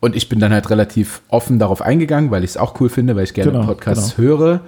und 0.00 0.14
ich 0.14 0.28
bin 0.28 0.38
dann 0.40 0.52
halt 0.52 0.70
relativ 0.70 1.22
offen 1.28 1.58
darauf 1.58 1.82
eingegangen, 1.82 2.30
weil 2.30 2.44
ich 2.44 2.50
es 2.50 2.56
auch 2.56 2.80
cool 2.80 2.88
finde, 2.88 3.16
weil 3.16 3.24
ich 3.24 3.34
gerne 3.34 3.52
Genau, 3.52 3.64
Podcasts 3.66 4.16
höre. 4.18 4.60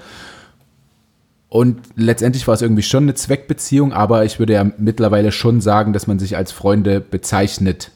Und 1.50 1.80
letztendlich 1.96 2.46
war 2.46 2.54
es 2.54 2.62
irgendwie 2.62 2.82
schon 2.82 3.02
eine 3.02 3.14
Zweckbeziehung, 3.14 3.92
aber 3.92 4.24
ich 4.24 4.38
würde 4.38 4.52
ja 4.52 4.64
mittlerweile 4.78 5.32
schon 5.32 5.60
sagen, 5.60 5.92
dass 5.92 6.06
man 6.06 6.20
sich 6.20 6.36
als 6.36 6.52
Freunde 6.52 7.00
bezeichnet. 7.00 7.90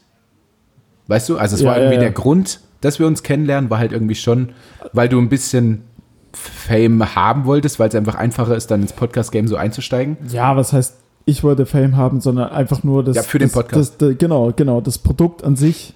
Weißt 1.07 1.29
du? 1.29 1.37
Also 1.37 1.55
es 1.55 1.61
Ja, 1.61 1.69
war 1.69 1.77
irgendwie 1.77 1.95
ja, 1.95 2.01
ja. 2.01 2.07
der 2.07 2.11
Grund, 2.11 2.59
dass 2.81 2.99
wir 2.99 3.07
uns 3.07 3.23
kennenlernen, 3.23 3.69
war 3.69 3.79
halt 3.79 3.93
irgendwie 3.93 4.15
schon, 4.15 4.49
weil 4.91 5.07
du 5.07 5.19
ein 5.19 5.29
bisschen 5.29 5.83
Fame 6.33 7.15
haben 7.15 7.45
wolltest, 7.45 7.79
weil 7.79 7.87
es 7.87 7.95
einfach 7.95 8.15
einfacher 8.15 8.57
ist, 8.57 8.71
dann 8.71 8.81
ins 8.81 8.91
Podcast-Game 8.91 9.47
so 9.47 9.55
einzusteigen. 9.55 10.17
Ja, 10.29 10.57
was 10.57 10.73
heißt, 10.73 10.97
ich 11.23 11.41
wollte 11.41 11.65
Fame 11.65 11.95
haben, 11.95 12.19
sondern 12.19 12.49
einfach 12.49 12.83
nur 12.83 13.05
das. 13.05 13.15
Ja, 13.15 13.23
für 13.23 13.39
den 13.39 13.47
das, 13.47 13.53
Podcast. 13.53 14.01
Das, 14.01 14.09
das, 14.09 14.17
genau, 14.17 14.51
genau. 14.53 14.81
Das 14.81 14.97
Produkt 14.97 15.45
an 15.45 15.55
sich 15.55 15.93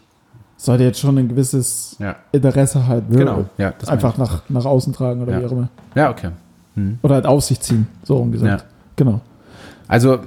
sollte 0.56 0.86
jetzt 0.86 1.00
schon 1.00 1.18
ein 1.18 1.28
gewisses 1.28 1.98
Interesse 2.32 2.88
halt 2.88 3.04
genau. 3.10 3.46
Ja, 3.58 3.74
das 3.78 3.90
einfach 3.90 4.18
nach, 4.18 4.44
nach 4.48 4.66
außen 4.66 4.94
tragen 4.94 5.22
oder 5.22 5.42
wie 5.42 5.46
auch 5.46 5.52
immer. 5.52 5.70
Ja, 5.94 6.10
okay. 6.10 6.30
Hm. 6.80 7.00
Oder 7.02 7.16
halt 7.16 7.26
auf 7.26 7.44
sich 7.44 7.60
ziehen, 7.60 7.88
so 8.04 8.18
umgesagt. 8.18 8.62
Ja. 8.62 8.68
Genau. 8.96 9.22
Also, 9.88 10.20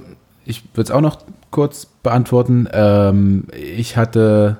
ich 0.45 0.63
würde 0.73 0.83
es 0.83 0.91
auch 0.91 1.01
noch 1.01 1.19
kurz 1.51 1.85
beantworten. 1.85 2.67
Ähm, 2.73 3.45
ich 3.53 3.95
hatte 3.97 4.57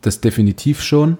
das 0.00 0.20
definitiv 0.20 0.82
schon. 0.82 1.18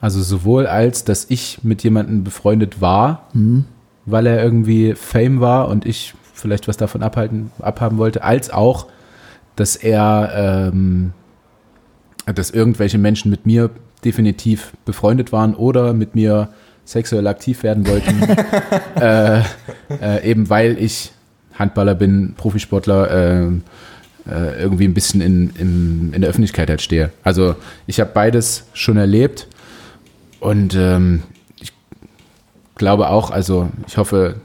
Also 0.00 0.22
sowohl 0.22 0.66
als, 0.66 1.04
dass 1.04 1.26
ich 1.28 1.58
mit 1.62 1.82
jemandem 1.82 2.24
befreundet 2.24 2.80
war, 2.80 3.26
Mhm. 3.34 3.64
weil 4.06 4.26
er 4.26 4.42
irgendwie 4.42 4.94
Fame 4.94 5.40
war 5.40 5.68
und 5.68 5.84
ich 5.84 6.14
vielleicht 6.32 6.68
was 6.68 6.78
davon 6.78 7.02
abhalten, 7.02 7.50
abhaben 7.58 7.98
wollte, 7.98 8.22
als 8.24 8.48
auch, 8.50 8.86
dass 9.56 9.76
er, 9.76 10.62
ähm, 10.72 11.12
dass 12.34 12.50
irgendwelche 12.50 12.96
Menschen 12.96 13.30
mit 13.30 13.44
mir 13.44 13.68
definitiv 14.04 14.72
befreundet 14.86 15.32
waren 15.32 15.54
oder 15.54 15.92
mit 15.92 16.14
mir 16.14 16.48
sexuell 16.90 17.26
aktiv 17.26 17.62
werden 17.62 17.86
wollten, 17.86 18.22
äh, 19.00 19.40
äh, 20.00 20.28
eben 20.30 20.50
weil 20.50 20.76
ich 20.78 21.12
Handballer 21.54 21.94
bin, 21.94 22.34
Profisportler, 22.36 23.10
äh, 23.10 23.46
äh, 24.30 24.60
irgendwie 24.62 24.84
ein 24.84 24.94
bisschen 24.94 25.20
in, 25.20 25.50
in, 25.58 26.12
in 26.12 26.20
der 26.20 26.30
Öffentlichkeit 26.30 26.68
halt 26.68 26.82
stehe. 26.82 27.10
Also 27.22 27.54
ich 27.86 28.00
habe 28.00 28.10
beides 28.12 28.64
schon 28.72 28.96
erlebt 28.96 29.46
und 30.40 30.74
ähm, 30.74 31.22
ich 31.60 31.72
glaube 32.76 33.08
auch, 33.08 33.30
also 33.30 33.68
ich 33.86 33.96
hoffe, 33.96 34.36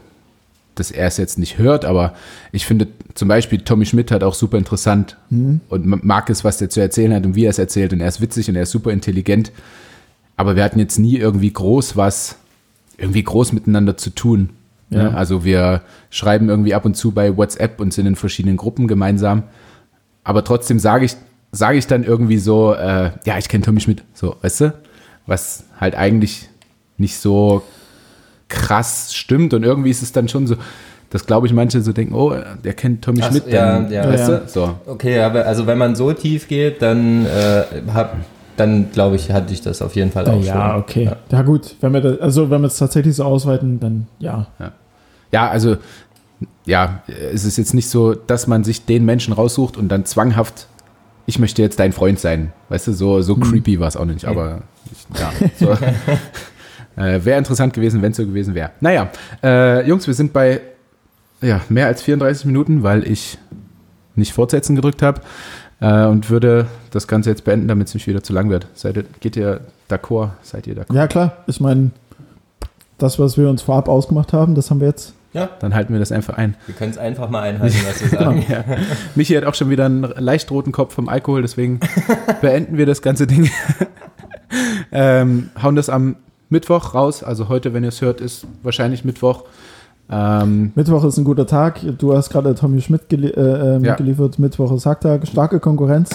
dass 0.74 0.90
er 0.90 1.06
es 1.06 1.16
jetzt 1.16 1.38
nicht 1.38 1.58
hört, 1.58 1.84
aber 1.84 2.14
ich 2.52 2.66
finde 2.66 2.86
zum 3.14 3.28
Beispiel 3.28 3.60
Tommy 3.62 3.86
Schmidt 3.86 4.10
hat 4.10 4.22
auch 4.22 4.34
super 4.34 4.58
interessant 4.58 5.16
Mhm. 5.30 5.60
und 5.68 6.04
mag 6.04 6.28
es, 6.30 6.44
was 6.44 6.58
der 6.58 6.68
zu 6.68 6.80
erzählen 6.80 7.14
hat 7.14 7.24
und 7.24 7.34
wie 7.34 7.44
er 7.46 7.50
es 7.50 7.58
erzählt 7.58 7.92
und 7.92 8.00
er 8.00 8.08
ist 8.08 8.20
witzig 8.20 8.48
und 8.48 8.56
er 8.56 8.62
ist 8.62 8.70
super 8.70 8.92
intelligent. 8.92 9.50
Aber 10.36 10.56
wir 10.56 10.64
hatten 10.64 10.78
jetzt 10.78 10.98
nie 10.98 11.16
irgendwie 11.16 11.52
groß 11.52 11.96
was, 11.96 12.36
irgendwie 12.98 13.22
groß 13.22 13.52
miteinander 13.52 13.96
zu 13.96 14.10
tun. 14.10 14.50
Ja. 14.90 15.04
Ne? 15.04 15.16
Also 15.16 15.44
wir 15.44 15.82
schreiben 16.10 16.48
irgendwie 16.48 16.74
ab 16.74 16.84
und 16.84 16.96
zu 16.96 17.10
bei 17.12 17.36
WhatsApp 17.36 17.80
und 17.80 17.92
sind 17.92 18.06
in 18.06 18.16
verschiedenen 18.16 18.56
Gruppen 18.56 18.86
gemeinsam. 18.86 19.44
Aber 20.24 20.44
trotzdem 20.44 20.78
sage 20.78 21.04
ich, 21.04 21.16
sage 21.52 21.78
ich 21.78 21.86
dann 21.86 22.04
irgendwie 22.04 22.38
so, 22.38 22.74
äh, 22.74 23.10
ja, 23.24 23.38
ich 23.38 23.48
kenne 23.48 23.64
Tommy 23.64 23.80
Schmidt, 23.80 24.04
so, 24.14 24.36
weißt 24.42 24.60
du? 24.62 24.74
Was 25.26 25.64
halt 25.80 25.94
eigentlich 25.94 26.48
nicht 26.98 27.18
so 27.18 27.62
krass 28.48 29.12
stimmt 29.14 29.54
und 29.54 29.64
irgendwie 29.64 29.90
ist 29.90 30.02
es 30.02 30.12
dann 30.12 30.28
schon 30.28 30.46
so, 30.46 30.56
dass 31.10 31.26
glaube 31.26 31.46
ich 31.46 31.52
manche 31.52 31.80
so 31.82 31.92
denken, 31.92 32.14
oh, 32.14 32.34
der 32.64 32.74
kennt 32.74 33.02
Tommy 33.02 33.20
Ach, 33.22 33.30
Schmidt, 33.30 33.48
ja, 33.48 33.80
dann, 33.80 33.90
ja. 33.90 34.08
weißt 34.08 34.28
Ja. 34.28 34.36
du? 34.38 34.48
So. 34.48 34.74
Okay, 34.86 35.20
aber 35.20 35.46
also 35.46 35.66
wenn 35.66 35.78
man 35.78 35.96
so 35.96 36.12
tief 36.12 36.46
geht, 36.48 36.82
dann 36.82 37.26
äh, 37.26 37.64
hab, 37.92 38.16
dann 38.56 38.90
glaube 38.92 39.16
ich, 39.16 39.30
hatte 39.30 39.52
ich 39.52 39.60
das 39.60 39.82
auf 39.82 39.96
jeden 39.96 40.10
Fall 40.10 40.26
auch 40.28 40.42
ja, 40.42 40.70
schon. 40.70 40.80
okay. 40.80 41.04
Ja. 41.04 41.16
Ja. 41.30 41.42
gut, 41.42 41.76
wenn 41.80 41.92
wir 41.92 42.00
das, 42.00 42.20
also 42.20 42.50
wenn 42.50 42.62
wir 42.62 42.68
es 42.68 42.78
tatsächlich 42.78 43.16
so 43.16 43.24
ausweiten, 43.24 43.80
dann 43.80 44.06
ja. 44.18 44.46
Ja, 45.32 45.48
also, 45.48 45.76
ja, 46.64 47.02
es 47.32 47.44
ist 47.44 47.58
jetzt 47.58 47.74
nicht 47.74 47.88
so, 47.88 48.14
dass 48.14 48.46
man 48.46 48.64
sich 48.64 48.84
den 48.86 49.04
Menschen 49.04 49.34
raussucht 49.34 49.76
und 49.76 49.88
dann 49.88 50.04
zwanghaft, 50.04 50.68
ich 51.26 51.38
möchte 51.38 51.60
jetzt 51.62 51.78
dein 51.80 51.92
Freund 51.92 52.18
sein. 52.18 52.52
Weißt 52.68 52.86
du, 52.86 52.92
so, 52.92 53.20
so 53.22 53.36
creepy 53.36 53.80
war 53.80 53.88
es 53.88 53.96
auch 53.96 54.04
nicht, 54.04 54.24
aber 54.24 54.62
ich, 54.90 55.20
ja, 55.20 55.32
so. 55.58 55.70
äh, 57.02 57.24
wäre 57.24 57.38
interessant 57.38 57.74
gewesen, 57.74 58.00
wenn 58.02 58.12
es 58.12 58.16
so 58.16 58.24
gewesen 58.24 58.54
wäre. 58.54 58.70
Naja, 58.80 59.10
äh, 59.42 59.86
Jungs, 59.86 60.06
wir 60.06 60.14
sind 60.14 60.32
bei 60.32 60.60
ja, 61.42 61.60
mehr 61.68 61.86
als 61.86 62.02
34 62.02 62.46
Minuten, 62.46 62.82
weil 62.82 63.06
ich 63.06 63.38
nicht 64.14 64.32
fortsetzen 64.32 64.76
gedrückt 64.76 65.02
habe 65.02 65.20
äh, 65.80 66.04
und 66.06 66.30
würde 66.30 66.66
das 66.90 67.06
Ganze 67.08 67.30
jetzt 67.30 67.44
beenden, 67.44 67.68
damit 67.68 67.88
es 67.88 67.94
nicht 67.94 68.06
wieder 68.06 68.22
zu 68.22 68.32
lang 68.32 68.50
wird. 68.50 68.66
Seid 68.74 68.96
ihr, 68.96 69.04
geht 69.20 69.36
ihr 69.36 69.60
d'accord? 69.90 70.30
Seid 70.42 70.66
ihr 70.66 70.74
d'accord? 70.74 70.94
Ja, 70.94 71.06
klar. 71.06 71.36
Ich 71.46 71.60
meine, 71.60 71.90
das, 72.98 73.18
was 73.18 73.36
wir 73.36 73.48
uns 73.48 73.62
vorab 73.62 73.88
ausgemacht 73.88 74.32
haben, 74.32 74.54
das 74.54 74.70
haben 74.70 74.80
wir 74.80 74.88
jetzt. 74.88 75.12
Ja, 75.32 75.50
Dann 75.60 75.74
halten 75.74 75.92
wir 75.92 76.00
das 76.00 76.12
einfach 76.12 76.38
ein. 76.38 76.56
wir 76.64 76.74
können 76.74 76.92
es 76.92 76.96
einfach 76.96 77.28
mal 77.28 77.42
einhalten, 77.42 77.76
was 77.86 78.00
wir 78.00 78.08
sagen. 78.08 78.42
Ja. 78.48 78.64
Michi 79.14 79.34
hat 79.34 79.44
auch 79.44 79.54
schon 79.54 79.68
wieder 79.68 79.84
einen 79.84 80.02
leicht 80.16 80.50
roten 80.50 80.72
Kopf 80.72 80.94
vom 80.94 81.10
Alkohol, 81.10 81.42
deswegen 81.42 81.78
beenden 82.40 82.78
wir 82.78 82.86
das 82.86 83.02
ganze 83.02 83.26
Ding. 83.26 83.50
ähm, 84.92 85.50
hauen 85.62 85.76
das 85.76 85.90
am 85.90 86.16
Mittwoch 86.48 86.94
raus. 86.94 87.22
Also 87.22 87.50
heute, 87.50 87.74
wenn 87.74 87.82
ihr 87.82 87.90
es 87.90 88.00
hört, 88.00 88.22
ist 88.22 88.46
wahrscheinlich 88.62 89.04
Mittwoch. 89.04 89.44
Ähm, 90.08 90.72
Mittwoch 90.74 91.04
ist 91.04 91.16
ein 91.18 91.24
guter 91.24 91.46
Tag. 91.46 91.80
Du 91.98 92.14
hast 92.16 92.30
gerade 92.30 92.54
Tommy 92.54 92.80
Schmidt 92.80 93.08
gelie 93.08 93.30
äh, 93.30 93.76
ähm, 93.76 93.84
Ja. 93.84 93.94
geliefert. 93.96 94.38
Mittwoch 94.38 94.72
ist 94.72 94.86
Hacktag. 94.86 95.26
Starke 95.26 95.58
Konkurrenz. 95.60 96.10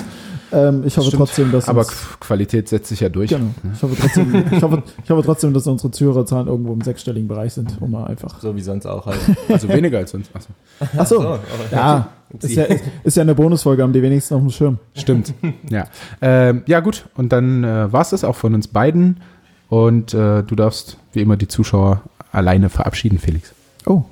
Ähm, 0.54 0.84
ich 0.86 0.98
hoffe 0.98 1.08
Stimmt. 1.08 1.20
trotzdem, 1.22 1.52
dass 1.52 1.70
aber 1.70 1.86
Qualität 2.20 2.68
setzt 2.68 2.90
sich 2.90 3.00
ja 3.00 3.08
durch. 3.10 3.30
genau. 3.30 3.52
ich, 3.74 3.82
hoffe 3.84 3.96
trotzdem, 4.00 4.44
ich, 4.52 4.62
hoffe, 4.62 4.84
ich 5.04 5.10
hoffe 5.10 5.24
trotzdem, 5.24 5.54
dass 5.54 5.66
unsere 5.68 5.92
Zuhörerzahlen 5.92 6.48
irgendwo 6.48 6.74
im 6.74 6.82
sechsstelligen 6.82 7.28
Bereich 7.28 7.54
sind, 7.54 7.78
um 7.82 7.92
mal 7.92 8.06
einfach. 8.06 8.40
So 8.42 8.54
wie 8.56 8.62
sonst 8.62 8.86
auch 8.86 9.06
halt. 9.06 9.20
Also 9.50 9.70
weniger 9.70 10.00
als 10.00 10.12
sonst. 10.12 10.30
Achso. 10.34 10.50
Achso, 10.98 11.22
So, 11.22 11.40
ja, 11.72 12.10
ist 12.40 12.54
ja, 12.56 12.64
ist, 12.64 12.84
ist 13.04 13.18
ja 13.18 13.22
eine 13.22 13.36
Bonusfolge, 13.36 13.82
haben 13.84 13.94
die 13.94 14.02
wenigsten 14.02 14.36
auf 14.36 14.42
dem 14.42 14.50
Schirm. 14.50 14.78
Stimmt. 14.94 15.34
ja. 15.70 15.86
Ähm, 16.22 16.64
ja, 16.66 16.80
gut. 16.82 17.06
Und 17.16 17.32
dann 17.32 17.64
äh, 17.64 17.92
war 17.92 18.02
es 18.02 18.10
das 18.10 18.24
auch 18.26 18.36
von 18.36 18.54
uns 18.54 18.68
beiden. 18.68 19.22
Und 19.70 20.14
äh, 20.14 20.44
du 20.44 20.56
darfst 20.56 20.98
wie 21.14 21.22
immer 21.22 21.38
die 21.38 21.48
Zuschauer 21.48 22.02
alleine 22.34 22.70
verabschieden, 22.70 23.20
Felix. 23.20 23.54
Oh, 23.86 24.04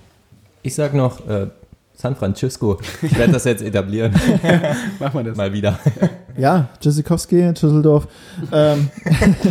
Ich 0.64 0.76
sag 0.76 0.94
noch 0.94 1.28
äh, 1.28 1.48
San 1.94 2.16
Francisco. 2.16 2.78
Ich 3.02 3.18
werde 3.18 3.34
das 3.34 3.44
jetzt 3.44 3.62
etablieren. 3.62 4.14
Machen 5.00 5.14
wir 5.20 5.24
das. 5.24 5.38
Mal 5.38 5.52
wieder. 5.54 5.78
ja, 6.38 6.70
Tschüssikowski, 6.80 7.54
Tschüsseldorf. 7.54 8.08
Ähm, 8.52 8.90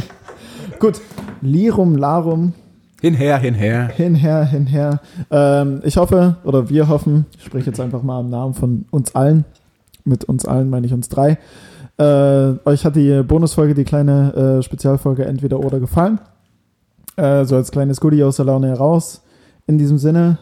gut, 0.81 1.01
Lirum, 1.41 1.97
Larum, 1.97 2.53
Hinher, 3.01 3.39
hinher. 3.39 3.89
hinher, 3.89 4.45
hinher. 4.45 5.01
Ähm, 5.31 5.81
ich 5.85 5.97
hoffe, 5.99 6.37
oder 6.43 6.69
wir 6.69 6.89
hoffen, 6.89 7.27
ich 7.37 7.45
spreche 7.45 7.67
jetzt 7.67 7.79
einfach 7.79 8.03
mal 8.03 8.21
im 8.21 8.29
Namen 8.29 8.55
von 8.55 8.87
uns 8.91 9.15
allen, 9.15 9.45
mit 10.05 10.25
uns 10.25 10.45
allen 10.45 10.69
meine 10.69 10.87
ich 10.87 10.93
uns 10.93 11.09
drei, 11.09 11.39
äh, 11.99 12.55
euch 12.65 12.85
hat 12.85 12.97
die 12.97 13.23
Bonusfolge, 13.23 13.75
die 13.75 13.85
kleine 13.85 14.59
äh, 14.59 14.63
Spezialfolge 14.63 15.25
entweder 15.27 15.61
oder 15.61 15.79
gefallen. 15.79 16.19
Äh, 17.17 17.45
so 17.45 17.55
als 17.55 17.71
kleines 17.71 18.01
Goodie 18.01 18.25
aus 18.25 18.37
der 18.37 18.47
Laune 18.47 18.69
heraus. 18.69 19.23
In 19.69 19.77
diesem 19.77 19.99
Sinne, 19.99 20.39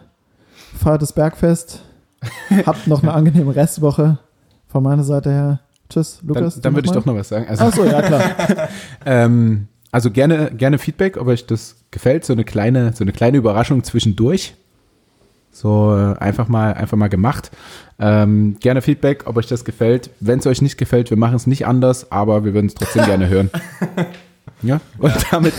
feiert 0.78 1.02
das 1.02 1.12
Bergfest. 1.12 1.82
Habt 2.64 2.86
noch 2.86 3.02
eine 3.02 3.12
angenehme 3.12 3.54
Restwoche 3.54 4.18
von 4.68 4.84
meiner 4.84 5.02
Seite 5.02 5.30
her. 5.30 5.60
Tschüss, 5.90 6.18
Dann, 6.20 6.28
Lukas. 6.28 6.60
dann 6.60 6.74
würde 6.74 6.86
ich 6.86 6.92
doch 6.92 7.04
noch 7.04 7.14
was 7.14 7.28
sagen. 7.28 7.46
Also, 7.48 7.64
Achso, 7.64 7.84
ja 7.84 8.02
klar. 8.02 8.22
Ähm, 9.04 9.66
also 9.90 10.10
gerne, 10.10 10.52
gerne 10.52 10.78
Feedback, 10.78 11.16
ob 11.16 11.26
euch 11.26 11.44
das 11.44 11.76
gefällt. 11.90 12.24
So 12.24 12.32
eine 12.32 12.44
kleine, 12.44 12.92
so 12.92 13.02
eine 13.02 13.12
kleine 13.12 13.36
Überraschung 13.36 13.82
zwischendurch. 13.82 14.54
So 15.50 15.96
äh, 15.96 16.18
einfach 16.18 16.46
mal, 16.46 16.74
einfach 16.74 16.96
mal 16.96 17.08
gemacht. 17.08 17.50
Ähm, 17.98 18.56
gerne 18.60 18.80
Feedback, 18.80 19.24
ob 19.26 19.36
euch 19.36 19.46
das 19.46 19.64
gefällt. 19.64 20.10
Wenn 20.20 20.38
es 20.38 20.46
euch 20.46 20.62
nicht 20.62 20.78
gefällt, 20.78 21.10
wir 21.10 21.16
machen 21.16 21.34
es 21.34 21.48
nicht 21.48 21.66
anders, 21.66 22.12
aber 22.12 22.44
wir 22.44 22.54
würden 22.54 22.66
es 22.66 22.74
trotzdem 22.74 23.04
gerne 23.06 23.28
hören. 23.28 23.50
Ja, 24.62 24.80
und 24.98 25.14
damit, 25.30 25.52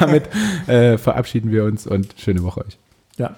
damit 0.00 0.24
äh, 0.66 0.98
verabschieden 0.98 1.52
wir 1.52 1.64
uns 1.64 1.86
und 1.86 2.14
schöne 2.18 2.42
Woche 2.42 2.64
euch. 2.66 2.76
Ja. 3.18 3.36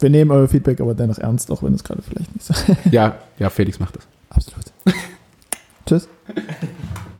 Wir 0.00 0.10
nehmen 0.10 0.30
euer 0.30 0.48
Feedback 0.48 0.80
aber 0.80 0.94
dennoch 0.94 1.18
ernst, 1.18 1.50
auch 1.50 1.62
wenn 1.62 1.74
es 1.74 1.84
gerade 1.84 2.02
vielleicht 2.02 2.34
nicht 2.34 2.44
so 2.44 2.54
Ja, 2.90 3.16
ja, 3.38 3.50
Felix 3.50 3.78
macht 3.78 3.96
das. 3.96 4.06
Absolut. 4.30 4.64
Tschüss. 5.86 6.08